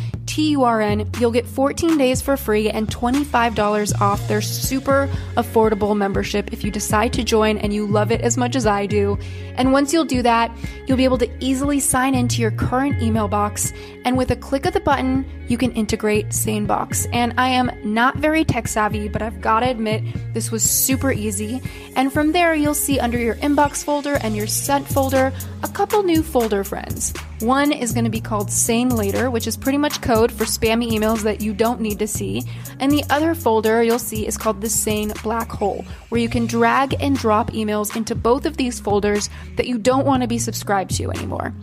you'll 1.20 1.32
get 1.32 1.46
14 1.46 1.98
days 1.98 2.22
for 2.22 2.36
free 2.36 2.70
and 2.70 2.88
$25 2.88 4.02
off 4.02 4.28
their 4.28 4.42
super 4.42 5.10
affordable 5.38 5.96
membership 5.96 6.52
if 6.52 6.64
you 6.64 6.72
decide 6.72 7.14
to 7.14 7.24
join 7.24 7.58
and 7.60 7.74
you 7.74 7.86
love 7.86 8.12
it 8.12 8.22
as 8.22 8.38
much 8.38 8.56
as 8.56 8.66
I 8.66 8.86
do. 8.86 9.18
And 9.56 9.72
once 9.72 9.94
you'll 9.94 10.06
do 10.06 10.22
that, 10.24 10.52
you'll 10.88 10.98
be 10.98 11.04
able 11.04 11.20
to 11.20 11.30
easily 11.44 11.80
sign 11.80 12.16
into 12.16 12.42
your 12.42 12.52
current 12.52 13.02
email 13.02 13.28
box. 13.28 13.74
And 14.06 14.18
with 14.18 14.32
a 14.32 14.36
click 14.36 14.66
of 14.66 14.74
the 14.74 14.80
button, 14.80 15.26
you 15.48 15.58
can 15.58 15.72
integrate 15.74 16.30
SaneBox. 16.30 17.08
And 17.14 17.34
I 17.38 17.50
am 17.50 17.72
not 17.84 18.18
very 18.18 18.44
tech 18.44 18.68
savvy, 18.68 19.10
but 19.10 19.22
I've 19.22 19.42
got 19.42 19.60
to 19.60 19.70
admit, 19.70 20.04
this 20.34 20.50
was 20.50 20.64
super 20.64 21.12
easy. 21.12 21.62
And 21.96 22.12
from 22.12 22.32
there, 22.32 22.56
you'll 22.56 22.74
see 22.74 23.00
under 23.00 23.20
your 23.20 23.36
inbox 23.36 23.84
folder 23.84 24.16
and 24.16 24.36
your 24.36 24.48
sent 24.48 24.88
folder 24.88 25.34
a 25.64 25.68
couple 25.68 26.04
new 26.04 26.24
folder 26.24 26.64
friends. 26.64 27.14
One 27.40 27.72
is 27.72 27.92
going 27.92 28.06
to 28.06 28.10
be 28.12 28.22
called 28.22 28.52
Sane 28.52 28.90
Later, 28.90 29.30
which 29.30 29.48
is 29.48 29.58
pretty 29.58 29.78
much 29.78 30.02
code 30.02 30.32
for 30.32 30.46
spammy 30.46 30.92
emails 30.92 31.22
that 31.24 31.42
you 31.42 31.54
don't 31.54 31.82
need 31.82 32.00
to 32.00 32.08
see. 32.08 32.44
And 32.80 32.92
the 32.92 33.04
other 33.10 33.36
folder 33.36 33.84
you'll 33.84 34.00
see 34.00 34.26
is 34.26 34.38
called 34.38 34.62
the 34.62 34.70
Sane 34.70 35.14
Black 35.24 35.50
Hole, 35.50 35.86
where 36.10 36.22
you 36.22 36.30
can 36.30 36.48
drag 36.48 36.96
and 37.02 37.16
drop 37.18 37.52
emails 37.52 37.96
into 37.96 38.16
both 38.16 38.46
of 38.46 38.58
these 38.58 38.80
folders 38.80 39.30
that 39.56 39.68
you 39.68 39.78
don't 39.78 40.06
want 40.06 40.22
to 40.22 40.28
be 40.28 40.40
subscribed 40.40 40.96
to 40.98 41.12
anymore. 41.12 41.54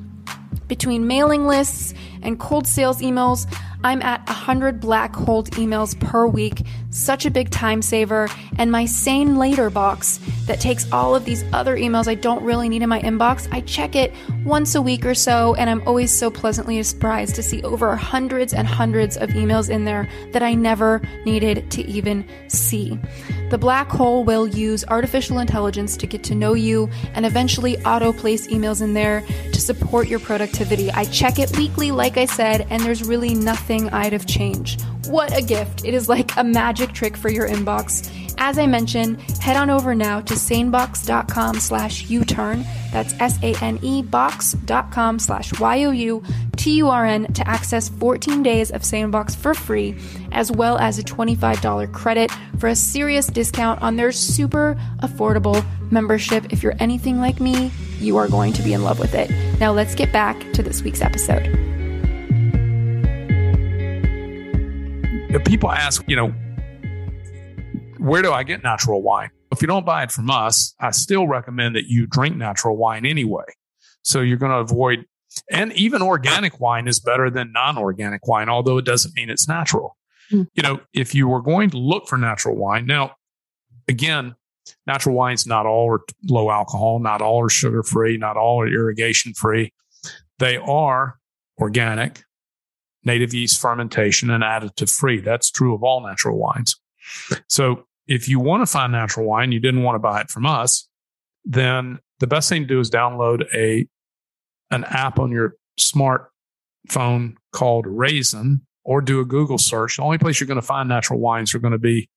Between 0.68 1.06
mailing 1.06 1.46
lists 1.46 1.94
and 2.22 2.38
cold 2.38 2.66
sales 2.66 3.00
emails, 3.00 3.46
I'm 3.82 4.02
at 4.02 4.26
100 4.26 4.80
black 4.80 5.14
hole 5.14 5.44
emails 5.44 5.98
per 5.98 6.26
week, 6.26 6.62
such 6.90 7.26
a 7.26 7.30
big 7.30 7.50
time 7.50 7.80
saver, 7.80 8.28
and 8.58 8.72
my 8.72 8.86
Sane 8.86 9.36
Later 9.36 9.70
box 9.70 10.18
that 10.46 10.60
takes 10.60 10.90
all 10.92 11.14
of 11.14 11.24
these 11.24 11.44
other 11.52 11.76
emails 11.76 12.08
I 12.08 12.16
don't 12.16 12.42
really 12.42 12.68
need 12.68 12.82
in 12.82 12.88
my 12.88 13.00
inbox. 13.00 13.48
I 13.52 13.60
check 13.60 13.94
it 13.94 14.12
once 14.44 14.74
a 14.74 14.82
week 14.82 15.06
or 15.06 15.14
so, 15.14 15.54
and 15.54 15.70
I'm 15.70 15.86
always 15.86 16.12
so 16.12 16.30
pleasantly 16.30 16.82
surprised 16.82 17.34
to 17.36 17.42
see 17.42 17.62
over 17.62 17.94
hundreds 17.96 18.52
and 18.52 18.66
hundreds 18.66 19.16
of 19.16 19.30
emails 19.30 19.70
in 19.70 19.84
there 19.84 20.08
that 20.32 20.42
I 20.42 20.54
never 20.54 21.00
needed 21.24 21.70
to 21.70 21.82
even 21.86 22.28
see. 22.48 22.98
The 23.50 23.56
black 23.56 23.88
hole 23.88 24.24
will 24.24 24.46
use 24.46 24.84
artificial 24.88 25.38
intelligence 25.38 25.96
to 25.96 26.06
get 26.06 26.22
to 26.24 26.34
know 26.34 26.52
you 26.52 26.90
and 27.14 27.24
eventually 27.24 27.78
auto 27.78 28.12
place 28.12 28.46
emails 28.48 28.82
in 28.82 28.92
there 28.92 29.22
to 29.52 29.60
support 29.60 30.06
your 30.06 30.18
productivity. 30.18 30.90
I 30.92 31.06
check 31.06 31.38
it 31.38 31.56
weekly, 31.56 31.90
like 31.90 32.18
I 32.18 32.26
said, 32.26 32.66
and 32.68 32.82
there's 32.82 33.04
really 33.04 33.34
nothing 33.34 33.88
I'd 33.88 34.12
have 34.12 34.26
changed. 34.26 34.82
What 35.06 35.34
a 35.34 35.40
gift! 35.40 35.86
It 35.86 35.94
is 35.94 36.10
like 36.10 36.36
a 36.36 36.44
magic 36.44 36.92
trick 36.92 37.16
for 37.16 37.30
your 37.30 37.48
inbox. 37.48 38.27
As 38.40 38.56
I 38.56 38.66
mentioned, 38.66 39.20
head 39.40 39.56
on 39.56 39.68
over 39.68 39.96
now 39.96 40.20
to 40.20 40.34
sanebox.com 40.34 41.58
slash 41.58 42.08
U-turn. 42.08 42.64
That's 42.92 43.12
S-A-N-E 43.20 44.02
box.com 44.02 45.18
slash 45.18 45.58
Y-O-U-T-U-R-N 45.58 47.32
to 47.32 47.48
access 47.48 47.88
14 47.88 48.42
days 48.44 48.70
of 48.70 48.82
SaneBox 48.82 49.36
for 49.36 49.54
free, 49.54 49.98
as 50.30 50.52
well 50.52 50.78
as 50.78 51.00
a 51.00 51.02
$25 51.02 51.92
credit 51.92 52.30
for 52.58 52.68
a 52.68 52.76
serious 52.76 53.26
discount 53.26 53.82
on 53.82 53.96
their 53.96 54.12
super 54.12 54.76
affordable 55.02 55.64
membership. 55.90 56.46
If 56.50 56.62
you're 56.62 56.76
anything 56.78 57.18
like 57.18 57.40
me, 57.40 57.72
you 57.98 58.16
are 58.18 58.28
going 58.28 58.52
to 58.52 58.62
be 58.62 58.72
in 58.72 58.84
love 58.84 59.00
with 59.00 59.14
it. 59.14 59.30
Now 59.58 59.72
let's 59.72 59.96
get 59.96 60.12
back 60.12 60.52
to 60.52 60.62
this 60.62 60.82
week's 60.82 61.02
episode. 61.02 61.44
People 65.44 65.70
ask, 65.70 66.02
you 66.08 66.16
know, 66.16 66.32
where 67.98 68.22
do 68.22 68.32
I 68.32 68.42
get 68.42 68.62
natural 68.62 69.02
wine? 69.02 69.30
If 69.52 69.62
you 69.62 69.68
don't 69.68 69.86
buy 69.86 70.02
it 70.02 70.12
from 70.12 70.30
us, 70.30 70.74
I 70.80 70.90
still 70.90 71.26
recommend 71.26 71.74
that 71.76 71.86
you 71.86 72.06
drink 72.06 72.36
natural 72.36 72.76
wine 72.76 73.06
anyway. 73.06 73.44
So 74.02 74.20
you're 74.20 74.36
going 74.36 74.52
to 74.52 74.58
avoid, 74.58 75.04
and 75.50 75.72
even 75.72 76.02
organic 76.02 76.60
wine 76.60 76.86
is 76.88 77.00
better 77.00 77.30
than 77.30 77.52
non 77.52 77.78
organic 77.78 78.26
wine, 78.26 78.48
although 78.48 78.78
it 78.78 78.84
doesn't 78.84 79.14
mean 79.14 79.30
it's 79.30 79.48
natural. 79.48 79.96
Mm. 80.30 80.48
You 80.54 80.62
know, 80.62 80.80
if 80.92 81.14
you 81.14 81.28
were 81.28 81.42
going 81.42 81.70
to 81.70 81.78
look 81.78 82.08
for 82.08 82.18
natural 82.18 82.56
wine, 82.56 82.86
now, 82.86 83.12
again, 83.86 84.34
natural 84.86 85.14
wines, 85.14 85.46
not 85.46 85.66
all 85.66 85.92
are 85.92 86.00
low 86.28 86.50
alcohol, 86.50 86.98
not 86.98 87.22
all 87.22 87.42
are 87.42 87.50
sugar 87.50 87.82
free, 87.82 88.16
not 88.16 88.36
all 88.36 88.62
are 88.62 88.68
irrigation 88.68 89.32
free. 89.32 89.72
They 90.38 90.56
are 90.58 91.18
organic, 91.58 92.22
native 93.04 93.34
yeast 93.34 93.60
fermentation, 93.60 94.30
and 94.30 94.44
additive 94.44 94.94
free. 94.94 95.20
That's 95.20 95.50
true 95.50 95.74
of 95.74 95.82
all 95.82 96.06
natural 96.06 96.38
wines. 96.38 96.76
So 97.48 97.87
if 98.08 98.26
you 98.28 98.40
want 98.40 98.62
to 98.62 98.66
find 98.66 98.90
natural 98.90 99.26
wine, 99.26 99.52
you 99.52 99.60
didn't 99.60 99.82
want 99.82 99.94
to 99.94 100.00
buy 100.00 100.22
it 100.22 100.30
from 100.30 100.46
us, 100.46 100.88
then 101.44 101.98
the 102.18 102.26
best 102.26 102.48
thing 102.48 102.62
to 102.62 102.66
do 102.66 102.80
is 102.80 102.90
download 102.90 103.44
a 103.54 103.86
an 104.70 104.84
app 104.84 105.18
on 105.18 105.30
your 105.30 105.54
smartphone 105.78 107.36
called 107.52 107.86
Raisin 107.86 108.62
or 108.84 109.00
do 109.00 109.20
a 109.20 109.24
Google 109.24 109.58
search. 109.58 109.96
The 109.96 110.02
only 110.02 110.18
place 110.18 110.40
you're 110.40 110.46
going 110.46 110.60
to 110.60 110.66
find 110.66 110.88
natural 110.88 111.20
wines 111.20 111.54
are 111.54 111.58
going 111.58 111.72
to 111.72 111.78
be 111.78 112.08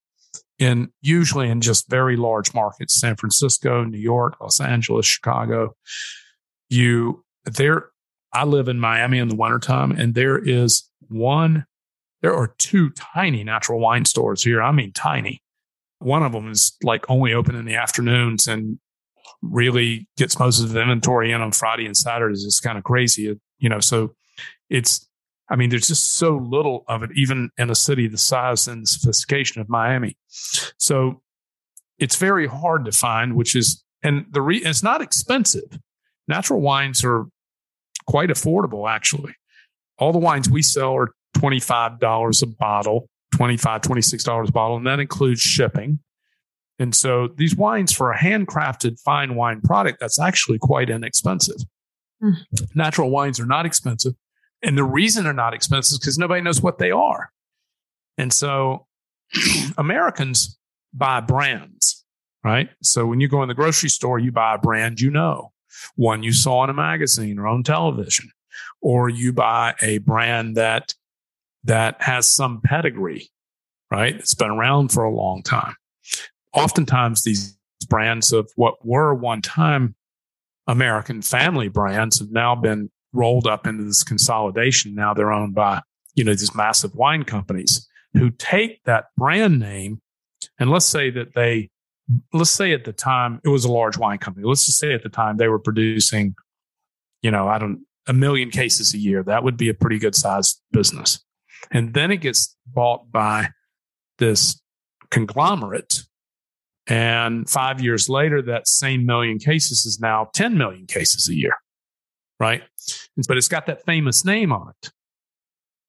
in 0.58 0.90
usually 1.02 1.50
in 1.50 1.62
just 1.62 1.90
very 1.90 2.16
large 2.16 2.54
markets, 2.54 3.00
San 3.00 3.16
Francisco, 3.16 3.84
New 3.84 4.00
York, 4.00 4.40
Los 4.42 4.60
Angeles, 4.60 5.06
Chicago. 5.06 5.76
You 6.70 7.24
there 7.46 7.90
I 8.34 8.46
live 8.46 8.70
in 8.70 8.80
Miami 8.80 9.20
in 9.20 9.28
the 9.28 9.36
wintertime 9.36 9.92
and 9.92 10.16
there 10.16 10.38
is 10.38 10.90
one 11.10 11.66
there 12.22 12.36
are 12.36 12.54
two 12.60 12.92
tiny 12.92 13.44
natural 13.44 13.80
wine 13.80 14.06
stores 14.06 14.44
here. 14.44 14.62
I 14.62 14.72
mean 14.72 14.94
tiny 14.94 15.42
one 16.02 16.24
of 16.24 16.32
them 16.32 16.50
is 16.50 16.76
like 16.84 17.10
only 17.10 17.34
open 17.34 17.56
in 17.56 17.66
the 17.66 17.76
afternoons 17.76 18.48
and 18.48 18.80
really 19.42 20.08
gets 20.18 20.38
most 20.40 20.62
of 20.62 20.72
the 20.72 20.82
inventory 20.82 21.32
in 21.32 21.42
on 21.42 21.52
Friday 21.52 21.86
and 21.86 21.98
Saturdays. 21.98 22.44
It's 22.46 22.60
kind 22.60 22.78
of 22.78 22.84
crazy, 22.84 23.40
you 23.60 23.70
know. 23.70 23.80
So 23.80 24.16
it's, 24.70 25.08
I 25.50 25.56
mean, 25.56 25.70
there's 25.70 25.88
just 25.88 26.16
so 26.16 26.38
little 26.38 26.86
of 26.88 27.04
it, 27.04 27.12
even 27.16 27.50
in 27.58 27.70
a 27.70 27.76
city 27.76 28.08
the 28.08 28.18
size 28.18 28.68
and 28.68 28.88
sophistication 28.88 29.62
of 29.62 29.70
Miami. 29.70 30.18
So 30.78 31.22
it's 32.00 32.16
very 32.16 32.48
hard 32.48 32.86
to 32.86 32.92
find, 32.92 33.36
which 33.36 33.56
is, 33.56 33.84
and 34.04 34.26
the 34.32 34.42
re, 34.42 34.58
it's 34.58 34.84
not 34.84 35.02
expensive. 35.02 35.80
natural 36.28 36.62
wines 36.62 37.04
are 37.04 37.26
quite 38.08 38.30
affordable, 38.30 38.90
actually. 38.90 39.36
All 39.98 40.12
the 40.12 40.20
wines 40.20 40.50
we 40.50 40.62
sell 40.62 40.96
are 40.96 41.12
$25 41.38 42.44
a 42.44 42.48
bottle, 42.48 43.10
$25, 43.42 43.82
$26 43.82 44.50
a 44.50 44.52
bottle, 44.52 44.78
and 44.78 44.86
that 44.86 45.00
includes 45.00 45.42
shipping. 45.42 46.00
And 46.78 46.96
so 46.96 47.30
these 47.36 47.56
wines 47.56 47.92
for 47.92 48.12
a 48.12 48.18
handcrafted 48.18 49.00
fine 49.00 49.36
wine 49.36 49.62
product, 49.62 50.00
that's 50.00 50.20
actually 50.20 50.60
quite 50.60 50.90
inexpensive. 50.90 51.58
Mm. 52.24 52.36
Natural 52.76 53.10
wines 53.10 53.40
are 53.40 53.46
not 53.46 53.66
expensive. 53.66 54.14
And 54.64 54.78
the 54.78 54.84
reason 54.84 55.24
they're 55.24 55.34
not 55.34 55.54
expensive 55.54 55.96
is 55.96 56.00
because 56.00 56.18
nobody 56.18 56.42
knows 56.42 56.62
what 56.62 56.78
they 56.78 56.92
are. 56.92 57.32
And 58.18 58.32
so 58.32 58.86
Americans 59.78 60.58
buy 60.94 61.20
brands, 61.20 62.04
right? 62.44 62.70
So 62.84 63.06
when 63.06 63.20
you 63.22 63.28
go 63.28 63.42
in 63.42 63.48
the 63.48 63.56
grocery 63.56 63.90
store, 63.90 64.20
you 64.20 64.32
buy 64.32 64.56
a 64.56 64.60
brand 64.60 65.02
you 65.02 65.10
know, 65.10 65.52
one 65.96 66.22
you 66.22 66.34
saw 66.34 66.64
in 66.64 66.70
a 66.70 66.74
magazine 66.74 67.40
or 67.40 67.48
on 67.48 67.64
television, 67.64 68.30
or 68.82 69.10
you 69.10 69.34
buy 69.34 69.74
a 69.82 70.00
brand 70.00 70.58
that 70.58 70.94
that 71.64 72.02
has 72.02 72.28
some 72.28 72.62
pedigree, 72.64 73.30
right? 73.90 74.16
It's 74.16 74.34
been 74.34 74.50
around 74.50 74.92
for 74.92 75.04
a 75.04 75.14
long 75.14 75.44
time. 75.44 75.76
Oftentimes, 76.54 77.24
these 77.24 77.58
brands 77.88 78.34
of 78.34 78.50
what 78.56 78.86
were 78.86 79.14
one 79.14 79.42
time 79.42 79.96
American 80.68 81.22
family 81.22 81.68
brands 81.68 82.20
have 82.20 82.32
now 82.32 82.56
been 82.56 82.90
rolled 83.14 83.48
up 83.48 83.68
into 83.68 83.84
this 83.84 84.04
consolidation. 84.04 84.96
Now 84.96 85.14
they're 85.14 85.32
owned 85.32 85.56
by, 85.56 85.82
you 86.16 86.24
know, 86.24 86.32
these 86.32 86.56
massive 86.56 86.96
wine 86.96 87.24
companies 87.24 87.88
who 88.14 88.30
take 88.32 88.84
that 88.86 89.06
brand 89.18 89.60
name 89.60 90.02
and 90.60 90.70
let's 90.70 90.86
say 90.86 91.10
that 91.12 91.34
they, 91.36 91.70
let's 92.34 92.52
say 92.52 92.74
at 92.74 92.86
the 92.86 92.94
time 92.94 93.40
it 93.44 93.50
was 93.50 93.66
a 93.66 93.72
large 93.72 93.98
wine 93.98 94.18
company. 94.18 94.46
Let's 94.46 94.66
just 94.66 94.80
say 94.80 94.94
at 94.94 95.04
the 95.04 95.10
time 95.10 95.38
they 95.38 95.48
were 95.48 95.60
producing, 95.60 96.36
you 97.22 97.32
know, 97.32 97.48
I 97.48 97.58
don't, 97.58 97.86
a 98.08 98.14
million 98.14 98.50
cases 98.50 98.94
a 98.94 98.98
year. 98.98 99.24
That 99.24 99.44
would 99.44 99.58
be 99.58 99.70
a 99.70 99.74
pretty 99.74 100.00
good 100.00 100.16
sized 100.16 100.62
business. 100.72 101.24
And 101.70 101.94
then 101.94 102.12
it 102.12 102.18
gets 102.18 102.56
bought 102.66 103.12
by 103.12 103.50
this 104.18 104.62
conglomerate. 105.10 106.04
And 106.88 107.50
five 107.50 107.82
years 107.82 108.10
later, 108.10 108.42
that 108.44 108.68
same 108.68 109.06
million 109.06 109.38
cases 109.38 109.86
is 109.86 110.00
now 110.00 110.30
10 110.34 110.58
million 110.58 110.88
cases 110.88 111.30
a 111.30 111.36
year. 111.36 111.54
Right. 112.40 112.64
But 113.28 113.38
it's 113.38 113.48
got 113.48 113.68
that 113.68 113.86
famous 113.86 114.26
name 114.26 114.52
on 114.52 114.74
it 114.82 114.92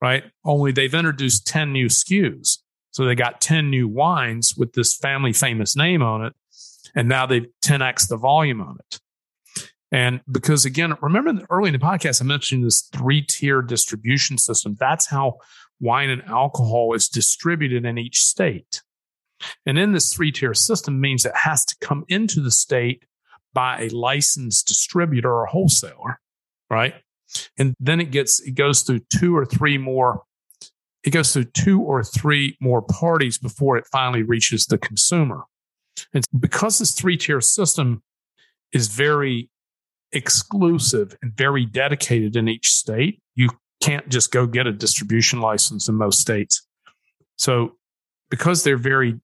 right? 0.03 0.25
Only 0.45 0.73
they've 0.73 0.93
introduced 0.93 1.47
10 1.47 1.73
new 1.73 1.87
SKUs. 1.87 2.59
So 2.91 3.07
they 3.07 3.15
got 3.15 3.41
10 3.41 3.71
new 3.71 3.89
wines 3.89 4.55
with 4.59 4.75
this 4.75 4.95
family 4.97 5.33
famous 5.33 5.77
name 5.77 6.03
on 6.03 6.25
it. 6.27 6.35
And 6.95 7.09
now 7.09 7.25
they've 7.25 7.47
10x 7.65 8.09
the 8.09 8.19
volume 8.19 8.61
on 8.61 8.79
it. 8.81 8.99
And 9.93 10.21
because 10.31 10.65
again, 10.65 10.95
remember 11.01 11.47
early 11.49 11.69
in 11.69 11.73
the 11.73 11.79
podcast, 11.79 12.21
I 12.21 12.25
mentioned 12.25 12.65
this 12.65 12.89
three 12.93 13.23
tier 13.23 13.63
distribution 13.63 14.39
system. 14.39 14.77
That's 14.79 15.07
how 15.07 15.37
wine 15.83 16.09
and 16.09 16.23
alcohol 16.23 16.95
is 16.95 17.09
distributed 17.09 17.85
in 17.85 17.99
each 17.99 18.23
state. 18.23 18.83
And 19.67 19.79
in 19.79 19.93
this 19.93 20.13
three 20.13 20.31
tier 20.31 20.55
system 20.55 21.01
means 21.01 21.27
it 21.27 21.35
has 21.35 21.65
to 21.67 21.77
come 21.81 22.05
into 22.09 22.41
the 22.41 22.53
state 22.53 23.05
by 23.53 23.83
a 23.83 23.89
licensed 23.89 24.67
distributor 24.67 25.31
or 25.31 25.47
wholesaler, 25.47 26.21
right? 26.71 26.95
And 27.59 27.75
then 27.81 28.01
it 28.01 28.11
gets, 28.11 28.41
it 28.41 28.53
goes 28.53 28.83
through 28.83 29.01
two 29.13 29.37
or 29.37 29.45
three 29.45 29.77
more, 29.77 30.23
it 31.03 31.11
goes 31.11 31.33
through 31.33 31.47
two 31.47 31.83
or 31.83 32.05
three 32.05 32.57
more 32.61 32.83
parties 32.83 33.37
before 33.37 33.77
it 33.77 33.87
finally 33.91 34.23
reaches 34.23 34.67
the 34.67 34.79
consumer. 34.79 35.43
And 36.15 36.25
because 36.39 36.79
this 36.79 36.95
three 36.95 37.17
tier 37.17 37.41
system 37.41 38.03
is 38.73 38.89
very 38.89 39.51
exclusive 40.13 41.17
and 41.23 41.33
very 41.37 41.67
dedicated 41.67 42.37
in 42.37 42.49
each 42.49 42.71
state, 42.71 43.21
you 43.35 43.49
can't 43.83 44.09
just 44.09 44.31
go 44.31 44.47
get 44.47 44.67
a 44.67 44.73
distribution 44.73 45.41
license 45.41 45.89
in 45.89 45.97
most 45.97 46.21
states. 46.21 46.67
So, 47.37 47.77
because 48.31 48.63
they're 48.63 48.77
very 48.77 49.21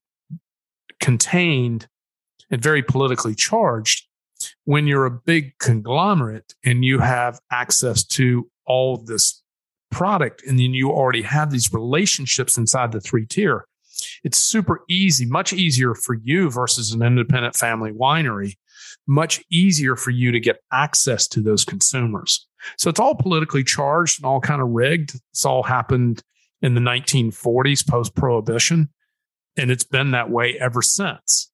contained 0.99 1.87
and 2.51 2.61
very 2.61 2.83
politically 2.83 3.33
charged, 3.33 4.05
when 4.65 4.85
you're 4.85 5.05
a 5.05 5.11
big 5.11 5.57
conglomerate 5.59 6.53
and 6.63 6.83
you 6.85 6.99
have 6.99 7.39
access 7.51 8.03
to 8.03 8.49
all 8.65 8.97
this 8.97 9.41
product 9.91 10.43
and 10.45 10.59
then 10.59 10.73
you 10.73 10.91
already 10.91 11.21
have 11.21 11.51
these 11.51 11.73
relationships 11.73 12.57
inside 12.57 12.91
the 12.91 13.01
three 13.01 13.25
tier, 13.25 13.65
it's 14.23 14.37
super 14.37 14.81
easy, 14.89 15.25
much 15.25 15.53
easier 15.53 15.95
for 15.95 16.15
you 16.15 16.49
versus 16.49 16.91
an 16.91 17.01
independent 17.01 17.55
family 17.55 17.91
winery, 17.91 18.55
much 19.07 19.43
easier 19.49 19.95
for 19.95 20.11
you 20.11 20.31
to 20.31 20.39
get 20.39 20.57
access 20.71 21.27
to 21.29 21.41
those 21.41 21.65
consumers. 21.65 22.48
So 22.77 22.89
it's 22.89 22.99
all 22.99 23.15
politically 23.15 23.63
charged 23.63 24.19
and 24.19 24.25
all 24.25 24.41
kind 24.41 24.61
of 24.61 24.69
rigged. 24.69 25.15
It's 25.31 25.45
all 25.45 25.63
happened 25.63 26.21
in 26.61 26.73
the 26.73 26.81
1940s 26.81 27.87
post 27.87 28.15
prohibition. 28.15 28.89
And 29.57 29.71
it's 29.71 29.83
been 29.83 30.11
that 30.11 30.29
way 30.29 30.57
ever 30.59 30.81
since. 30.81 31.51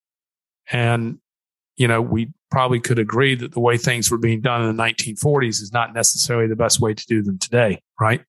And 0.71 1.19
you 1.77 1.87
know, 1.87 2.01
we 2.01 2.31
probably 2.51 2.79
could 2.79 2.99
agree 2.99 3.35
that 3.35 3.51
the 3.51 3.59
way 3.59 3.77
things 3.77 4.09
were 4.09 4.17
being 4.17 4.41
done 4.41 4.61
in 4.61 4.75
the 4.75 4.83
1940s 4.83 5.61
is 5.61 5.71
not 5.73 5.93
necessarily 5.93 6.47
the 6.47 6.55
best 6.55 6.79
way 6.79 6.93
to 6.93 7.05
do 7.05 7.21
them 7.21 7.37
today, 7.37 7.81
right? 7.99 8.23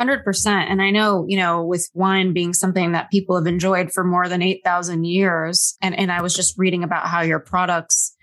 100%. 0.00 0.46
And 0.46 0.82
I 0.82 0.90
know, 0.90 1.24
you 1.28 1.36
know, 1.36 1.62
with 1.64 1.88
wine 1.94 2.32
being 2.32 2.54
something 2.54 2.92
that 2.92 3.10
people 3.10 3.36
have 3.36 3.46
enjoyed 3.46 3.92
for 3.92 4.02
more 4.02 4.28
than 4.28 4.42
8,000 4.42 5.04
years, 5.04 5.76
and, 5.80 5.96
and 5.96 6.10
I 6.10 6.22
was 6.22 6.34
just 6.34 6.58
reading 6.58 6.82
about 6.82 7.06
how 7.06 7.20
your 7.20 7.38
products, 7.38 8.16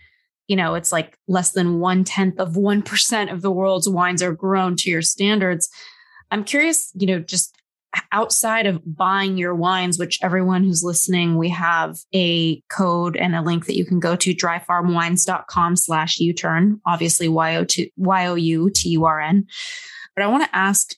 you 0.49 0.55
know, 0.55 0.73
it's 0.73 0.91
like 0.91 1.15
less 1.27 1.51
than 1.51 1.79
one 1.79 2.03
tenth 2.03 2.39
of 2.39 2.55
1% 2.55 3.31
of 3.31 3.41
the 3.41 3.51
world's 3.51 3.87
wines 3.87 4.23
are 4.23 4.33
grown 4.33 4.75
to 4.77 4.89
your 4.89 5.03
standards. 5.03 5.69
I'm 6.31 6.43
curious, 6.43 6.91
you 6.95 7.05
know, 7.05 7.19
just 7.19 7.55
outside 8.11 8.65
of 8.65 8.81
buying 8.85 9.37
your 9.37 9.53
wines, 9.53 9.99
which 9.99 10.17
everyone 10.23 10.63
who's 10.63 10.83
listening, 10.83 11.37
we 11.37 11.49
have 11.49 11.97
a 12.13 12.61
code 12.69 13.15
and 13.15 13.35
a 13.35 13.43
link 13.43 13.67
that 13.67 13.77
you 13.77 13.85
can 13.85 13.99
go 13.99 14.15
to 14.15 14.33
dryfarmwines.com 14.33 15.75
slash 15.75 16.19
U-turn, 16.19 16.81
obviously 16.85 17.27
Y-O-U-T-U-R-N. 17.27 17.97
But 20.15 20.23
I 20.23 20.27
want 20.27 20.43
to 20.43 20.55
ask 20.55 20.95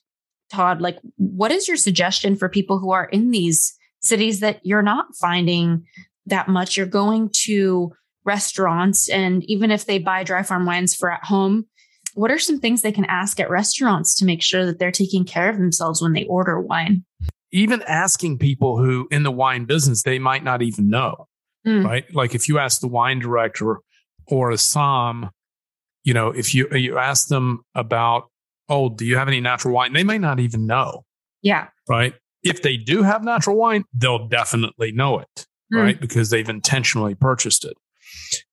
Todd, 0.50 0.80
like, 0.80 0.98
what 1.16 1.52
is 1.52 1.68
your 1.68 1.76
suggestion 1.76 2.36
for 2.36 2.48
people 2.48 2.78
who 2.78 2.90
are 2.92 3.04
in 3.04 3.30
these 3.30 3.74
cities 4.00 4.40
that 4.40 4.60
you're 4.62 4.82
not 4.82 5.14
finding 5.20 5.84
that 6.26 6.48
much? 6.48 6.78
You're 6.78 6.86
going 6.86 7.30
to 7.44 7.92
restaurants 8.24 9.08
and 9.08 9.44
even 9.44 9.70
if 9.70 9.86
they 9.86 9.98
buy 9.98 10.24
dry 10.24 10.42
farm 10.42 10.66
wines 10.66 10.94
for 10.94 11.10
at 11.10 11.24
home, 11.24 11.66
what 12.14 12.30
are 12.30 12.38
some 12.38 12.58
things 12.58 12.82
they 12.82 12.92
can 12.92 13.04
ask 13.06 13.40
at 13.40 13.50
restaurants 13.50 14.14
to 14.16 14.24
make 14.24 14.42
sure 14.42 14.66
that 14.66 14.78
they're 14.78 14.92
taking 14.92 15.24
care 15.24 15.48
of 15.48 15.56
themselves 15.56 16.02
when 16.02 16.12
they 16.12 16.24
order 16.26 16.60
wine? 16.60 17.04
Even 17.52 17.82
asking 17.82 18.38
people 18.38 18.78
who 18.78 19.08
in 19.10 19.22
the 19.22 19.30
wine 19.30 19.64
business, 19.64 20.02
they 20.02 20.18
might 20.18 20.44
not 20.44 20.62
even 20.62 20.88
know, 20.88 21.26
mm. 21.66 21.84
right? 21.84 22.04
Like 22.14 22.34
if 22.34 22.48
you 22.48 22.58
ask 22.58 22.80
the 22.80 22.88
wine 22.88 23.18
director 23.18 23.78
or 24.26 24.50
a 24.50 24.58
som, 24.58 25.30
you 26.04 26.14
know, 26.14 26.28
if 26.28 26.54
you 26.54 26.68
you 26.70 26.98
ask 26.98 27.28
them 27.28 27.62
about, 27.74 28.28
oh, 28.68 28.88
do 28.88 29.04
you 29.04 29.16
have 29.16 29.28
any 29.28 29.40
natural 29.40 29.74
wine? 29.74 29.92
They 29.92 30.04
may 30.04 30.18
not 30.18 30.40
even 30.40 30.66
know. 30.66 31.04
Yeah. 31.42 31.68
Right. 31.88 32.14
If 32.42 32.62
they 32.62 32.76
do 32.76 33.02
have 33.02 33.22
natural 33.22 33.56
wine, 33.56 33.84
they'll 33.94 34.28
definitely 34.28 34.92
know 34.92 35.18
it, 35.18 35.46
mm. 35.72 35.82
right? 35.82 36.00
Because 36.00 36.30
they've 36.30 36.48
intentionally 36.48 37.14
purchased 37.14 37.64
it. 37.64 37.76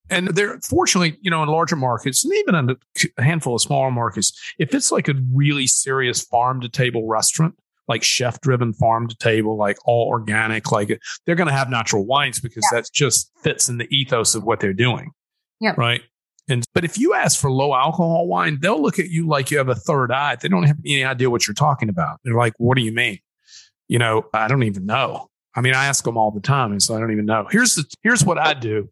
And 0.10 0.30
they're 0.30 0.60
fortunately, 0.62 1.18
you 1.22 1.30
know, 1.30 1.44
in 1.44 1.50
larger 1.50 1.76
markets 1.76 2.26
and 2.26 2.34
even 2.34 2.56
in 2.56 2.78
a 3.18 3.22
handful 3.22 3.56
of 3.56 3.62
smaller 3.62 3.92
markets, 3.92 4.34
if 4.58 4.74
it's 4.74 4.92
like 4.92 5.08
a 5.08 5.14
really 5.34 5.68
serious 5.68 6.22
farm 6.22 6.62
to 6.62 6.70
table 6.70 7.08
restaurant, 7.08 7.56
like 7.88 8.04
chef 8.04 8.42
driven 8.42 8.74
farm 8.74 9.08
to 9.08 9.16
table, 9.18 9.58
like 9.58 9.78
all 9.86 10.08
organic, 10.08 10.72
like 10.72 11.00
they're 11.26 11.36
going 11.36 11.48
to 11.48 11.54
have 11.54 11.70
natural 11.70 12.06
wines 12.06 12.40
because 12.40 12.64
yeah. 12.72 12.80
that 12.80 12.90
just 12.92 13.32
fits 13.44 13.70
in 13.70 13.78
the 13.78 13.88
ethos 13.96 14.34
of 14.36 14.44
what 14.44 14.60
they're 14.60 14.74
doing. 14.74 15.12
Yeah. 15.60 15.76
Right. 15.78 16.02
And, 16.48 16.64
but 16.74 16.84
if 16.84 16.98
you 16.98 17.14
ask 17.14 17.40
for 17.40 17.52
low 17.52 17.76
alcohol 17.76 18.28
wine, 18.28 18.58
they'll 18.60 18.82
look 18.82 18.98
at 18.98 19.10
you 19.10 19.28
like 19.28 19.52
you 19.52 19.60
have 19.60 19.70
a 19.70 19.76
third 19.76 20.12
eye. 20.12 20.36
They 20.36 20.48
don't 20.48 20.64
have 20.64 20.78
any 20.84 21.04
idea 21.04 21.30
what 21.30 21.48
you're 21.48 21.54
talking 21.54 21.90
about. 21.90 22.20
They're 22.24 22.34
like, 22.34 22.54
what 22.58 22.76
do 22.76 22.84
you 22.84 22.92
mean? 22.92 23.20
You 23.88 24.00
know, 24.00 24.26
I 24.34 24.48
don't 24.48 24.64
even 24.64 24.88
know. 24.88 25.30
I 25.56 25.62
mean, 25.62 25.76
I 25.76 25.86
ask 25.86 26.04
them 26.04 26.18
all 26.18 26.32
the 26.32 26.40
time. 26.40 26.72
And 26.72 26.82
so 26.82 26.96
I 26.96 27.00
don't 27.00 27.12
even 27.12 27.26
know. 27.26 27.48
Here's 27.52 27.76
the, 27.76 27.86
here's 28.02 28.24
what 28.24 28.40
I 28.40 28.54
do 28.54 28.90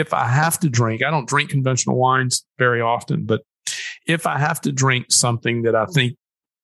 if 0.00 0.14
I 0.14 0.26
have 0.26 0.58
to 0.60 0.68
drink, 0.68 1.04
I 1.04 1.10
don't 1.10 1.28
drink 1.28 1.50
conventional 1.50 1.96
wines 1.96 2.44
very 2.58 2.80
often, 2.80 3.26
but 3.26 3.42
if 4.06 4.26
I 4.26 4.38
have 4.38 4.60
to 4.62 4.72
drink 4.72 5.06
something 5.10 5.62
that 5.62 5.76
I 5.76 5.84
think 5.86 6.16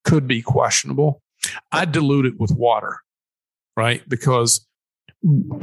could 0.05 0.27
be 0.27 0.43
questionable, 0.43 1.23
I 1.71 1.85
dilute 1.85 2.27
it 2.27 2.41
with 2.41 2.51
water, 2.51 2.99
right? 3.77 4.03
Because 4.09 4.67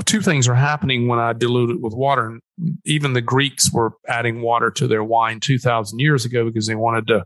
two 0.06 0.22
things 0.22 0.48
are 0.48 0.56
happening 0.56 1.08
when 1.08 1.20
I 1.20 1.34
dilute 1.34 1.72
it 1.72 1.82
with 1.82 1.94
water. 1.94 2.40
Even 2.86 3.14
the 3.14 3.22
Greeks 3.22 3.72
were 3.74 3.94
adding 4.08 4.42
water 4.42 4.70
to 4.72 4.88
their 4.88 5.04
wine 5.04 5.40
2000 5.40 6.00
years 6.00 6.26
ago 6.26 6.46
because 6.46 6.68
they 6.68 6.76
wanted 6.76 7.08
to 7.08 7.26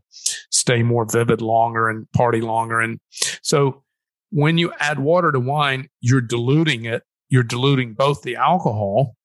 stay 0.51 0.83
more 0.83 1.05
vivid 1.05 1.41
longer 1.41 1.89
and 1.89 2.09
party 2.13 2.41
longer. 2.41 2.79
And 2.79 2.99
so 3.41 3.83
when 4.31 4.57
you 4.57 4.71
add 4.79 4.99
water 4.99 5.31
to 5.31 5.39
wine, 5.39 5.89
you're 6.01 6.21
diluting 6.21 6.85
it. 6.85 7.03
You're 7.29 7.43
diluting 7.43 7.93
both 7.93 8.21
the 8.21 8.37
alcohol, 8.37 9.15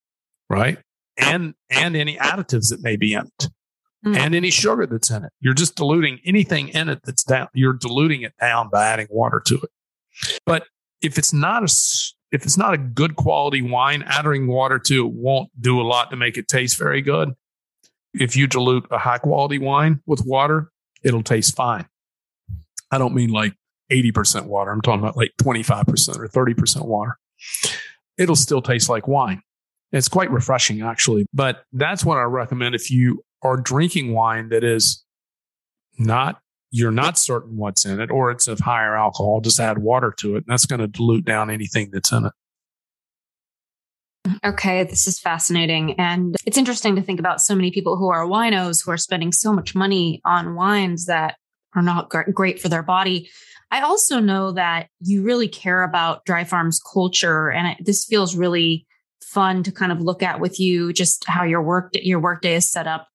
right? 0.50 0.78
And 1.16 1.54
and 1.70 1.96
any 1.96 2.16
additives 2.16 2.70
that 2.70 2.82
may 2.82 2.96
be 2.96 3.14
in 3.14 3.26
it 3.26 3.48
Mm. 4.04 4.16
and 4.16 4.34
any 4.34 4.50
sugar 4.50 4.84
that's 4.84 5.10
in 5.12 5.22
it. 5.24 5.30
You're 5.38 5.54
just 5.54 5.76
diluting 5.76 6.18
anything 6.24 6.70
in 6.70 6.88
it 6.88 6.98
that's 7.04 7.22
down. 7.22 7.46
You're 7.54 7.74
diluting 7.74 8.22
it 8.22 8.32
down 8.40 8.68
by 8.68 8.84
adding 8.88 9.06
water 9.10 9.40
to 9.46 9.54
it. 9.60 9.70
But 10.44 10.66
if 11.00 11.18
it's 11.18 11.32
not 11.32 11.62
a 11.62 11.72
if 12.32 12.42
it's 12.44 12.58
not 12.58 12.74
a 12.74 12.78
good 12.78 13.14
quality 13.14 13.62
wine, 13.62 14.02
adding 14.02 14.48
water 14.48 14.80
to 14.80 15.06
it 15.06 15.12
won't 15.12 15.50
do 15.60 15.80
a 15.80 15.84
lot 15.84 16.10
to 16.10 16.16
make 16.16 16.36
it 16.36 16.48
taste 16.48 16.76
very 16.78 17.00
good. 17.00 17.34
If 18.12 18.34
you 18.34 18.48
dilute 18.48 18.86
a 18.90 18.98
high 18.98 19.18
quality 19.18 19.58
wine 19.60 20.00
with 20.04 20.22
water, 20.26 20.72
it'll 21.04 21.22
taste 21.22 21.54
fine. 21.54 21.86
I 22.90 22.98
don't 22.98 23.14
mean 23.14 23.30
like 23.30 23.54
80% 23.92 24.46
water. 24.46 24.72
I'm 24.72 24.80
talking 24.82 25.00
about 25.00 25.16
like 25.16 25.32
25% 25.40 26.18
or 26.18 26.26
30% 26.26 26.86
water. 26.86 27.18
It'll 28.18 28.34
still 28.36 28.62
taste 28.62 28.88
like 28.88 29.06
wine. 29.06 29.42
It's 29.92 30.08
quite 30.08 30.30
refreshing, 30.30 30.82
actually. 30.82 31.26
But 31.34 31.64
that's 31.72 32.04
what 32.04 32.18
I 32.18 32.22
recommend 32.22 32.74
if 32.74 32.90
you 32.90 33.22
are 33.42 33.56
drinking 33.56 34.12
wine 34.12 34.48
that 34.48 34.64
is 34.64 35.04
not, 35.98 36.40
you're 36.70 36.90
not 36.90 37.18
certain 37.18 37.56
what's 37.56 37.84
in 37.84 38.00
it, 38.00 38.10
or 38.10 38.30
it's 38.30 38.48
of 38.48 38.60
higher 38.60 38.96
alcohol, 38.96 39.40
just 39.42 39.60
add 39.60 39.78
water 39.78 40.14
to 40.18 40.34
it. 40.34 40.38
And 40.38 40.46
that's 40.48 40.64
going 40.64 40.80
to 40.80 40.86
dilute 40.86 41.24
down 41.24 41.50
anything 41.50 41.90
that's 41.92 42.10
in 42.10 42.26
it. 42.26 42.32
Okay, 44.44 44.84
this 44.84 45.06
is 45.06 45.18
fascinating. 45.18 45.98
And 45.98 46.36
it's 46.46 46.56
interesting 46.56 46.96
to 46.96 47.02
think 47.02 47.20
about 47.20 47.42
so 47.42 47.54
many 47.54 47.70
people 47.70 47.96
who 47.96 48.08
are 48.08 48.24
winos 48.24 48.84
who 48.84 48.90
are 48.90 48.96
spending 48.96 49.32
so 49.32 49.52
much 49.52 49.74
money 49.74 50.20
on 50.24 50.54
wines 50.54 51.06
that 51.06 51.36
are 51.74 51.82
not 51.82 52.08
great 52.08 52.60
for 52.60 52.68
their 52.68 52.82
body. 52.82 53.28
I 53.70 53.80
also 53.80 54.20
know 54.20 54.52
that 54.52 54.88
you 55.00 55.22
really 55.22 55.48
care 55.48 55.82
about 55.82 56.24
Dry 56.24 56.44
Farm's 56.44 56.80
culture, 56.80 57.50
and 57.50 57.68
it, 57.68 57.84
this 57.84 58.04
feels 58.04 58.36
really 58.36 58.86
fun 59.32 59.62
to 59.62 59.72
kind 59.72 59.92
of 59.92 60.00
look 60.00 60.22
at 60.22 60.40
with 60.40 60.60
you 60.60 60.92
just 60.92 61.24
how 61.26 61.42
your 61.42 61.62
work 61.62 61.90
your 61.94 62.20
workday 62.20 62.54
is 62.54 62.70
set 62.70 62.86
up 62.86 63.08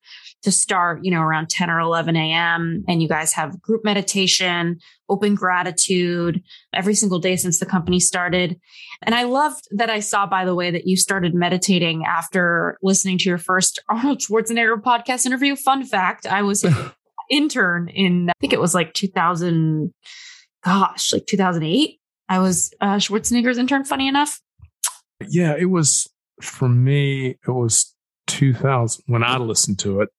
to 0.44 0.52
start 0.52 1.00
you 1.04 1.12
know 1.12 1.22
around 1.22 1.50
10 1.50 1.70
or 1.70 1.80
11 1.80 2.16
a.m 2.16 2.84
and 2.88 3.02
you 3.02 3.08
guys 3.08 3.34
have 3.34 3.62
group 3.62 3.84
meditation 3.84 4.80
open 5.10 5.36
gratitude 5.36 6.42
every 6.74 6.94
single 6.94 7.20
day 7.20 7.36
since 7.36 7.60
the 7.60 7.66
company 7.66 8.00
started. 8.00 8.60
And 9.04 9.16
i 9.16 9.24
loved 9.24 9.68
that 9.72 9.90
i 9.90 10.00
saw 10.00 10.26
by 10.26 10.46
the 10.46 10.56
way 10.56 10.72
that 10.72 10.88
you 10.88 10.98
started 10.98 11.34
meditating 11.34 12.04
after 12.06 12.78
listening 12.82 13.18
to 13.20 13.30
your 13.30 13.38
first 13.38 13.82
arnold 13.90 14.20
schwarzenegger 14.20 14.82
podcast 14.82 15.26
interview. 15.26 15.56
Fun 15.56 15.86
fact 15.86 16.26
i 16.26 16.42
was 16.42 16.66
intern 17.30 17.90
in 17.90 18.30
i 18.30 18.34
think 18.40 18.54
it 18.54 18.62
was 18.62 18.74
like 18.74 18.94
2000 18.94 19.94
gosh 20.64 21.14
like 21.14 21.26
2008 21.26 22.00
i 22.30 22.40
was 22.40 22.74
uh, 22.80 22.96
schwarzenegger's 22.96 23.58
intern 23.58 23.84
funny 23.84 24.08
enough 24.08 24.40
Yeah, 25.26 25.56
it 25.58 25.66
was 25.66 26.10
for 26.42 26.70
me, 26.70 27.38
it 27.48 27.52
was 27.52 27.94
2000 28.28 29.04
when 29.08 29.24
I 29.24 29.38
listened 29.38 29.80
to 29.80 30.02
it. 30.02 30.10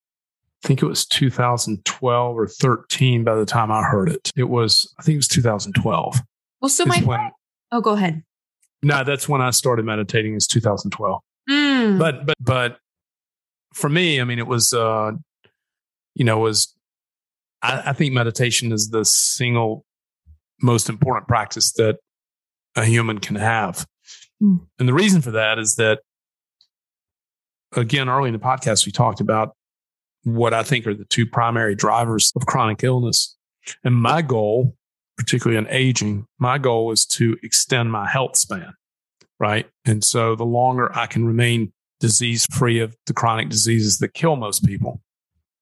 I 0.64 0.66
think 0.66 0.82
it 0.82 0.86
was 0.86 1.06
2012 1.06 2.36
or 2.36 2.48
13 2.48 3.22
by 3.22 3.36
the 3.36 3.46
time 3.46 3.70
I 3.70 3.82
heard 3.82 4.08
it. 4.08 4.32
It 4.34 4.48
was, 4.48 4.92
I 4.98 5.02
think 5.02 5.14
it 5.14 5.18
was 5.18 5.28
2012. 5.28 6.20
well 6.60 6.68
so 6.68 6.84
my 6.84 6.98
when, 6.98 7.30
oh 7.70 7.80
go 7.80 7.92
ahead 7.92 8.24
no, 8.82 9.04
that's 9.04 9.28
when 9.28 9.40
I 9.40 9.50
started 9.50 9.84
meditating 9.84 10.34
is 10.34 10.46
2012. 10.46 11.20
Mm. 11.50 11.98
But, 11.98 12.26
but, 12.26 12.36
but 12.40 12.78
for 13.74 13.88
me, 13.88 14.20
I 14.20 14.24
mean, 14.24 14.38
it 14.38 14.46
was, 14.46 14.72
uh, 14.72 15.12
you 16.14 16.24
know, 16.24 16.38
was, 16.38 16.74
I, 17.62 17.90
I 17.90 17.92
think 17.92 18.12
meditation 18.12 18.72
is 18.72 18.90
the 18.90 19.04
single 19.04 19.84
most 20.62 20.88
important 20.88 21.28
practice 21.28 21.72
that 21.72 21.98
a 22.76 22.84
human 22.84 23.18
can 23.18 23.36
have. 23.36 23.86
Mm. 24.42 24.66
And 24.78 24.88
the 24.88 24.94
reason 24.94 25.22
for 25.22 25.32
that 25.32 25.58
is 25.58 25.74
that, 25.76 26.00
again, 27.74 28.08
early 28.08 28.28
in 28.28 28.32
the 28.32 28.38
podcast, 28.38 28.86
we 28.86 28.92
talked 28.92 29.20
about 29.20 29.54
what 30.24 30.54
I 30.54 30.62
think 30.62 30.86
are 30.86 30.94
the 30.94 31.04
two 31.04 31.26
primary 31.26 31.74
drivers 31.74 32.32
of 32.36 32.46
chronic 32.46 32.82
illness. 32.82 33.36
And 33.84 33.94
my 33.94 34.22
goal, 34.22 34.76
particularly 35.16 35.58
in 35.58 35.66
aging, 35.68 36.26
my 36.38 36.58
goal 36.58 36.92
is 36.92 37.06
to 37.06 37.36
extend 37.42 37.90
my 37.92 38.08
health 38.08 38.36
span, 38.36 38.72
right? 39.38 39.66
And 39.84 40.04
so 40.04 40.34
the 40.34 40.44
longer 40.44 40.96
I 40.96 41.06
can 41.06 41.26
remain 41.26 41.72
disease 42.00 42.46
free 42.52 42.80
of 42.80 42.96
the 43.06 43.12
chronic 43.12 43.48
diseases 43.48 43.98
that 43.98 44.14
kill 44.14 44.36
most 44.36 44.64
people. 44.64 45.00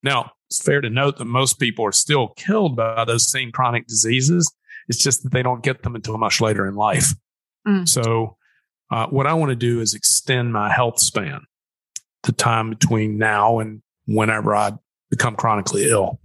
Now, 0.02 0.32
it's 0.48 0.62
fair 0.62 0.80
to 0.80 0.90
note 0.90 1.16
that 1.18 1.24
most 1.24 1.58
people 1.58 1.84
are 1.84 1.92
still 1.92 2.28
killed 2.36 2.76
by 2.76 3.04
those 3.04 3.30
same 3.30 3.50
chronic 3.50 3.86
diseases. 3.86 4.52
It's 4.88 5.02
just 5.02 5.22
that 5.22 5.32
they 5.32 5.42
don't 5.42 5.62
get 5.62 5.82
them 5.82 5.96
until 5.96 6.18
much 6.18 6.40
later 6.40 6.66
in 6.66 6.76
life. 6.76 7.14
Mm. 7.66 7.88
So, 7.88 8.35
uh, 8.90 9.06
what 9.08 9.26
I 9.26 9.34
want 9.34 9.50
to 9.50 9.56
do 9.56 9.80
is 9.80 9.94
extend 9.94 10.52
my 10.52 10.72
health 10.72 11.00
span, 11.00 11.40
the 12.22 12.32
time 12.32 12.70
between 12.70 13.18
now 13.18 13.58
and 13.58 13.82
whenever 14.06 14.54
I 14.54 14.72
become 15.10 15.36
chronically 15.36 15.88
ill, 15.88 16.20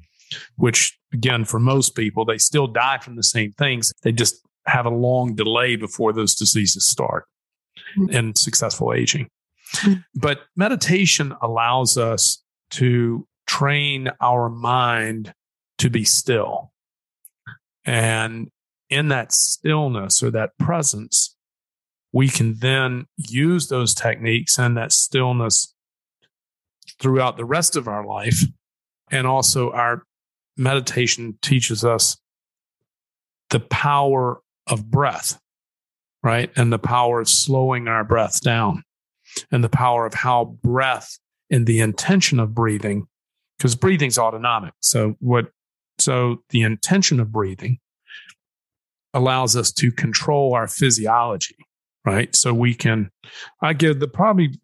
which 0.55 0.97
again, 1.14 1.45
for 1.45 1.59
most 1.59 1.95
people, 1.95 2.26
they 2.26 2.38
still 2.38 2.68
die 2.68 2.99
from 2.99 3.16
the 3.16 3.24
same 3.24 3.51
things. 3.53 3.91
They 4.03 4.12
just 4.12 4.36
have 4.66 4.86
a 4.86 4.89
long 4.89 5.36
delay 5.36 5.76
before 5.76 6.14
those 6.14 6.36
diseases 6.36 6.86
start 6.86 7.26
Mm. 7.97 8.16
and 8.16 8.38
successful 8.38 8.93
aging. 8.93 9.28
Mm. 9.78 10.03
But 10.16 10.41
meditation 10.55 11.34
allows 11.41 11.97
us 11.97 12.43
to 12.72 13.28
train 13.47 14.09
our 14.22 14.49
mind 14.49 15.34
to 15.80 15.89
be 15.89 16.03
still. 16.03 16.72
And 17.86 18.49
in 18.89 19.07
that 19.09 19.34
stillness 19.34 20.22
or 20.22 20.32
that 20.32 20.57
presence, 20.57 21.36
we 22.14 22.28
can 22.28 22.55
then 22.59 23.05
use 23.18 23.68
those 23.68 23.93
techniques 23.93 24.59
and 24.59 24.76
that 24.78 24.91
stillness 24.91 25.74
throughout 26.99 27.38
the 27.38 27.45
rest 27.45 27.76
of 27.76 27.88
our 27.88 28.05
life. 28.05 28.43
And 29.09 29.26
also, 29.28 29.72
our 29.72 30.03
meditation 30.57 31.38
teaches 31.41 31.84
us 31.84 32.18
the 33.49 33.59
power 33.59 34.41
of 34.68 34.89
breath, 34.89 35.39
right? 36.24 36.51
And 36.55 36.72
the 36.72 36.80
power 36.80 37.22
of 37.22 37.30
slowing 37.30 37.88
our 37.88 38.03
breath 38.03 38.41
down 38.41 38.84
and 39.51 39.64
the 39.64 39.70
power 39.70 40.05
of 40.05 40.14
how 40.14 40.57
breath 40.64 41.18
and 41.49 41.66
the 41.66 41.80
intention 41.80 42.39
of 42.39 42.53
breathing, 42.53 43.07
because 43.57 43.76
breathing's 43.76 44.18
autonomic. 44.18 44.74
So, 44.82 45.16
what, 45.20 45.51
so 45.99 46.43
the 46.49 46.62
intention 46.62 47.20
of 47.20 47.32
breathing 47.32 47.80
allows 49.14 49.55
us 49.55 49.72
to 49.74 49.91
control 49.91 50.53
our 50.53 50.68
physiology 50.68 51.57
right? 52.05 52.35
So 52.35 52.53
we 52.53 52.73
can, 52.73 53.11
I 53.61 53.73
give 53.73 53.99
the 53.99 54.07
probably 54.07 54.59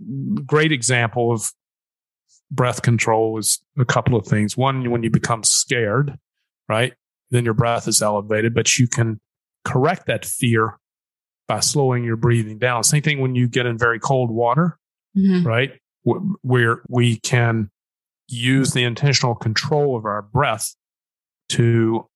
great 0.45 0.71
example 0.71 1.31
of 1.31 1.51
breath 2.49 2.81
control 2.81 3.38
is 3.38 3.59
a 3.77 3.85
couple 3.85 4.15
of 4.15 4.25
things. 4.25 4.55
One, 4.57 4.89
when 4.89 5.03
you 5.03 5.09
become 5.09 5.43
scared, 5.43 6.17
right? 6.69 6.93
Then 7.29 7.45
your 7.45 7.53
breath 7.53 7.88
is 7.88 8.01
elevated, 8.01 8.53
but 8.53 8.77
you 8.77 8.88
can 8.88 9.19
correct 9.65 10.07
that 10.07 10.25
fear 10.25 10.79
by 11.47 11.59
slowing 11.59 12.03
your 12.03 12.15
breathing 12.15 12.57
down. 12.57 12.83
Same 12.83 13.01
thing 13.01 13.19
when 13.19 13.35
you 13.35 13.47
get 13.47 13.65
in 13.65 13.77
very 13.77 13.99
cold 13.99 14.31
water, 14.31 14.77
Mhm. 15.15 15.45
right? 15.45 15.79
Where 16.41 16.81
we 16.88 17.17
can 17.19 17.69
use 18.29 18.71
the 18.71 18.83
intentional 18.83 19.35
control 19.35 19.95
of 19.97 20.05
our 20.05 20.21
breath 20.21 20.75
to 21.49 22.07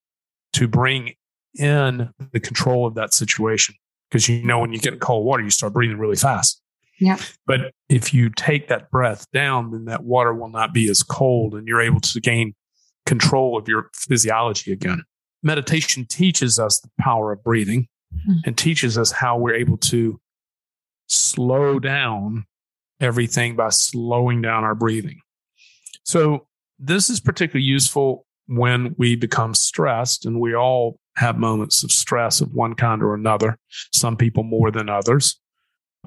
to 0.53 0.67
bring 0.67 1.13
in 1.55 2.09
the 2.31 2.39
control 2.39 2.85
of 2.85 2.95
that 2.95 3.13
situation 3.13 3.75
because 4.11 4.27
you 4.27 4.43
know 4.43 4.59
when 4.59 4.73
you 4.73 4.79
get 4.79 4.93
in 4.93 4.99
cold 4.99 5.25
water 5.25 5.41
you 5.43 5.49
start 5.49 5.71
breathing 5.73 5.97
really 5.97 6.15
fast 6.17 6.61
Yeah. 6.99 7.17
but 7.47 7.71
if 7.89 8.13
you 8.13 8.29
take 8.29 8.67
that 8.67 8.91
breath 8.91 9.25
down 9.31 9.71
then 9.71 9.85
that 9.85 10.03
water 10.03 10.33
will 10.33 10.49
not 10.49 10.73
be 10.73 10.89
as 10.89 11.01
cold 11.01 11.55
and 11.55 11.67
you're 11.67 11.81
able 11.81 12.01
to 12.01 12.19
gain 12.19 12.53
control 13.05 13.57
of 13.57 13.67
your 13.67 13.89
physiology 13.95 14.71
again 14.71 15.03
meditation 15.43 16.05
teaches 16.05 16.59
us 16.59 16.79
the 16.81 16.89
power 16.99 17.31
of 17.31 17.43
breathing 17.43 17.87
Mhm. 18.13 18.41
and 18.45 18.57
teaches 18.57 18.97
us 18.97 19.11
how 19.13 19.37
we're 19.37 19.55
able 19.55 19.77
to 19.77 20.19
slow 21.07 21.79
down 21.79 22.45
everything 22.99 23.55
by 23.55 23.69
slowing 23.69 24.41
down 24.41 24.63
our 24.63 24.75
breathing 24.75 25.19
so 26.03 26.47
this 26.77 27.09
is 27.09 27.19
particularly 27.19 27.63
useful 27.65 28.25
when 28.47 28.93
we 28.97 29.15
become 29.15 29.53
stressed 29.53 30.25
and 30.25 30.39
we 30.41 30.53
all 30.55 30.99
have 31.21 31.37
moments 31.37 31.83
of 31.83 31.91
stress 31.91 32.41
of 32.41 32.53
one 32.53 32.73
kind 32.73 33.01
or 33.01 33.13
another 33.13 33.57
some 33.93 34.17
people 34.17 34.43
more 34.43 34.71
than 34.71 34.89
others. 34.89 35.39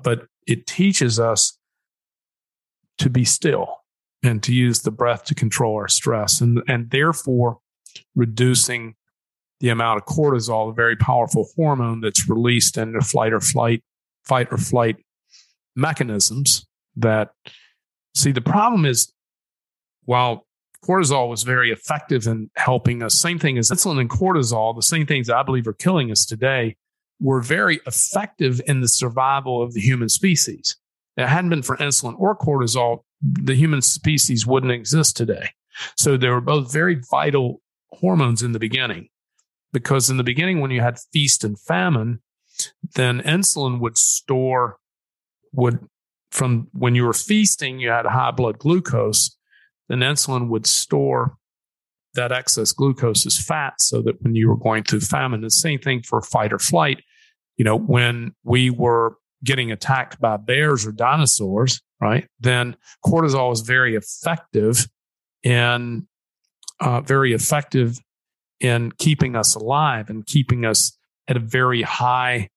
But 0.02 0.26
it 0.46 0.66
teaches 0.66 1.18
us 1.18 1.56
to 2.98 3.08
be 3.08 3.24
still 3.24 3.76
and 4.22 4.42
to 4.42 4.52
use 4.52 4.80
the 4.80 4.90
breath 4.90 5.24
to 5.26 5.34
control 5.34 5.76
our 5.76 5.88
stress 5.88 6.40
and 6.40 6.62
and 6.68 6.90
therefore 6.90 7.58
reducing 8.14 8.94
the 9.60 9.68
amount 9.68 10.00
of 10.00 10.06
cortisol 10.06 10.70
a 10.70 10.74
very 10.74 10.96
powerful 10.96 11.48
hormone 11.56 12.00
that's 12.00 12.28
released 12.28 12.76
in 12.76 12.92
the 12.92 13.00
flight 13.00 13.32
or 13.32 13.40
flight 13.40 13.82
fight 14.24 14.48
or 14.50 14.58
flight 14.58 14.96
mechanisms 15.76 16.66
that 16.96 17.30
see 18.14 18.32
the 18.32 18.40
problem 18.40 18.84
is 18.84 19.12
while 20.04 20.46
cortisol 20.85 21.28
was 21.28 21.43
very 21.43 21.70
effective 21.70 22.26
in 22.26 22.51
helping 22.57 23.03
us 23.03 23.14
same 23.20 23.39
thing 23.39 23.59
as 23.59 23.70
insulin 23.70 24.01
and 24.01 24.11
cortisol 24.11 24.74
the 24.74 24.82
same 24.82 25.07
things 25.07 25.30
i 25.30 25.43
believe 25.43 25.66
are 25.66 25.72
killing 25.72 26.11
us 26.11 26.24
today 26.26 26.76
were 27.20 27.41
very 27.41 27.80
effective 27.87 28.61
in 28.66 28.80
the 28.80 28.89
survival 28.89 29.62
of 29.62 29.72
the 29.72 29.80
human 29.80 30.09
species 30.09 30.76
it 31.16 31.28
hadn't 31.28 31.51
been 31.51 31.62
for 31.62 31.76
insulin 31.76 32.18
or 32.18 32.37
cortisol, 32.37 33.05
the 33.22 33.55
human 33.55 33.82
species 33.82 34.47
wouldn't 34.47 34.72
exist 34.72 35.16
today. 35.16 35.51
So 35.97 36.16
they 36.16 36.28
were 36.28 36.41
both 36.41 36.72
very 36.72 37.01
vital 37.11 37.61
hormones 37.91 38.43
in 38.43 38.53
the 38.53 38.59
beginning. 38.59 39.09
Because 39.72 40.09
in 40.09 40.16
the 40.18 40.24
beginning, 40.24 40.61
when 40.61 40.70
you 40.70 40.80
had 40.80 40.99
feast 41.12 41.43
and 41.43 41.59
famine, 41.59 42.20
then 42.95 43.20
insulin 43.22 43.80
would 43.80 43.99
store, 43.99 44.78
would 45.53 45.80
from 46.30 46.68
when 46.72 46.95
you 46.95 47.05
were 47.05 47.12
feasting, 47.12 47.80
you 47.80 47.91
had 47.91 48.07
high 48.07 48.30
blood 48.30 48.59
glucose, 48.59 49.37
then 49.89 50.01
insulin 50.01 50.49
would 50.49 50.66
store 50.66 51.37
that 52.14 52.32
excess 52.32 52.72
glucose 52.72 53.26
as 53.26 53.39
fat 53.39 53.74
so 53.80 54.01
that 54.03 54.22
when 54.22 54.35
you 54.35 54.49
were 54.49 54.57
going 54.57 54.85
through 54.85 55.01
famine, 55.01 55.41
the 55.41 55.51
same 55.51 55.80
thing 55.80 56.03
for 56.03 56.22
fight 56.22 56.53
or 56.53 56.59
flight. 56.59 57.03
You 57.57 57.64
know, 57.64 57.76
when 57.76 58.35
we 58.45 58.70
were 58.70 59.16
getting 59.43 59.70
attacked 59.70 60.20
by 60.20 60.37
bears 60.37 60.87
or 60.87 60.93
dinosaurs, 60.93 61.80
right? 62.01 62.26
Then 62.41 62.76
cortisol 63.05 63.53
is 63.53 63.61
very 63.61 63.95
effective 63.95 64.87
in 65.43 66.07
uh, 66.80 67.01
very 67.03 67.32
effective 67.32 67.99
in 68.61 68.93
keeping 68.99 69.37
us 69.37 69.55
alive 69.55 70.11
and 70.11 70.26
keeping 70.26 70.64
us 70.64 70.97
at 71.28 71.37
a 71.37 71.41
very 71.41 71.82
high 71.82 72.49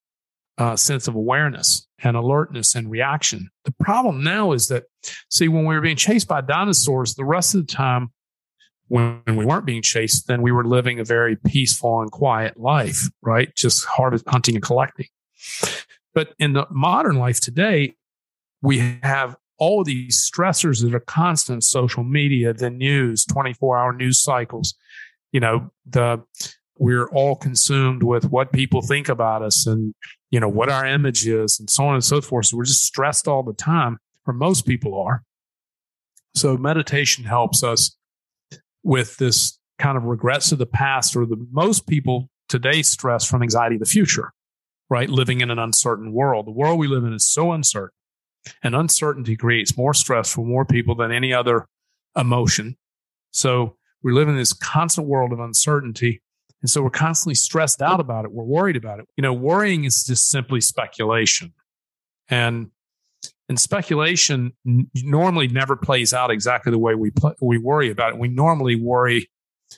uh, 0.58 0.76
sense 0.76 1.08
of 1.08 1.16
awareness 1.16 1.88
and 2.04 2.16
alertness 2.16 2.76
and 2.76 2.90
reaction. 2.90 3.50
The 3.66 3.74
problem 3.80 4.24
now 4.24 4.52
is 4.54 4.68
that, 4.68 4.86
see, 5.30 5.48
when 5.48 5.66
we 5.66 5.76
were 5.76 5.82
being 5.82 5.96
chased 5.96 6.28
by 6.28 6.42
dinosaurs, 6.42 7.16
the 7.16 7.26
rest 7.26 7.56
of 7.56 7.66
the 7.66 7.74
time 7.74 8.12
when 8.88 9.22
we 9.28 9.46
weren't 9.46 9.66
being 9.66 9.82
chased, 9.82 10.28
then 10.28 10.42
we 10.42 10.52
were 10.52 10.66
living 10.66 11.00
a 11.00 11.04
very 11.04 11.36
peaceful 11.36 12.02
and 12.02 12.12
quiet 12.12 12.58
life, 12.58 13.10
right? 13.22 13.54
Just 13.56 13.86
hard 13.86 14.22
hunting 14.28 14.56
and 14.56 14.64
collecting. 14.64 15.08
But 16.14 16.34
in 16.40 16.54
the 16.54 16.66
modern 16.72 17.18
life 17.18 17.40
today, 17.40 17.96
we 18.62 19.00
have 19.04 19.36
all 19.60 19.84
these 19.84 20.18
stressors 20.18 20.82
that 20.84 20.94
are 20.94 21.00
constant 21.00 21.64
social 21.64 22.04
media, 22.04 22.54
the 22.54 22.70
news, 22.70 23.26
24 23.26 23.78
hour 23.78 23.94
news 23.94 24.20
cycles, 24.20 24.76
you 25.32 25.40
know, 25.40 25.72
the, 25.86 26.24
we're 26.80 27.08
all 27.10 27.36
consumed 27.36 28.04
with 28.04 28.30
what 28.30 28.52
people 28.52 28.82
think 28.82 29.10
about 29.10 29.42
us 29.42 29.68
and, 29.68 29.94
you 30.32 30.40
know, 30.40 30.50
what 30.50 30.70
our 30.70 30.86
image 30.86 31.28
is 31.28 31.60
and 31.60 31.70
so 31.70 31.86
on 31.86 31.96
and 31.96 32.04
so 32.04 32.22
forth. 32.22 32.48
So 32.48 32.58
we're 32.58 32.66
just 32.66 32.84
stressed 32.84 33.28
all 33.28 33.44
the 33.44 33.54
time, 33.54 33.98
or 34.26 34.34
most 34.34 34.66
people 34.66 35.00
are. 35.00 35.24
So 36.36 36.58
meditation 36.58 37.24
helps 37.24 37.64
us 37.64 37.96
with 38.84 39.18
this 39.18 39.58
kind 39.80 39.98
of 39.98 40.04
regrets 40.04 40.52
of 40.52 40.60
the 40.60 40.66
past 40.66 41.16
or 41.16 41.26
the 41.26 41.48
most 41.52 41.88
people 41.88 42.30
today 42.50 42.82
stress 42.82 43.26
from 43.26 43.44
anxiety 43.44 43.76
of 43.76 43.82
the 43.82 43.86
future, 43.86 44.32
right? 44.90 45.10
Living 45.10 45.42
in 45.42 45.52
an 45.52 45.60
uncertain 45.60 46.14
world. 46.14 46.48
The 46.48 46.52
world 46.52 46.80
we 46.80 46.88
live 46.88 47.04
in 47.04 47.14
is 47.14 47.26
so 47.26 47.52
uncertain 47.52 47.92
and 48.64 48.76
uncertainty 48.76 49.36
creates 49.36 49.78
more 49.78 49.94
stress 49.94 50.32
for 50.32 50.46
more 50.46 50.66
people 50.66 50.96
than 50.96 51.12
any 51.12 51.34
other 51.34 51.68
emotion. 52.16 52.78
So 53.32 53.76
we 54.04 54.14
live 54.14 54.30
in 54.30 54.38
this 54.38 54.54
constant 54.54 55.08
world 55.08 55.34
of 55.34 55.40
uncertainty. 55.40 56.22
And 56.62 56.70
so 56.70 56.82
we're 56.82 56.90
constantly 56.90 57.36
stressed 57.36 57.82
out 57.82 58.00
about 58.00 58.26
it. 58.26 58.32
We're 58.32 58.44
worried 58.44 58.76
about 58.76 59.00
it. 59.00 59.06
You 59.16 59.22
know, 59.22 59.34
worrying 59.34 59.84
is 59.84 60.04
just 60.06 60.30
simply 60.30 60.62
speculation. 60.62 61.54
And 62.30 62.72
and 63.50 63.60
speculation 63.60 64.52
n- 64.66 64.90
normally 64.96 65.48
never 65.48 65.76
plays 65.78 66.14
out 66.14 66.32
exactly 66.32 66.72
the 66.72 66.78
way 66.78 66.96
we 66.96 67.12
pl- 67.12 67.36
we 67.42 67.58
worry 67.58 67.90
about 67.90 68.14
it. 68.14 68.20
We 68.20 68.28
normally 68.28 68.76
worry 68.76 69.30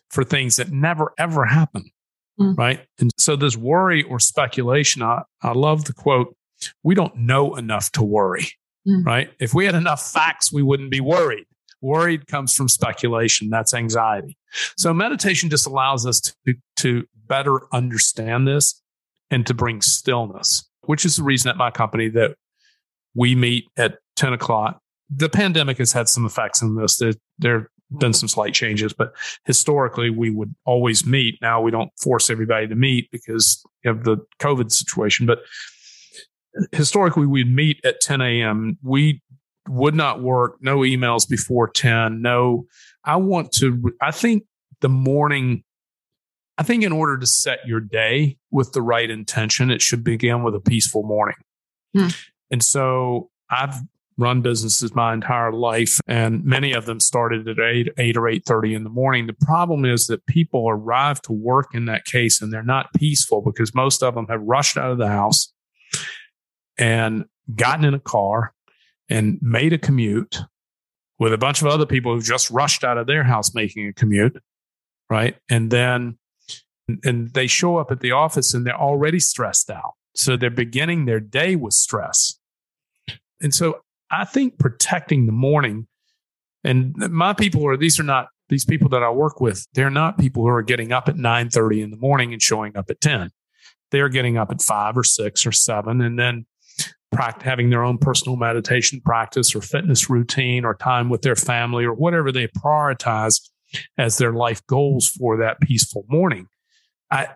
for 0.09 0.23
things 0.23 0.55
that 0.55 0.71
never 0.71 1.13
ever 1.19 1.45
happen, 1.45 1.91
mm. 2.39 2.57
right? 2.57 2.85
And 2.99 3.11
so 3.17 3.35
this 3.35 3.55
worry 3.55 4.03
or 4.03 4.19
speculation, 4.19 5.03
I, 5.03 5.23
I 5.43 5.51
love 5.51 5.85
the 5.85 5.93
quote: 5.93 6.35
"We 6.81 6.95
don't 6.95 7.15
know 7.15 7.55
enough 7.55 7.91
to 7.93 8.03
worry." 8.03 8.47
mm. 8.87 9.05
right? 9.05 9.31
If 9.39 9.53
we 9.53 9.65
had 9.65 9.75
enough 9.75 10.11
facts, 10.11 10.51
we 10.51 10.63
wouldn't 10.63 10.91
be 10.91 11.01
worried. 11.01 11.45
Worried 11.81 12.27
comes 12.27 12.53
from 12.53 12.67
speculation. 12.67 13.49
That's 13.49 13.73
anxiety. 13.73 14.37
So 14.77 14.93
meditation 14.93 15.49
just 15.49 15.65
allows 15.65 16.05
us 16.05 16.19
to, 16.19 16.55
to 16.77 17.05
better 17.27 17.61
understand 17.73 18.47
this 18.47 18.81
and 19.31 19.45
to 19.47 19.53
bring 19.53 19.81
stillness, 19.81 20.67
which 20.85 21.05
is 21.05 21.15
the 21.17 21.23
reason 21.23 21.49
at 21.49 21.57
my 21.57 21.71
company 21.71 22.09
that 22.09 22.35
we 23.15 23.35
meet 23.35 23.65
at 23.77 23.99
10 24.15 24.33
o'clock. 24.33 24.79
The 25.09 25.29
pandemic 25.29 25.77
has 25.77 25.93
had 25.93 26.09
some 26.09 26.25
effects 26.25 26.61
in 26.61 26.75
this. 26.75 26.97
There, 26.97 27.13
there 27.37 27.69
been 27.97 28.13
some 28.13 28.29
slight 28.29 28.53
changes, 28.53 28.93
but 28.93 29.13
historically 29.45 30.09
we 30.09 30.29
would 30.29 30.53
always 30.65 31.05
meet. 31.05 31.39
Now 31.41 31.61
we 31.61 31.71
don't 31.71 31.91
force 31.99 32.29
everybody 32.29 32.67
to 32.67 32.75
meet 32.75 33.09
because 33.11 33.63
of 33.85 34.03
the 34.03 34.17
COVID 34.39 34.71
situation, 34.71 35.25
but 35.25 35.39
historically 36.71 37.25
we'd 37.25 37.53
meet 37.53 37.79
at 37.83 38.01
10 38.01 38.21
a.m. 38.21 38.77
We 38.83 39.21
would 39.69 39.95
not 39.95 40.21
work, 40.21 40.57
no 40.61 40.79
emails 40.79 41.27
before 41.27 41.69
10. 41.69 42.21
No, 42.21 42.65
I 43.03 43.15
want 43.17 43.51
to, 43.53 43.93
I 44.01 44.11
think 44.11 44.43
the 44.81 44.89
morning, 44.89 45.63
I 46.57 46.63
think 46.63 46.83
in 46.83 46.91
order 46.91 47.17
to 47.17 47.25
set 47.25 47.59
your 47.65 47.79
day 47.79 48.37
with 48.51 48.73
the 48.73 48.81
right 48.81 49.09
intention, 49.09 49.71
it 49.71 49.81
should 49.81 50.03
begin 50.03 50.43
with 50.43 50.55
a 50.55 50.59
peaceful 50.59 51.03
morning. 51.03 51.37
Hmm. 51.95 52.07
And 52.51 52.63
so 52.63 53.29
I've 53.49 53.75
run 54.17 54.41
businesses 54.41 54.93
my 54.93 55.13
entire 55.13 55.53
life 55.53 56.01
and 56.05 56.43
many 56.43 56.73
of 56.73 56.85
them 56.85 56.99
started 56.99 57.47
at 57.47 57.57
8, 57.57 57.93
8 57.97 58.17
or 58.17 58.23
8.30 58.23 58.75
in 58.75 58.83
the 58.83 58.89
morning 58.89 59.27
the 59.27 59.45
problem 59.45 59.85
is 59.85 60.07
that 60.07 60.25
people 60.25 60.69
arrive 60.69 61.21
to 61.21 61.31
work 61.31 61.67
in 61.73 61.85
that 61.85 62.03
case 62.03 62.41
and 62.41 62.51
they're 62.51 62.61
not 62.61 62.91
peaceful 62.93 63.41
because 63.41 63.73
most 63.73 64.03
of 64.03 64.15
them 64.15 64.27
have 64.27 64.41
rushed 64.41 64.75
out 64.75 64.91
of 64.91 64.97
the 64.97 65.07
house 65.07 65.53
and 66.77 67.23
gotten 67.55 67.85
in 67.85 67.93
a 67.93 67.99
car 67.99 68.53
and 69.09 69.39
made 69.41 69.73
a 69.73 69.77
commute 69.77 70.39
with 71.17 71.33
a 71.33 71.37
bunch 71.37 71.61
of 71.61 71.67
other 71.67 71.85
people 71.85 72.13
who 72.13 72.21
just 72.21 72.49
rushed 72.49 72.83
out 72.83 72.97
of 72.97 73.07
their 73.07 73.23
house 73.23 73.53
making 73.53 73.87
a 73.87 73.93
commute, 73.93 74.41
right? 75.09 75.35
And 75.49 75.69
then 75.69 76.17
and 77.03 77.33
they 77.33 77.45
show 77.45 77.77
up 77.77 77.91
at 77.91 77.99
the 77.99 78.11
office 78.11 78.53
and 78.53 78.65
they're 78.65 78.79
already 78.79 79.19
stressed 79.19 79.69
out. 79.69 79.93
So 80.15 80.35
they're 80.35 80.49
beginning 80.49 81.05
their 81.05 81.19
day 81.19 81.55
with 81.55 81.73
stress. 81.73 82.39
And 83.41 83.53
so 83.53 83.81
I 84.09 84.25
think 84.25 84.57
protecting 84.57 85.25
the 85.25 85.31
morning 85.31 85.87
and 86.63 86.95
my 86.97 87.33
people 87.33 87.65
are 87.67 87.77
these 87.77 87.99
are 87.99 88.03
not 88.03 88.29
these 88.49 88.65
people 88.65 88.89
that 88.89 89.03
I 89.03 89.11
work 89.11 89.39
with, 89.39 89.67
they're 89.73 89.91
not 89.91 90.17
people 90.17 90.43
who 90.43 90.49
are 90.49 90.63
getting 90.63 90.91
up 90.91 91.07
at 91.07 91.15
9 91.15 91.49
30 91.49 91.81
in 91.81 91.91
the 91.91 91.97
morning 91.97 92.33
and 92.33 92.41
showing 92.41 92.75
up 92.75 92.89
at 92.89 92.99
10. 92.99 93.29
They're 93.91 94.09
getting 94.09 94.37
up 94.37 94.51
at 94.51 94.61
five 94.61 94.97
or 94.97 95.03
six 95.03 95.45
or 95.45 95.51
seven 95.51 96.01
and 96.01 96.17
then 96.17 96.45
having 97.17 97.69
their 97.69 97.83
own 97.83 97.97
personal 97.97 98.37
meditation 98.37 99.01
practice 99.01 99.55
or 99.55 99.61
fitness 99.61 100.09
routine 100.09 100.65
or 100.65 100.75
time 100.75 101.09
with 101.09 101.21
their 101.21 101.35
family 101.35 101.85
or 101.85 101.93
whatever 101.93 102.31
they 102.31 102.47
prioritize 102.47 103.41
as 103.97 104.17
their 104.17 104.33
life 104.33 104.65
goals 104.67 105.07
for 105.07 105.37
that 105.37 105.59
peaceful 105.59 106.05
morning. 106.07 106.47
I, 107.11 107.29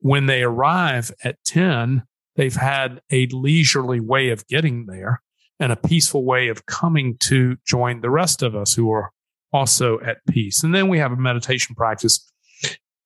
when 0.00 0.26
they 0.26 0.42
arrive 0.42 1.12
at 1.24 1.42
10, 1.44 2.02
they've 2.36 2.54
had 2.54 3.00
a 3.10 3.26
leisurely 3.28 4.00
way 4.00 4.30
of 4.30 4.46
getting 4.48 4.86
there 4.86 5.22
and 5.60 5.70
a 5.70 5.76
peaceful 5.76 6.24
way 6.24 6.48
of 6.48 6.66
coming 6.66 7.16
to 7.18 7.56
join 7.64 8.00
the 8.00 8.10
rest 8.10 8.42
of 8.42 8.56
us 8.56 8.74
who 8.74 8.90
are 8.90 9.10
also 9.52 10.00
at 10.00 10.18
peace. 10.28 10.64
And 10.64 10.74
then 10.74 10.88
we 10.88 10.98
have 10.98 11.12
a 11.12 11.16
meditation 11.16 11.74
practice 11.74 12.28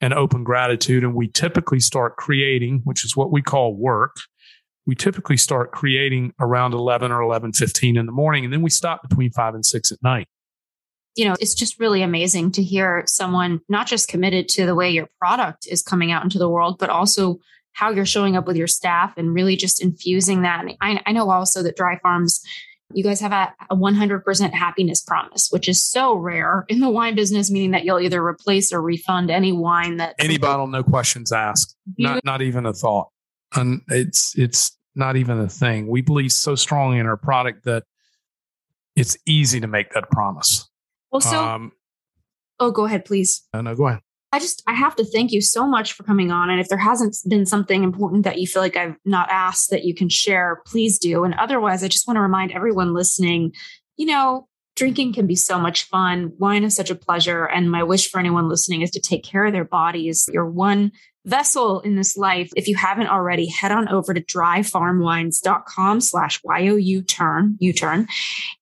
and 0.01 0.14
open 0.14 0.45
gratitude. 0.45 1.03
And 1.03 1.14
we 1.14 1.29
typically 1.29 1.81
start 1.81 2.17
creating, 2.17 2.83
which 2.85 3.05
is 3.05 3.17
what 3.17 3.31
we 3.31 3.43
call 3.43 3.75
work 3.75 4.17
we 4.87 4.95
typically 4.95 5.37
start 5.37 5.72
creating 5.72 6.32
around 6.41 6.72
11 6.72 7.11
or 7.11 7.20
11.15 7.20 7.99
in 7.99 8.07
the 8.07 8.12
morning 8.12 8.45
and 8.45 8.53
then 8.53 8.62
we 8.62 8.70
stop 8.70 9.07
between 9.07 9.30
5 9.30 9.55
and 9.55 9.66
6 9.66 9.93
at 9.93 10.03
night. 10.03 10.28
You 11.16 11.24
know 11.24 11.37
it's 11.41 11.55
just 11.55 11.80
really 11.80 12.03
amazing 12.03 12.53
to 12.53 12.62
hear 12.62 13.03
someone 13.07 13.61
not 13.68 13.87
just 13.87 14.09
committed 14.09 14.49
to 14.51 14.66
the 14.66 14.74
way 14.74 14.91
your 14.91 15.09
product 15.18 15.66
is 15.66 15.82
coming 15.82 16.12
out 16.12 16.22
into 16.22 16.39
the 16.39 16.49
world 16.49 16.78
but 16.78 16.91
also 16.91 17.39
how 17.72 17.91
you're 17.91 18.07
showing 18.07 18.37
up 18.37 18.47
with 18.47 18.57
your 18.57 18.66
staff 18.66 19.14
and 19.16 19.34
really 19.34 19.55
just 19.55 19.82
infusing 19.82 20.43
that. 20.43 20.64
I, 20.80 21.01
I 21.05 21.12
know 21.12 21.30
also 21.30 21.62
that 21.62 21.76
dry 21.76 21.99
farms 21.99 22.43
you 22.95 23.03
guys 23.03 23.20
have 23.20 23.32
a, 23.32 23.53
a 23.70 23.76
100% 23.76 24.53
happiness 24.53 25.03
promise, 25.03 25.49
which 25.51 25.68
is 25.68 25.84
so 25.84 26.14
rare 26.14 26.64
in 26.68 26.80
the 26.80 26.89
wine 26.89 27.16
business, 27.16 27.51
meaning 27.51 27.72
that 27.72 27.84
you'll 27.84 28.01
either 28.01 28.24
replace 28.24 28.72
or 28.72 28.80
refund 28.80 29.30
any 29.30 29.53
wine 29.53 29.97
that 29.97 30.14
any 30.18 30.39
bottle, 30.39 30.66
no 30.66 30.82
questions 30.82 31.32
asked, 31.32 31.76
not 31.99 32.24
not 32.24 32.43
even 32.43 32.64
a 32.64 32.72
thought. 32.72 33.09
And 33.55 33.83
it's 33.89 34.37
it's 34.37 34.77
not 34.95 35.17
even 35.17 35.39
a 35.39 35.49
thing. 35.49 35.89
We 35.89 36.01
believe 36.01 36.33
so 36.33 36.55
strongly 36.55 36.99
in 36.99 37.07
our 37.07 37.17
product 37.17 37.65
that 37.65 37.85
it's 38.97 39.17
easy 39.27 39.61
to 39.61 39.67
make 39.67 39.93
that 39.93 40.11
promise. 40.11 40.69
Well, 41.13 41.21
so, 41.21 41.45
um, 41.45 41.73
oh, 42.59 42.71
go 42.71 42.87
ahead, 42.87 43.05
please. 43.05 43.47
No, 43.55 43.61
no, 43.61 43.75
go 43.75 43.89
ahead. 43.89 44.01
I 44.33 44.39
just, 44.39 44.63
I 44.67 44.75
have 44.75 44.97
to 44.97 45.05
thank 45.05 45.33
you 45.33 45.41
so 45.41 45.67
much 45.67 45.93
for 45.93 46.03
coming 46.03 46.31
on. 46.31 46.51
And 46.51 46.61
if 46.61 46.69
there 46.69 46.79
hasn't 46.79 47.17
been 47.29 47.47
something 47.47 47.85
important 47.85 48.25
that 48.25 48.39
you 48.39 48.47
feel 48.47 48.61
like 48.61 48.77
I've 48.77 48.97
not 49.05 49.29
asked 49.31 49.71
that 49.71 49.85
you 49.85 49.95
can 49.95 50.09
share, 50.09 50.63
please 50.67 50.99
do. 50.99 51.25
And 51.25 51.35
otherwise, 51.35 51.85
I 51.85 51.89
just 51.89 52.07
want 52.07 52.17
to 52.17 52.23
remind 52.23 52.53
everyone 52.53 52.93
listening, 52.93 53.53
you 53.97 54.07
know, 54.07 54.49
drinking 54.75 55.15
can 55.15 55.27
be 55.27 55.37
so 55.37 55.59
much 55.59 55.85
fun. 55.85 56.33
Wine 56.39 56.65
is 56.65 56.77
such 56.77 56.91
a 56.91 56.95
pleasure. 56.95 57.47
And 57.47 57.71
my 57.71 57.83
wish 57.83 58.11
for 58.11 58.19
anyone 58.19 58.49
listening 58.49 58.83
is 58.83 58.91
to 58.91 59.01
take 59.01 59.25
care 59.25 59.47
of 59.47 59.53
their 59.53 59.65
bodies. 59.65 60.29
Your 60.31 60.47
one 60.47 60.93
vessel 61.27 61.81
in 61.81 61.97
this 61.97 62.16
life. 62.16 62.51
If 62.57 62.68
you 62.68 62.77
haven't 62.77 63.09
already, 63.09 63.47
head 63.49 63.72
on 63.72 63.89
over 63.89 64.14
to 64.14 64.20
dryfarmwines.com 64.20 66.01
slash 66.01 66.41
YOU 66.45 67.03
turn, 67.03 67.57
U 67.59 67.72
turn. 67.72 68.07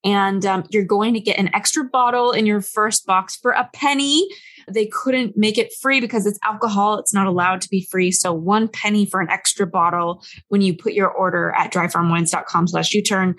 And 0.02 0.44
um, 0.44 0.64
you're 0.70 0.84
going 0.84 1.14
to 1.14 1.20
get 1.20 1.38
an 1.38 1.54
extra 1.54 1.84
bottle 1.84 2.32
in 2.32 2.46
your 2.46 2.62
first 2.62 3.06
box 3.06 3.36
for 3.36 3.52
a 3.52 3.68
penny. 3.72 4.26
They 4.66 4.86
couldn't 4.86 5.36
make 5.36 5.58
it 5.58 5.74
free 5.80 6.00
because 6.00 6.26
it's 6.26 6.38
alcohol. 6.42 6.98
It's 6.98 7.12
not 7.12 7.26
allowed 7.26 7.60
to 7.60 7.68
be 7.68 7.86
free. 7.90 8.10
So 8.10 8.32
one 8.32 8.66
penny 8.66 9.04
for 9.04 9.20
an 9.20 9.28
extra 9.30 9.66
bottle 9.66 10.24
when 10.48 10.62
you 10.62 10.74
put 10.74 10.94
your 10.94 11.08
order 11.08 11.52
at 11.54 11.70
dryfarmwines.com 11.70 12.68
slash 12.68 12.94
U-turn. 12.94 13.36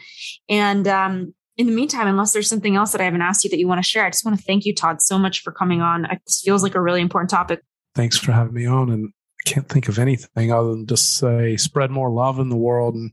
And, 0.47 0.87
um, 0.87 1.33
in 1.57 1.67
the 1.67 1.73
meantime, 1.73 2.05
unless 2.07 2.33
there's 2.33 2.49
something 2.49 2.75
else 2.75 2.91
that 2.91 2.99
I 2.99 3.05
haven't 3.05 3.21
asked 3.21 3.45
you 3.45 3.49
that 3.49 3.57
you 3.57 3.65
want 3.65 3.81
to 3.81 3.89
share, 3.89 4.05
I 4.05 4.09
just 4.09 4.25
want 4.25 4.37
to 4.37 4.43
thank 4.43 4.65
you, 4.65 4.75
Todd, 4.75 5.01
so 5.01 5.17
much 5.17 5.41
for 5.41 5.53
coming 5.53 5.81
on. 5.81 6.05
This 6.25 6.41
feels 6.43 6.61
like 6.61 6.75
a 6.75 6.81
really 6.81 6.99
important 6.99 7.29
topic. 7.29 7.61
Thanks 7.95 8.17
for 8.17 8.33
having 8.33 8.53
me 8.53 8.65
on. 8.65 8.89
And 8.89 9.09
I 9.39 9.49
can't 9.49 9.69
think 9.69 9.87
of 9.87 9.97
anything 9.97 10.51
other 10.51 10.71
than 10.71 10.85
just 10.85 11.17
say 11.17 11.55
spread 11.57 11.91
more 11.91 12.11
love 12.11 12.39
in 12.39 12.49
the 12.49 12.57
world 12.57 12.95
and 12.95 13.11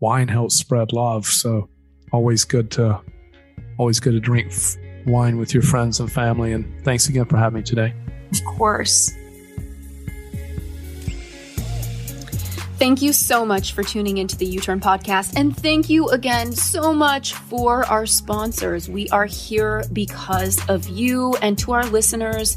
wine 0.00 0.28
helps 0.28 0.54
spread 0.54 0.92
love. 0.92 1.26
So 1.26 1.68
always 2.12 2.44
good 2.44 2.70
to 2.72 3.00
always 3.78 4.00
good 4.00 4.12
to 4.12 4.20
drink 4.20 4.52
wine 5.06 5.38
with 5.38 5.52
your 5.52 5.62
friends 5.62 5.98
and 5.98 6.10
family. 6.10 6.52
And 6.52 6.84
thanks 6.84 7.08
again 7.08 7.24
for 7.24 7.36
having 7.36 7.56
me 7.56 7.62
today. 7.62 7.94
Of 8.30 8.44
course. 8.44 9.12
Thank 12.78 13.00
you 13.00 13.12
so 13.12 13.46
much 13.46 13.74
for 13.74 13.84
tuning 13.84 14.18
into 14.18 14.36
the 14.36 14.46
U 14.46 14.60
Turn 14.60 14.80
podcast. 14.80 15.34
And 15.36 15.56
thank 15.56 15.88
you 15.88 16.08
again 16.08 16.52
so 16.52 16.92
much 16.92 17.32
for 17.32 17.84
our 17.86 18.06
sponsors. 18.06 18.88
We 18.88 19.08
are 19.10 19.26
here 19.26 19.84
because 19.92 20.58
of 20.68 20.88
you 20.88 21.36
and 21.36 21.56
to 21.58 21.72
our 21.72 21.86
listeners. 21.86 22.56